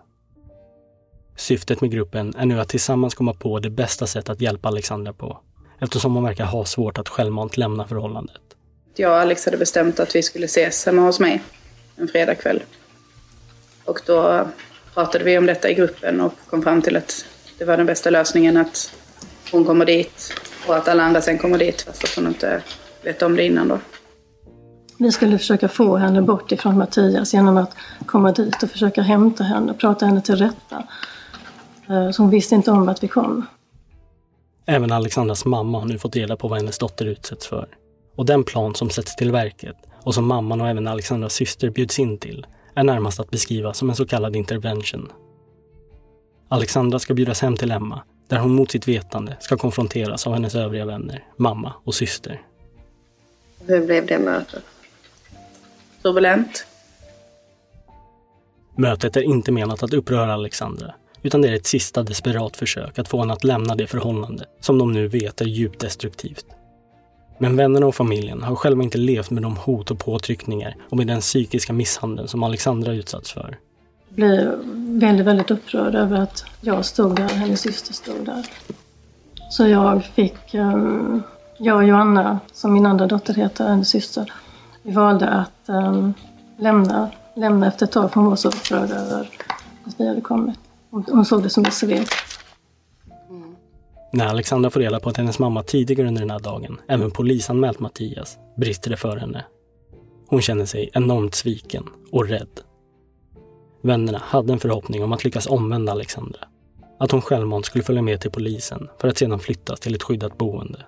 Syftet 1.36 1.82
med 1.82 1.92
gruppen 1.92 2.34
är 2.38 2.46
nu 2.46 2.60
att 2.60 2.70
tillsammans 2.70 3.16
komma 3.16 3.34
på 3.34 3.60
det 3.60 3.70
bästa 3.70 4.08
sättet 4.08 4.30
att 4.30 4.42
hjälpa 4.42 4.68
Alexandra 4.68 5.14
på 5.14 5.40
eftersom 5.82 6.16
hon 6.16 6.24
verkar 6.24 6.46
ha 6.46 6.66
svårt 6.66 6.98
att 6.98 7.10
självmant 7.10 7.58
lämna 7.58 7.88
förhållandet. 7.88 8.42
Jag 8.96 9.12
och 9.12 9.18
Alex 9.18 9.46
hade 9.46 9.58
bestämt 9.58 10.00
att 10.00 10.16
vi 10.16 10.24
skulle 10.24 10.46
ses 10.46 10.86
hemma 10.86 11.02
hos 11.02 11.20
mig 11.20 11.42
en 11.96 12.08
fredagkväll. 12.08 12.64
Och 13.86 14.02
då 14.06 14.48
pratade 14.94 15.24
vi 15.24 15.38
om 15.38 15.46
detta 15.46 15.70
i 15.70 15.74
gruppen 15.74 16.22
och 16.22 16.34
kom 16.50 16.62
fram 16.64 16.82
till 16.82 16.98
att 16.98 17.26
det 17.58 17.66
var 17.66 17.78
den 17.78 17.86
bästa 17.86 18.10
lösningen 18.10 18.58
att 18.58 18.94
hon 19.52 19.66
kommer 19.66 19.86
dit 19.86 20.34
och 20.68 20.76
att 20.76 20.88
alla 20.88 21.04
andra 21.04 21.22
sen 21.22 21.38
kommer 21.38 21.58
dit 21.58 21.82
fast 21.82 22.04
att 22.04 22.16
hon 22.16 22.28
inte 22.28 22.62
vet 23.04 23.22
om 23.22 23.36
det 23.36 23.44
innan 23.46 23.68
då. 23.68 23.80
Vi 24.98 25.12
skulle 25.12 25.38
försöka 25.38 25.68
få 25.68 25.98
henne 25.98 26.22
bort 26.22 26.52
ifrån 26.52 26.78
Mattias 26.78 27.34
genom 27.34 27.58
att 27.58 27.76
komma 28.06 28.32
dit 28.32 28.64
och 28.64 28.70
försöka 28.70 29.02
hämta 29.02 29.44
henne 29.44 29.72
och 29.72 29.80
prata 29.80 30.06
henne 30.06 30.22
till 30.22 30.36
rätta. 30.36 30.84
Eh, 31.90 32.12
Så 32.12 32.22
hon 32.22 32.30
visste 32.30 32.56
inte 32.56 32.72
om 32.72 32.90
att 32.90 33.04
vi 33.04 33.08
kom. 33.08 33.46
Även 34.72 34.92
Alexandras 34.92 35.46
mamma 35.46 35.80
har 35.80 35.86
nu 35.86 36.00
fått 36.00 36.16
reda 36.16 36.38
på 36.38 36.48
vad 36.48 36.60
hennes 36.60 36.78
dotter 36.78 37.06
utsätts 37.06 37.48
för. 37.48 37.68
Och 38.16 38.26
den 38.26 38.44
plan 38.44 38.76
som 38.76 38.90
sätts 38.90 39.16
till 39.16 39.32
verket 39.32 39.76
och 40.04 40.14
som 40.14 40.26
mamman 40.26 40.62
och 40.62 40.68
även 40.68 40.88
Alexandras 40.88 41.34
syster 41.34 41.70
bjuds 41.70 42.00
in 42.00 42.18
till 42.18 42.46
är 42.76 42.84
närmast 42.84 43.20
att 43.20 43.32
beskriva 43.32 43.74
som 43.74 43.90
en 43.90 43.96
så 43.96 44.06
kallad 44.06 44.36
intervention. 44.36 45.12
Alexandra 46.48 47.00
ska 47.00 47.14
bjudas 47.14 47.42
hem 47.42 47.58
till 47.58 47.72
Emma 47.72 48.02
där 48.28 48.38
hon 48.38 48.56
mot 48.56 48.72
sitt 48.72 48.88
vetande 48.88 49.38
ska 49.40 49.58
konfronteras 49.58 50.28
av 50.28 50.34
hennes 50.34 50.56
övriga 50.56 50.86
vänner, 50.86 51.24
mamma 51.38 51.74
och 51.84 51.96
syster. 51.96 52.42
Hur 53.66 53.86
blev 53.86 54.06
det 54.06 54.20
mötet? 54.20 54.64
Turbulent. 56.02 56.66
Mötet 58.76 59.16
är 59.18 59.22
inte 59.22 59.52
menat 59.52 59.84
att 59.84 59.94
uppröra 59.94 60.34
Alexandra, 60.34 60.94
utan 61.22 61.42
det 61.42 61.48
är 61.48 61.54
ett 61.54 61.66
sista 61.66 62.04
desperat 62.04 62.58
försök 62.58 63.00
att 63.00 63.08
få 63.08 63.20
henne 63.20 63.34
att 63.34 63.44
lämna 63.44 63.76
det 63.76 63.88
förhållande 63.88 64.46
som 64.60 64.78
de 64.78 64.92
nu 64.92 65.08
vet 65.08 65.42
är 65.42 65.46
djupt 65.46 65.80
destruktivt. 65.80 66.46
Men 67.38 67.56
vännerna 67.56 67.86
och 67.86 67.96
familjen 67.96 68.44
har 68.44 68.56
själva 68.56 68.84
inte 68.84 68.98
levt 68.98 69.30
med 69.30 69.44
de 69.44 69.58
hot 69.58 69.92
och 69.92 70.00
påtryckningar 70.00 70.76
och 70.90 70.98
med 70.98 71.08
den 71.08 71.22
psykiska 71.22 71.74
misshandeln 71.74 72.28
som 72.28 72.44
Alexandra 72.44 72.94
utsatts 72.94 73.32
för. 73.32 73.58
Jag 74.08 74.16
blev 74.16 74.52
väldigt, 75.00 75.26
väldigt 75.26 75.52
upprörd 75.52 75.96
över 75.96 76.20
att 76.20 76.46
jag 76.62 76.86
stod 76.86 77.16
där 77.16 77.28
hennes 77.28 77.62
syster 77.62 77.94
stod 77.94 78.26
där. 78.26 78.46
Så 79.50 79.68
jag 79.68 80.06
fick 80.06 80.54
ehm, 80.54 81.24
jag 81.58 81.78
och 81.78 81.84
Joanna, 81.84 82.40
som 82.54 82.74
min 82.74 82.86
andra 82.86 83.08
dotter 83.08 83.34
heter, 83.34 83.68
hennes 83.68 83.90
syster, 83.90 84.34
vi 84.84 84.92
valde 84.92 85.30
att 85.30 85.70
ehm, 85.70 86.14
lämna, 86.58 87.10
lämna 87.36 87.68
efter 87.68 87.86
ett 87.86 87.92
tag 87.92 88.14
för 88.14 88.20
hon 88.22 88.30
var 88.30 88.36
så 88.36 88.48
upprörd 88.48 88.92
över 88.92 89.30
att 89.84 89.94
vi 89.98 90.08
hade 90.08 90.22
kommit. 90.22 90.60
Hon, 90.92 91.26
såg 91.26 91.44
det 91.44 91.50
som 91.50 91.66
ett 91.66 91.74
svek. 91.74 92.08
När 94.14 94.28
Alexandra 94.28 94.70
får 94.70 94.80
reda 94.80 95.00
på 95.00 95.10
att 95.10 95.18
hennes 95.18 95.40
mamma 95.40 95.64
tidigare 95.64 96.08
under 96.08 96.22
den 96.22 96.30
här 96.30 96.40
dagen 96.40 96.82
även 96.88 97.12
polisanmält 97.12 97.80
Mattias 97.80 98.38
brister 98.58 98.90
det 98.90 98.98
för 98.98 99.18
henne. 99.18 99.46
Hon 100.28 100.42
känner 100.42 100.66
sig 100.66 100.90
enormt 100.94 101.36
sviken 101.36 101.84
och 102.12 102.28
rädd. 102.28 102.60
Vännerna 103.82 104.22
hade 104.26 104.54
en 104.54 104.60
förhoppning 104.60 105.04
om 105.04 105.12
att 105.12 105.24
lyckas 105.24 105.48
omvända 105.48 105.92
Alexandra. 105.92 106.40
Att 107.00 107.12
hon 107.12 107.22
självmant 107.22 107.66
skulle 107.66 107.84
följa 107.84 108.02
med 108.02 108.22
till 108.22 108.32
polisen 108.32 108.90
för 109.00 109.08
att 109.08 109.18
sedan 109.18 109.40
flyttas 109.40 109.80
till 109.80 109.96
ett 109.96 110.04
skyddat 110.04 110.38
boende. 110.38 110.80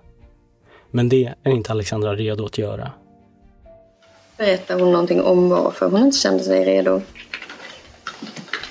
Men 0.92 1.10
det 1.10 1.34
är 1.44 1.52
inte 1.52 1.72
Alexandra 1.72 2.16
redo 2.16 2.46
att 2.46 2.58
göra. 2.58 2.92
Berättar 4.38 4.80
hon 4.80 4.92
någonting 4.92 5.22
om 5.22 5.50
varför 5.50 5.90
hon 5.90 6.02
inte 6.02 6.18
kände 6.18 6.44
sig 6.44 6.66
redo? 6.66 7.02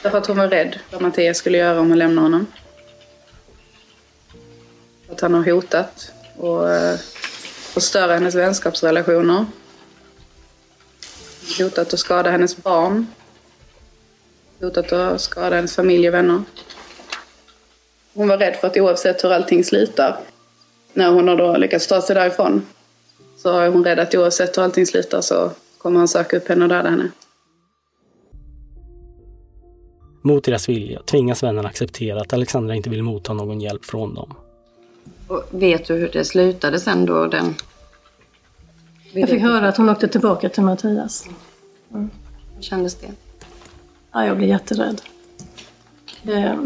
Därför 0.02 0.18
att 0.18 0.26
hon 0.26 0.36
var 0.36 0.48
rädd 0.48 0.78
vad 0.90 1.02
Mattias 1.02 1.38
skulle 1.38 1.58
göra 1.58 1.80
om 1.80 1.88
hon 1.88 1.98
lämnade 1.98 2.24
honom. 2.24 2.46
Att 5.10 5.20
han 5.20 5.34
har 5.34 5.50
hotat 5.50 6.12
och 6.36 6.70
eh, 6.70 6.98
förstöra 7.74 8.14
hennes 8.14 8.34
vänskapsrelationer. 8.34 9.46
Hotat 11.58 11.94
att 11.94 11.98
skada 12.00 12.30
hennes 12.30 12.56
barn. 12.56 13.06
Hotat 14.60 14.92
att 14.92 15.20
skada 15.20 15.56
hennes 15.56 15.76
familj 15.76 16.08
och 16.08 16.14
vänner. 16.14 16.42
Hon 18.14 18.28
var 18.28 18.38
rädd 18.38 18.56
för 18.56 18.66
att 18.66 18.76
oavsett 18.76 19.24
hur 19.24 19.32
allting 19.32 19.64
slutar, 19.64 20.20
när 20.92 21.10
hon 21.10 21.28
har 21.28 21.36
då 21.36 21.56
lyckats 21.56 21.86
ta 21.86 22.02
sig 22.02 22.14
därifrån, 22.14 22.66
så 23.36 23.58
är 23.58 23.68
hon 23.68 23.84
rädd 23.84 23.98
att 23.98 24.14
oavsett 24.14 24.58
hur 24.58 24.62
allting 24.62 24.86
slutar 24.86 25.20
så 25.20 25.50
kommer 25.78 25.98
han 25.98 26.08
söka 26.08 26.36
upp 26.36 26.48
henne 26.48 26.64
och 26.64 26.68
döda 26.68 26.90
henne. 26.90 27.10
Mot 30.22 30.44
deras 30.44 30.68
vilja 30.68 31.02
tvingas 31.02 31.42
vännerna 31.42 31.68
acceptera 31.68 32.20
att 32.20 32.32
Alexandra 32.32 32.74
inte 32.74 32.90
vill 32.90 33.02
motta 33.02 33.32
någon 33.32 33.60
hjälp 33.60 33.84
från 33.84 34.14
dem. 34.14 34.34
Och 35.28 35.42
vet 35.50 35.86
du 35.86 35.94
hur 35.94 36.10
det 36.12 36.24
slutade 36.24 36.80
sen 36.80 37.06
då? 37.06 37.26
Den... 37.26 37.54
Jag 39.12 39.28
fick 39.28 39.42
höra 39.42 39.68
att 39.68 39.76
hon 39.76 39.88
åkte 39.88 40.08
tillbaka 40.08 40.48
till 40.48 40.62
Mattias. 40.62 41.28
Mm. 41.90 42.10
Hur 42.54 42.62
kändes 42.62 42.94
det? 42.94 43.10
Ja, 44.12 44.26
jag 44.26 44.36
blev 44.36 44.48
jätterädd. 44.48 45.02
Det, 46.22 46.58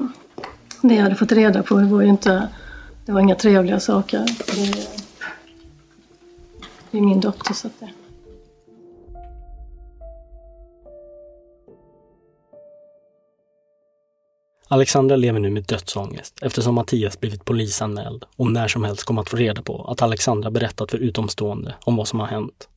det 0.82 0.94
jag 0.94 1.02
hade 1.02 1.14
fått 1.14 1.32
reda 1.32 1.62
på 1.62 1.74
det 1.74 1.86
var 1.86 2.02
ju 2.02 2.09
inte... 2.09 2.48
Det 3.07 3.12
var 3.12 3.20
inga 3.20 3.34
trevliga 3.34 3.80
saker. 3.80 4.18
Det, 4.46 4.88
det 6.90 6.98
är 6.98 7.02
min 7.02 7.20
dotter, 7.20 7.54
så 7.54 7.66
att 7.66 7.80
det... 7.80 7.90
Alexandra 14.77 15.16
lever 15.16 15.41
nu 15.41 15.51
med 15.51 15.64
dödsångest 15.64 16.39
eftersom 16.43 16.74
Mattias 16.74 17.20
blivit 17.20 17.45
polisanmäld 17.45 18.24
och 18.37 18.53
när 18.53 18.68
som 18.68 18.85
helst 18.85 19.05
kommer 19.05 19.22
att 19.22 19.31
få 19.31 19.37
reda 19.37 19.62
på 19.62 19.85
att 19.85 20.03
Alexandra 20.03 20.51
berättat 20.51 20.91
för 20.91 20.99
utomstående 20.99 21.74
om 21.81 21.97
vad 21.97 22.09
som 22.09 22.20
har 22.20 22.27
hänt. 22.27 22.68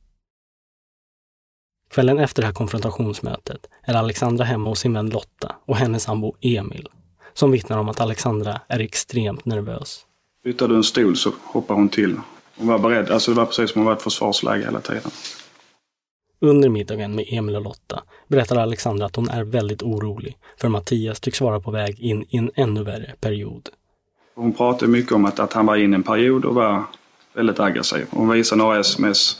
Kvällen 1.90 2.18
efter 2.18 2.42
det 2.42 2.46
här 2.46 2.54
konfrontationsmötet 2.54 3.66
är 3.82 3.94
Alexandra 3.94 4.44
hemma 4.44 4.68
hos 4.68 4.80
sin 4.80 4.92
vän 4.92 5.10
Lotta 5.10 5.56
och 5.64 5.76
hennes 5.76 6.02
sambo 6.02 6.36
Emil 6.40 6.88
som 7.34 7.50
vittnar 7.50 7.78
om 7.78 7.88
att 7.88 8.00
Alexandra 8.00 8.60
är 8.68 8.78
extremt 8.78 9.44
nervös. 9.44 10.06
Flyttar 10.42 10.68
du 10.68 10.76
en 10.76 10.84
stol 10.84 11.16
så 11.16 11.32
hoppar 11.44 11.74
hon 11.74 11.88
till. 11.88 12.16
Hon 12.56 12.66
var 12.66 12.78
beredd, 12.78 13.10
alltså 13.10 13.30
det 13.30 13.36
var 13.36 13.46
precis 13.46 13.70
som 13.70 13.80
hon 13.80 13.86
var 13.86 13.92
ett 13.92 14.02
försvarsläge 14.02 14.64
hela 14.64 14.80
tiden. 14.80 15.10
Under 16.42 16.68
middagen 16.68 17.14
med 17.14 17.24
Emil 17.28 17.56
och 17.56 17.62
Lotta 17.62 18.02
berättar 18.28 18.56
Alexandra 18.56 19.06
att 19.06 19.16
hon 19.16 19.28
är 19.28 19.44
väldigt 19.44 19.82
orolig 19.82 20.36
för 20.60 20.68
Mattias 20.68 21.20
tycks 21.20 21.40
vara 21.40 21.60
på 21.60 21.70
väg 21.70 22.00
in 22.00 22.24
i 22.28 22.36
en 22.36 22.50
ännu 22.54 22.84
värre 22.84 23.14
period. 23.20 23.68
Hon 24.34 24.52
pratade 24.52 24.92
mycket 24.92 25.12
om 25.12 25.24
att, 25.24 25.40
att 25.40 25.52
han 25.52 25.66
var 25.66 25.76
inne 25.76 25.94
i 25.94 25.98
en 25.98 26.02
period 26.02 26.44
och 26.44 26.54
var 26.54 26.82
väldigt 27.34 27.60
aggressiv. 27.60 28.06
Hon 28.10 28.28
visade 28.28 28.62
några 28.62 28.80
sms. 28.80 29.36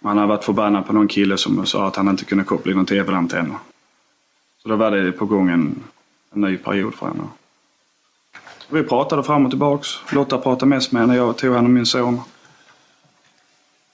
Man 0.00 0.16
hade 0.16 0.28
varit 0.28 0.44
förbannad 0.44 0.86
på 0.86 0.92
någon 0.92 1.08
kille 1.08 1.36
som 1.36 1.66
sa 1.66 1.86
att 1.86 1.96
han 1.96 2.08
inte 2.08 2.24
kunde 2.24 2.44
koppla 2.44 2.70
in 2.70 2.76
någon 2.76 2.86
TV-antenn. 2.86 3.54
Så 4.62 4.68
då 4.68 4.76
var 4.76 4.90
det 4.90 5.12
på 5.12 5.26
gång 5.26 5.48
en, 5.48 5.82
en 6.34 6.40
ny 6.40 6.56
period 6.56 6.94
för 6.94 7.06
henne. 7.06 7.22
Vi 8.68 8.82
pratade 8.82 9.22
fram 9.22 9.44
och 9.44 9.50
tillbaks. 9.50 9.88
Lotta 10.12 10.38
pratade 10.38 10.66
mest 10.66 10.92
med 10.92 11.02
henne. 11.02 11.16
Jag 11.16 11.36
tog 11.36 11.54
hand 11.54 11.66
om 11.66 11.72
min 11.72 11.86
son. 11.86 12.20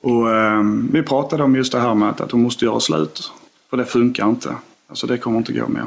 Och 0.07 0.31
eh, 0.31 0.63
vi 0.93 1.03
pratade 1.03 1.43
om 1.43 1.57
just 1.57 1.73
det 1.73 1.81
här 1.81 1.95
med 1.95 2.21
att, 2.21 2.33
hon 2.33 2.43
måste 2.43 2.65
göra 2.65 2.81
slut. 2.81 3.33
För 3.71 3.77
det 3.77 3.85
funkar 3.85 4.29
inte. 4.29 4.55
Alltså 4.89 5.07
det 5.07 5.19
kommer 5.19 5.39
inte 5.39 5.53
gå 5.53 5.69
mer. 5.69 5.87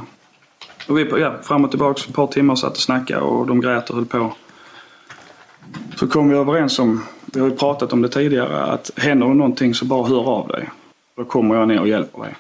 Och 0.88 0.98
vi 0.98 1.22
ja, 1.22 1.36
fram 1.42 1.66
och 1.66 1.70
tillbaka 1.70 2.02
ett 2.08 2.16
par 2.16 2.28
timmar 2.28 2.56
satt 2.56 2.72
och 2.72 2.78
snackade 2.78 3.22
och 3.22 3.48
de 3.48 3.62
grät 3.62 3.90
och 3.90 3.96
höll 3.96 4.06
på. 4.06 4.34
Så 5.96 6.08
kom 6.08 6.30
vi 6.30 6.36
överens 6.36 6.80
om, 6.80 7.04
vi 7.26 7.40
har 7.40 7.48
ju 7.48 7.56
pratat 7.56 7.94
om 7.94 8.02
det 8.02 8.10
tidigare, 8.10 8.64
att 8.64 8.92
händer 8.96 9.28
det 9.28 9.34
någonting 9.34 9.74
så 9.74 9.86
bara 9.86 10.08
hör 10.08 10.30
av 10.30 10.48
dig. 10.48 10.70
Då 11.16 11.26
kommer 11.26 11.56
jag 11.56 11.68
ner 11.68 11.80
och 11.80 11.88
hjälper 11.88 12.22
dig. 12.22 12.36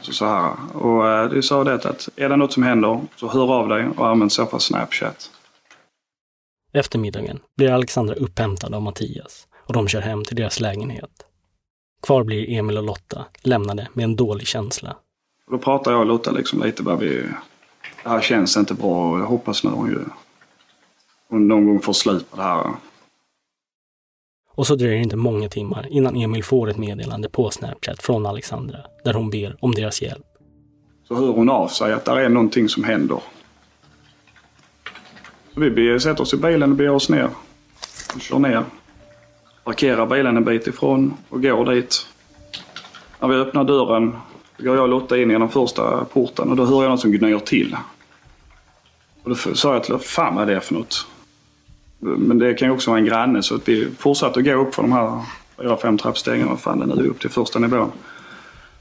Så, 0.00 0.12
så 0.12 0.26
här. 0.26 0.52
Och 0.74 1.08
eh, 1.08 1.28
vi 1.28 1.42
sa 1.42 1.64
det 1.64 1.74
att 1.74 2.08
är 2.16 2.28
det 2.28 2.36
något 2.36 2.52
som 2.52 2.62
händer 2.62 3.00
så 3.16 3.28
hör 3.28 3.52
av 3.52 3.68
dig 3.68 3.88
och 3.96 4.08
använd 4.08 4.32
så 4.32 4.46
fall 4.46 4.60
Snapchat. 4.60 5.30
Eftermiddagen 6.72 7.38
blir 7.56 7.70
Alexandra 7.70 8.14
upphämtad 8.14 8.74
av 8.74 8.82
Mattias 8.82 9.48
och 9.68 9.74
de 9.74 9.88
kör 9.88 10.00
hem 10.00 10.24
till 10.24 10.36
deras 10.36 10.60
lägenhet. 10.60 11.10
Kvar 12.02 12.24
blir 12.24 12.50
Emil 12.50 12.78
och 12.78 12.84
Lotta 12.84 13.24
lämnade 13.42 13.88
med 13.92 14.04
en 14.04 14.16
dålig 14.16 14.46
känsla. 14.46 14.96
Och 15.46 15.52
då 15.52 15.58
pratar 15.58 15.90
jag 15.90 16.00
och 16.00 16.06
Lotta 16.06 16.30
liksom 16.30 16.62
lite 16.62 16.82
bara 16.82 16.96
vi... 16.96 17.22
Det 18.02 18.08
här 18.08 18.20
känns 18.20 18.56
inte 18.56 18.74
bra 18.74 19.10
och 19.10 19.20
jag 19.20 19.26
hoppas 19.26 19.64
nu 19.64 19.70
hon, 19.70 19.88
ju, 19.88 19.98
hon 21.28 21.48
någon 21.48 21.66
gång 21.66 21.80
får 21.80 21.92
slut 21.92 22.30
på 22.30 22.36
det 22.36 22.42
här. 22.42 22.66
Och 24.54 24.66
så 24.66 24.74
dröjer 24.74 24.96
det 24.96 25.02
inte 25.02 25.16
många 25.16 25.48
timmar 25.48 25.86
innan 25.90 26.16
Emil 26.16 26.44
får 26.44 26.70
ett 26.70 26.76
meddelande 26.76 27.28
på 27.28 27.50
Snapchat 27.50 28.02
från 28.02 28.26
Alexandra 28.26 28.78
där 29.04 29.14
hon 29.14 29.30
ber 29.30 29.56
om 29.60 29.74
deras 29.74 30.02
hjälp. 30.02 30.26
Så 31.08 31.14
hör 31.14 31.32
hon 31.32 31.50
av 31.50 31.68
sig 31.68 31.92
att 31.92 32.04
det 32.04 32.24
är 32.24 32.28
någonting 32.28 32.68
som 32.68 32.84
händer. 32.84 33.20
Så 35.54 35.60
vi 35.60 36.00
sätter 36.00 36.22
oss 36.22 36.34
i 36.34 36.36
bilen 36.36 36.70
och 36.70 36.76
beger 36.76 36.94
oss 36.94 37.08
ner. 37.08 37.30
Vi 38.14 38.20
kör 38.20 38.38
ner. 38.38 38.64
Parkerar 39.68 40.06
bilen 40.06 40.36
en 40.36 40.44
bit 40.44 40.66
ifrån 40.66 41.16
och 41.28 41.42
går 41.42 41.74
dit. 41.74 42.06
När 43.20 43.28
vi 43.28 43.36
öppnar 43.36 43.64
dörren 43.64 44.16
går 44.58 44.76
jag 44.76 44.82
och 44.82 44.88
Lotta 44.88 45.18
in 45.18 45.30
genom 45.30 45.48
första 45.48 46.04
porten 46.04 46.50
och 46.50 46.56
då 46.56 46.64
hör 46.64 46.82
jag 46.82 46.88
någon 46.88 46.98
som 46.98 47.12
gnyr 47.12 47.38
till. 47.38 47.76
Och 49.22 49.30
då 49.30 49.34
sa 49.34 49.72
jag 49.72 49.84
till 49.84 49.98
fan 49.98 50.34
vad 50.34 50.50
är 50.50 50.54
det 50.54 50.60
för 50.60 50.74
något? 50.74 51.06
Men 51.98 52.38
det 52.38 52.54
kan 52.54 52.68
ju 52.68 52.74
också 52.74 52.90
vara 52.90 53.00
en 53.00 53.06
granne 53.06 53.42
så 53.42 53.54
att 53.54 53.68
vi 53.68 53.88
fortsatte 53.98 54.38
att 54.38 54.44
gå 54.44 54.52
upp 54.52 54.74
för 54.74 54.82
de 54.82 54.92
här 54.92 55.22
fyra, 55.58 55.76
fem 55.76 55.98
trappstegen. 55.98 56.48
Vad 56.48 56.60
fan 56.60 56.78
det 56.78 56.86
nu 56.86 57.04
är 57.04 57.08
upp 57.08 57.20
till 57.20 57.30
första 57.30 57.58
nivån. 57.58 57.92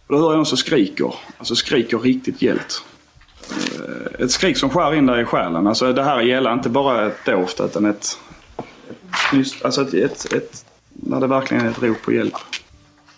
Och 0.08 0.16
då 0.16 0.18
hör 0.18 0.30
jag 0.30 0.36
någon 0.36 0.46
som 0.46 0.58
skriker. 0.58 1.14
Alltså 1.38 1.56
skriker 1.56 1.98
riktigt 1.98 2.42
gällt. 2.42 2.84
Eh, 3.50 4.24
ett 4.24 4.32
skrik 4.32 4.58
som 4.58 4.70
skär 4.70 4.94
in 4.94 5.06
där 5.06 5.20
i 5.20 5.26
själen. 5.26 5.68
Alltså 5.68 5.94
det 5.94 6.04
här 6.04 6.22
gäller 6.22 6.54
inte 6.54 6.70
bara 6.70 7.08
ett 7.08 7.26
doft 7.26 7.60
utan 7.60 7.86
ett... 7.86 8.20
ett 9.34 9.64
alltså 9.64 9.82
ett, 9.82 9.94
ett, 9.94 10.34
ett, 10.34 10.64
när 11.04 11.20
det 11.20 11.28
verkligen 11.28 11.66
är 11.66 11.70
ett 11.70 11.84
rop 11.84 12.02
på 12.02 12.12
hjälp. 12.12 12.34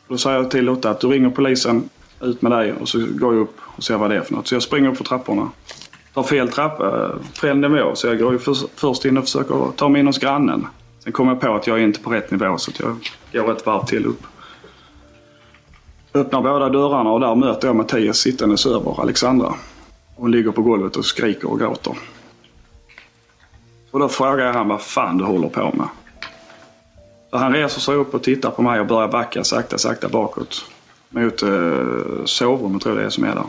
Då 0.08 0.18
säger 0.18 0.38
jag 0.38 0.52
till 0.52 0.66
Lotta 0.66 0.90
att 0.90 1.00
du 1.00 1.08
ringer 1.08 1.30
polisen, 1.30 1.90
ut 2.22 2.42
med 2.42 2.52
dig 2.52 2.74
och 2.74 2.90
så 2.90 3.00
går 3.00 3.34
jag 3.34 3.42
upp 3.42 3.58
och 3.62 3.84
ser 3.84 3.98
vad 3.98 4.10
det 4.10 4.16
är 4.16 4.22
för 4.22 4.34
något. 4.34 4.48
Så 4.48 4.56
jag 4.56 4.64
springer 4.64 4.90
upp 4.90 4.98
för 4.98 5.04
trapporna. 5.04 5.50
Tar 6.14 6.24
fel 6.24 6.50
trappa, 6.50 6.86
eh, 6.86 7.24
fel 7.42 7.58
nivå. 7.58 7.96
Så 7.96 8.08
jag 8.08 8.20
går 8.20 8.32
ju 8.32 8.40
för, 8.40 8.56
först 8.76 9.06
in 9.06 9.18
och 9.18 9.24
försöker 9.24 9.72
ta 9.76 9.90
mig 9.90 10.00
in 10.00 10.08
hos 10.08 10.18
grannen. 10.18 10.68
Sen 11.04 11.14
kommer 11.14 11.32
jag 11.32 11.42
på 11.42 11.56
att 11.56 11.68
jag 11.68 11.80
är 11.80 11.84
inte 11.84 12.00
på 12.00 12.10
rätt 12.10 12.32
nivå 12.32 12.58
så 12.58 12.72
att 12.72 12.80
jag 13.32 13.46
går 13.46 13.52
ett 13.52 13.66
varv 13.66 13.86
till 13.86 14.06
upp. 14.06 14.24
Öppnar 16.14 16.42
båda 16.42 16.70
dörrarna 16.70 17.12
och 17.12 17.20
där 17.20 17.36
möter 17.36 17.68
jag 17.68 17.76
Mattias 17.76 18.18
sittandes 18.18 18.66
över 18.66 19.02
Alexandra. 19.02 19.54
Hon 20.16 20.32
ligger 20.32 20.52
på 20.52 20.62
golvet 20.62 20.96
och 20.96 21.06
skriker 21.06 21.52
och 21.52 21.60
gråter. 21.60 21.98
Och 23.92 24.00
då 24.00 24.10
frågar 24.10 24.46
jag 24.46 24.54
han 24.54 24.68
vad 24.68 24.82
fan 24.82 25.18
du 25.18 25.24
håller 25.24 25.50
på 25.50 25.72
med. 25.74 25.88
Han 27.32 27.54
reser 27.54 27.82
sig 27.82 27.96
upp 27.96 28.14
och 28.14 28.24
tittar 28.24 28.50
på 28.50 28.62
mig 28.62 28.80
och 28.80 28.88
börjar 28.88 29.08
backa 29.08 29.44
sakta, 29.44 29.78
sakta 29.78 30.10
bakåt. 30.10 30.66
Mot 31.10 31.42
eh, 31.42 32.26
sovrummet 32.26 32.82
tror 32.82 32.96
jag 32.96 33.04
det 33.04 33.06
är 33.06 33.10
som 33.10 33.24
är 33.24 33.36
där. 33.36 33.46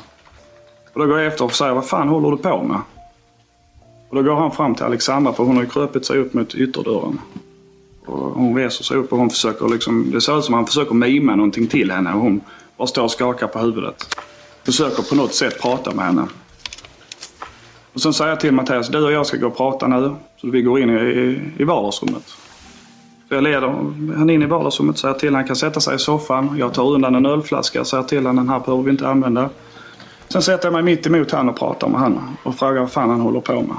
Och 0.93 1.01
då 1.01 1.07
går 1.07 1.19
jag 1.19 1.27
efter 1.27 1.45
och 1.45 1.55
säger 1.55 1.73
vad 1.73 1.87
fan 1.87 2.09
håller 2.09 2.31
du 2.31 2.37
på 2.37 2.63
med? 2.63 2.81
Och 4.09 4.17
då 4.17 4.23
går 4.23 4.35
han 4.35 4.53
fram 4.53 4.75
till 4.75 4.85
Alexandra 4.85 5.33
för 5.33 5.45
hon 5.45 5.57
har 5.57 5.63
ju 5.63 5.69
krupit 5.69 6.07
sig 6.07 6.19
upp 6.19 6.35
mot 6.35 6.55
ytterdörren. 6.55 7.21
Och 8.07 8.19
hon 8.19 8.57
reser 8.57 8.85
sig 8.85 8.97
upp 8.97 9.13
och 9.13 9.19
hon 9.19 9.31
försöker 9.31 9.69
liksom, 9.69 10.11
det 10.11 10.21
ser 10.21 10.39
ut 10.39 10.45
som 10.45 10.55
att 10.55 10.59
han 10.59 10.67
försöker 10.67 10.95
mima 10.95 11.37
någonting 11.37 11.67
till 11.67 11.91
henne 11.91 12.15
och 12.15 12.21
hon 12.21 12.41
bara 12.77 12.87
står 12.87 13.03
och 13.03 13.11
skakar 13.11 13.47
på 13.47 13.59
huvudet. 13.59 14.17
Försöker 14.65 15.03
på 15.03 15.15
något 15.15 15.35
sätt 15.35 15.61
prata 15.61 15.95
med 15.95 16.05
henne. 16.05 16.27
Och 17.93 18.01
sen 18.01 18.13
säger 18.13 18.31
jag 18.31 18.41
till 18.41 18.53
Mattias, 18.53 18.89
du 18.89 19.05
och 19.05 19.13
jag 19.13 19.27
ska 19.27 19.37
gå 19.37 19.47
och 19.47 19.57
prata 19.57 19.87
nu. 19.87 20.15
Så 20.37 20.51
vi 20.51 20.63
går 20.63 20.81
in 20.81 20.91
i, 20.91 20.93
i, 20.93 21.41
i 21.59 21.65
vardagsrummet. 21.65 22.25
Jag 23.33 23.43
leder 23.43 23.69
han 24.17 24.31
in 24.31 24.43
i 24.43 24.47
vardagsrummet 24.47 24.95
och 24.95 24.99
säger 24.99 25.15
till 25.15 25.35
han 25.35 25.47
kan 25.47 25.57
sätta 25.57 25.81
sig 25.81 25.95
i 25.95 25.99
soffan. 25.99 26.57
Jag 26.59 26.75
tar 26.75 26.91
undan 26.91 27.15
en 27.15 27.27
ölflaska 27.27 27.81
och 27.81 27.87
säger 27.87 28.05
till 28.05 28.19
honom 28.19 28.37
den 28.37 28.49
här 28.49 28.61
behöver 28.61 28.83
vi 28.83 28.91
inte 28.91 29.09
använda. 29.09 29.51
Sen 30.29 30.43
sätter 30.43 30.67
jag 30.67 30.73
mig 30.73 30.83
mitt 30.83 31.07
emot 31.07 31.31
han 31.31 31.49
och 31.49 31.59
pratar 31.59 31.89
med 31.89 32.01
han 32.01 32.37
och 32.43 32.55
frågar 32.59 32.81
vad 32.81 32.91
fan 32.91 33.11
han 33.11 33.21
håller 33.21 33.41
på 33.41 33.53
med. 33.53 33.77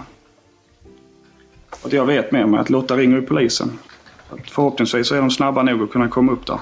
Och 1.84 1.93
jag 1.93 2.06
vet 2.06 2.32
med 2.32 2.49
mig 2.49 2.60
att 2.60 2.70
Lotta 2.70 2.97
ringer 2.97 3.22
polisen. 3.22 3.80
Förhoppningsvis 4.52 5.12
är 5.12 5.18
de 5.18 5.32
snabba 5.32 5.64
nog 5.64 5.84
att 5.84 5.91
kunna 5.91 6.08
komma 6.08 6.32
upp 6.32 6.45
där. 6.45 6.60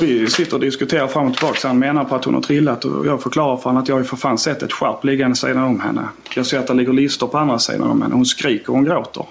Vi 0.00 0.26
sitter 0.30 0.54
och 0.54 0.60
diskuterar 0.60 1.06
fram 1.06 1.26
och 1.26 1.36
tillbaka. 1.36 1.68
Han 1.68 1.78
menar 1.78 2.04
på 2.04 2.14
att 2.14 2.24
hon 2.24 2.34
har 2.34 2.42
trillat 2.42 2.84
och 2.84 3.06
jag 3.06 3.22
förklarar 3.22 3.56
för 3.56 3.64
honom 3.64 3.82
att 3.82 3.88
jag 3.88 3.96
har 3.96 4.02
för 4.02 4.16
fan 4.16 4.38
sett 4.38 4.62
ett 4.62 4.72
skärp 4.72 5.04
liggande 5.04 5.36
sidan 5.36 5.64
om 5.64 5.80
henne. 5.80 6.08
Jag 6.36 6.46
ser 6.46 6.58
att 6.58 6.66
det 6.66 6.74
ligger 6.74 6.92
lister 6.92 7.26
på 7.26 7.38
andra 7.38 7.58
sidan 7.58 7.90
om 7.90 8.02
henne. 8.02 8.14
Hon 8.14 8.26
skriker 8.26 8.68
och 8.68 8.74
hon 8.74 8.84
gråter. 8.84 9.26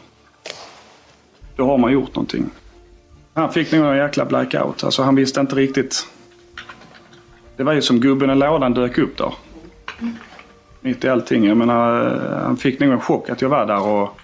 Då 1.55 1.65
har 1.65 1.77
man 1.77 1.91
gjort 1.91 2.15
någonting. 2.15 2.49
Han 3.33 3.53
fick 3.53 3.71
nog 3.71 3.85
en 3.85 3.97
jäkla 3.97 4.25
blackout. 4.25 4.83
Alltså 4.83 5.03
han 5.03 5.15
visste 5.15 5.39
inte 5.39 5.55
riktigt. 5.55 6.07
Det 7.57 7.63
var 7.63 7.73
ju 7.73 7.81
som 7.81 7.99
gubben 7.99 8.29
i 8.29 8.35
lådan 8.35 8.73
dök 8.73 8.97
upp 8.97 9.17
där. 9.17 9.33
Mitt 10.81 11.03
i 11.03 11.09
allting. 11.09 11.45
Jag 11.45 11.57
menar, 11.57 12.19
han 12.45 12.57
fick 12.57 12.79
nog 12.79 12.91
en 12.91 12.99
chock 12.99 13.29
att 13.29 13.41
jag 13.41 13.49
var 13.49 13.65
där 13.65 13.87
och 13.87 14.19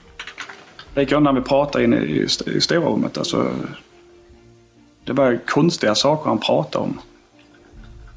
likadant 0.96 1.24
när 1.24 1.34
vi 1.34 1.42
pratade 1.42 1.84
inne 1.84 1.98
i, 1.98 2.28
i 2.46 2.62
stora 2.62 2.90
rummet. 2.90 3.18
Alltså, 3.18 3.52
det 5.06 5.14
var 5.14 5.40
konstiga 5.48 5.96
saker 5.96 6.30
han 6.30 6.38
pratade 6.38 6.86
om. 6.86 7.00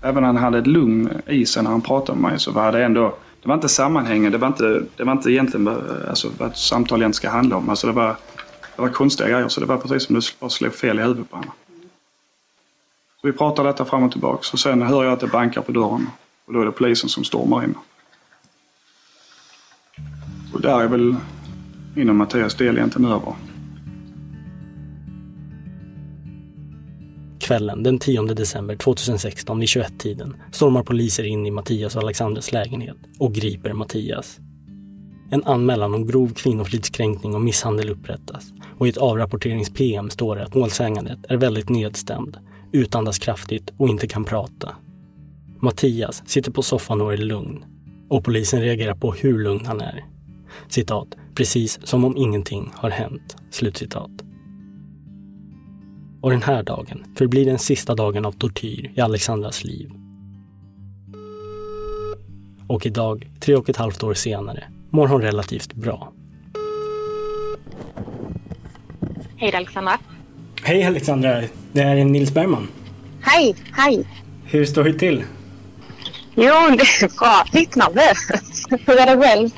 Även 0.02 0.22
när 0.22 0.26
han 0.26 0.36
hade 0.36 0.58
ett 0.58 0.66
lugn 0.66 1.10
i 1.26 1.46
sig 1.46 1.62
när 1.62 1.70
han 1.70 1.80
pratade 1.80 2.18
med 2.18 2.30
mig 2.30 2.40
så 2.40 2.50
var 2.50 2.72
det 2.72 2.84
ändå... 2.84 3.14
Det 3.42 3.48
var 3.48 3.54
inte 3.54 3.68
sammanhängande. 3.68 4.30
Det 4.30 4.38
var 4.38 4.48
inte, 4.48 4.82
det 4.96 5.04
var 5.04 5.12
inte 5.12 5.30
egentligen 5.30 5.68
alltså, 6.08 6.28
vad 6.38 6.48
ett 6.48 6.56
samtal 6.56 6.98
egentligen 6.98 7.12
ska 7.12 7.30
handla 7.30 7.56
om. 7.56 7.68
Alltså, 7.70 7.86
det, 7.86 7.92
var, 7.92 8.16
det 8.76 8.82
var 8.82 8.88
konstiga 8.88 9.28
grejer 9.28 9.48
så 9.48 9.60
det 9.60 9.66
var 9.66 9.76
precis 9.76 10.06
som 10.06 10.14
det 10.14 10.22
bara 10.40 10.50
slog 10.50 10.74
fel 10.74 10.98
i 10.98 11.02
huvudet 11.02 11.30
på 11.30 11.36
henne. 11.36 11.52
Så 13.20 13.26
vi 13.26 13.32
pratar 13.32 13.64
detta 13.64 13.84
fram 13.84 14.02
och 14.02 14.12
tillbaka. 14.12 14.48
Och 14.52 14.58
sen 14.58 14.82
hör 14.82 15.04
jag 15.04 15.12
att 15.12 15.20
det 15.20 15.26
bankar 15.26 15.62
på 15.62 15.72
dörren. 15.72 16.06
Och 16.44 16.52
då 16.52 16.60
är 16.60 16.64
det 16.64 16.72
polisen 16.72 17.08
som 17.08 17.24
stormar 17.24 17.64
in. 17.64 17.74
Och 20.54 20.60
där 20.60 20.80
är 20.80 20.88
väl 20.88 21.16
min 21.94 22.08
och 22.08 22.14
Mattias 22.14 22.54
del 22.54 22.76
egentligen 22.76 23.12
över. 23.12 23.34
Kvällen 27.40 27.82
den 27.82 27.98
10 27.98 28.22
december 28.22 28.76
2016 28.76 29.60
vid 29.60 29.68
21-tiden 29.68 30.36
stormar 30.52 30.82
poliser 30.82 31.24
in 31.24 31.46
i 31.46 31.50
Mattias 31.50 31.96
och 31.96 32.02
Alexandras 32.02 32.52
lägenhet 32.52 32.96
och 33.18 33.34
griper 33.34 33.72
Mattias. 33.72 34.40
En 35.32 35.44
anmälan 35.44 35.94
om 35.94 36.06
grov 36.06 36.34
kvinnofridskränkning 36.34 37.34
och 37.34 37.40
misshandel 37.40 37.90
upprättas 37.90 38.52
och 38.78 38.86
i 38.86 38.90
ett 38.90 38.96
avrapporterings-PM 38.96 40.10
står 40.10 40.36
det 40.36 40.44
att 40.44 40.54
målsägandet 40.54 41.18
är 41.28 41.36
väldigt 41.36 41.68
nedstämd, 41.68 42.36
utandas 42.72 43.18
kraftigt 43.18 43.72
och 43.76 43.88
inte 43.88 44.06
kan 44.06 44.24
prata. 44.24 44.76
Mattias 45.60 46.22
sitter 46.26 46.50
på 46.50 46.62
soffan 46.62 47.00
och 47.00 47.12
är 47.12 47.16
lugn 47.16 47.64
och 48.08 48.24
polisen 48.24 48.60
reagerar 48.60 48.94
på 48.94 49.12
hur 49.12 49.38
lugn 49.38 49.66
han 49.66 49.80
är. 49.80 50.04
Citat, 50.68 51.08
precis 51.34 51.86
som 51.86 52.04
om 52.04 52.16
ingenting 52.16 52.70
har 52.74 52.90
hänt. 52.90 53.36
Slutcitat. 53.50 54.10
Och 56.20 56.30
den 56.30 56.42
här 56.42 56.62
dagen 56.62 57.04
förblir 57.16 57.46
den 57.46 57.58
sista 57.58 57.94
dagen 57.94 58.24
av 58.24 58.32
tortyr 58.32 58.92
i 58.94 59.00
Alexandras 59.00 59.64
liv. 59.64 59.90
Och 62.66 62.86
idag, 62.86 63.30
tre 63.40 63.56
och 63.56 63.68
ett 63.68 63.76
halvt 63.76 64.02
år 64.02 64.14
senare, 64.14 64.64
mår 64.92 65.06
hon 65.08 65.22
relativt 65.22 65.74
bra. 65.74 66.12
Hej 69.36 69.54
Alexandra. 69.54 69.98
Hej 70.62 70.84
Alexandra, 70.84 71.42
det 71.72 71.80
är 71.80 72.04
Nils 72.04 72.34
Bergman. 72.34 72.68
Hej, 73.20 73.56
hej. 73.72 74.06
Hur 74.44 74.64
står 74.64 74.84
det 74.84 74.92
till? 74.92 75.24
Jo, 76.34 76.44
det 76.44 77.04
är 77.04 77.18
bra. 77.18 77.44
Nervös. 77.52 78.28
Hur 78.86 78.98
är 78.98 79.16
det 79.16 79.22
själv? 79.22 79.50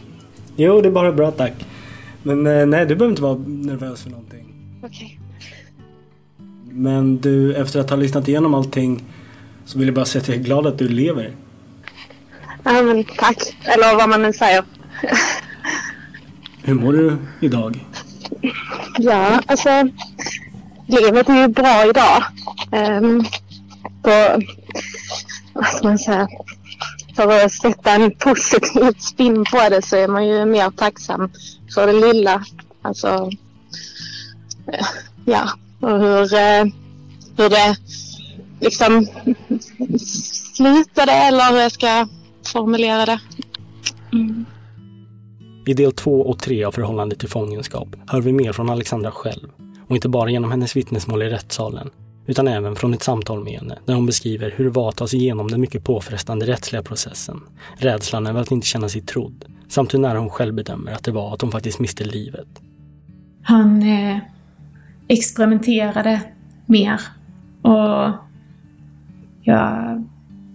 Jo, 0.57 0.81
det 0.81 0.89
är 0.89 0.93
bara 0.93 1.13
bra 1.13 1.31
tack. 1.31 1.53
Men 2.23 2.47
eh, 2.47 2.67
nej, 2.67 2.87
du 2.87 2.95
behöver 2.95 3.11
inte 3.13 3.23
vara 3.23 3.39
nervös 3.47 4.03
för 4.03 4.11
någonting. 4.11 4.55
Okej. 4.83 5.21
Men 6.71 7.17
du, 7.17 7.55
efter 7.55 7.81
att 7.81 7.91
ha 7.91 7.97
lyssnat 7.97 8.29
igenom 8.29 8.55
allting 8.55 9.05
så 9.65 9.79
vill 9.79 9.89
jag 9.89 9.95
bara 9.95 10.05
säga 10.05 10.23
att 10.23 10.29
jag 10.29 10.37
är 10.37 10.43
glad 10.43 10.67
att 10.67 10.79
du 10.79 10.89
lever. 10.89 11.33
Ja, 12.65 12.83
men 12.83 13.05
tack. 13.05 13.57
Eller 13.65 13.97
vad 13.97 14.09
man 14.09 14.23
nu 14.23 14.33
säger. 14.33 14.65
Hur 16.63 16.75
mår 16.75 16.93
du 16.93 17.19
idag? 17.41 17.85
Ja, 18.99 19.41
alltså. 19.47 19.89
Livet 20.87 21.29
är 21.29 21.41
ju 21.41 21.49
bra 21.49 21.87
idag. 21.89 22.25
Ehm, 22.73 23.05
um, 23.05 23.25
på, 24.03 24.43
vad 25.53 25.67
ska 25.67 25.89
man 25.89 25.99
säga? 25.99 26.29
För 27.17 27.45
att 27.45 27.53
sätta 27.53 27.91
en 27.91 28.11
positiv 28.11 28.93
spin 28.99 29.45
på 29.45 29.69
det 29.71 29.83
så 29.83 29.97
är 29.97 30.09
man 30.09 30.27
ju 30.27 30.45
mer 30.45 30.71
tacksam 30.71 31.31
för 31.75 31.87
det 31.87 32.13
lilla. 32.13 32.45
Alltså, 32.83 33.31
eh, 34.73 34.87
ja, 35.25 35.51
och 35.81 36.01
hur, 36.01 36.35
eh, 36.35 36.65
hur 37.37 37.49
det 37.51 37.77
liksom 38.61 39.07
slutade 40.55 41.13
eller 41.13 41.53
hur 41.53 41.61
jag 41.61 41.73
ska 41.73 42.09
formulera 42.53 43.07
det. 43.07 43.21
Mm. 44.13 44.47
I 45.67 45.75
del 45.75 45.93
två 45.93 46.21
och 46.21 46.39
tre 46.39 46.65
av 46.65 46.73
Förhållande 46.73 47.17
till 47.17 47.29
fångenskap 47.29 47.89
hör 48.07 48.21
vi 48.21 48.33
mer 48.33 48.53
från 48.53 48.71
Alexandra 48.71 49.11
själv. 49.11 49.49
Och 49.89 49.95
inte 49.95 50.09
bara 50.09 50.31
genom 50.31 50.51
hennes 50.51 50.77
vittnesmål 50.77 51.23
i 51.23 51.31
rättssalen, 51.31 51.91
utan 52.27 52.49
även 52.49 52.77
från 52.77 52.95
ett 52.95 53.03
samtal 53.03 53.45
med 53.45 53.53
henne 53.53 53.79
där 53.85 53.95
hon 53.95 54.07
beskriver 54.07 54.55
hur 54.57 54.65
det 54.65 54.71
var 54.71 54.89
att 54.89 54.97
ta 54.97 55.07
sig 55.07 55.19
igenom 55.19 55.51
den 55.51 55.61
mycket 55.61 55.85
påfrestande 55.85 56.47
rättsliga 56.47 56.83
processen, 56.83 57.41
rädslan 57.77 58.27
över 58.27 58.41
att 58.41 58.51
inte 58.51 58.67
känna 58.67 58.89
sig 58.89 59.01
trodd, 59.01 59.45
samt 59.69 59.95
hur 59.95 59.99
nära 59.99 60.19
hon 60.19 60.31
själv 60.31 60.55
bedömer 60.55 60.93
att 60.93 61.05
det 61.05 61.13
var 61.13 61.35
att 61.35 61.41
hon 61.41 61.53
faktiskt 61.53 61.81
miste 61.81 62.05
livet. 62.05 62.49
Han 63.43 63.83
eh, 63.83 64.19
experimenterade 65.09 66.21
mer 66.67 67.01
och 67.63 68.11
jag 69.43 70.05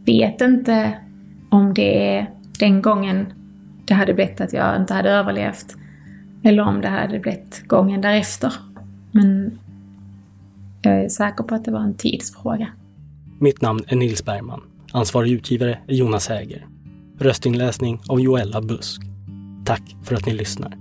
vet 0.06 0.42
inte 0.42 1.00
om 1.50 1.74
det 1.74 2.18
är 2.18 2.30
den 2.60 2.82
gången 2.82 3.34
det 3.90 3.96
hade 3.96 4.14
blivit 4.14 4.42
att 4.42 4.54
jag 4.54 4.76
inte 4.76 4.94
hade 4.94 5.10
överlevt 5.10 5.76
eller 6.44 6.64
om 6.64 6.82
det 6.82 6.88
hade 6.88 7.20
blivit 7.20 7.64
gången 7.68 8.02
därefter. 8.02 8.54
Men 9.12 9.60
jag 10.82 11.04
är 11.04 11.10
säker 11.10 11.44
på 11.44 11.56
att 11.56 11.66
det 11.66 11.72
var 11.72 11.80
en 11.80 11.94
tidsfråga. 11.94 12.68
Mitt 13.40 13.62
namn 13.62 13.84
är 13.88 13.96
Nils 13.96 14.26
Bergman. 14.26 14.62
Ansvarig 14.92 15.32
utgivare 15.32 15.80
är 15.88 15.94
Jonas 15.94 16.28
Häger. 16.28 16.68
Röstinläsning 17.20 18.02
av 18.10 18.22
Joella 18.22 18.62
Busk. 18.62 19.02
Tack 19.66 19.96
för 20.04 20.16
att 20.16 20.26
ni 20.26 20.34
lyssnar. 20.34 20.78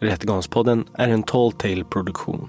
Rättegångspodden 0.00 0.84
är 0.94 1.08
en 1.08 1.22
Tall 1.22 1.52
Tale 1.52 1.84
produktion. 1.84 2.48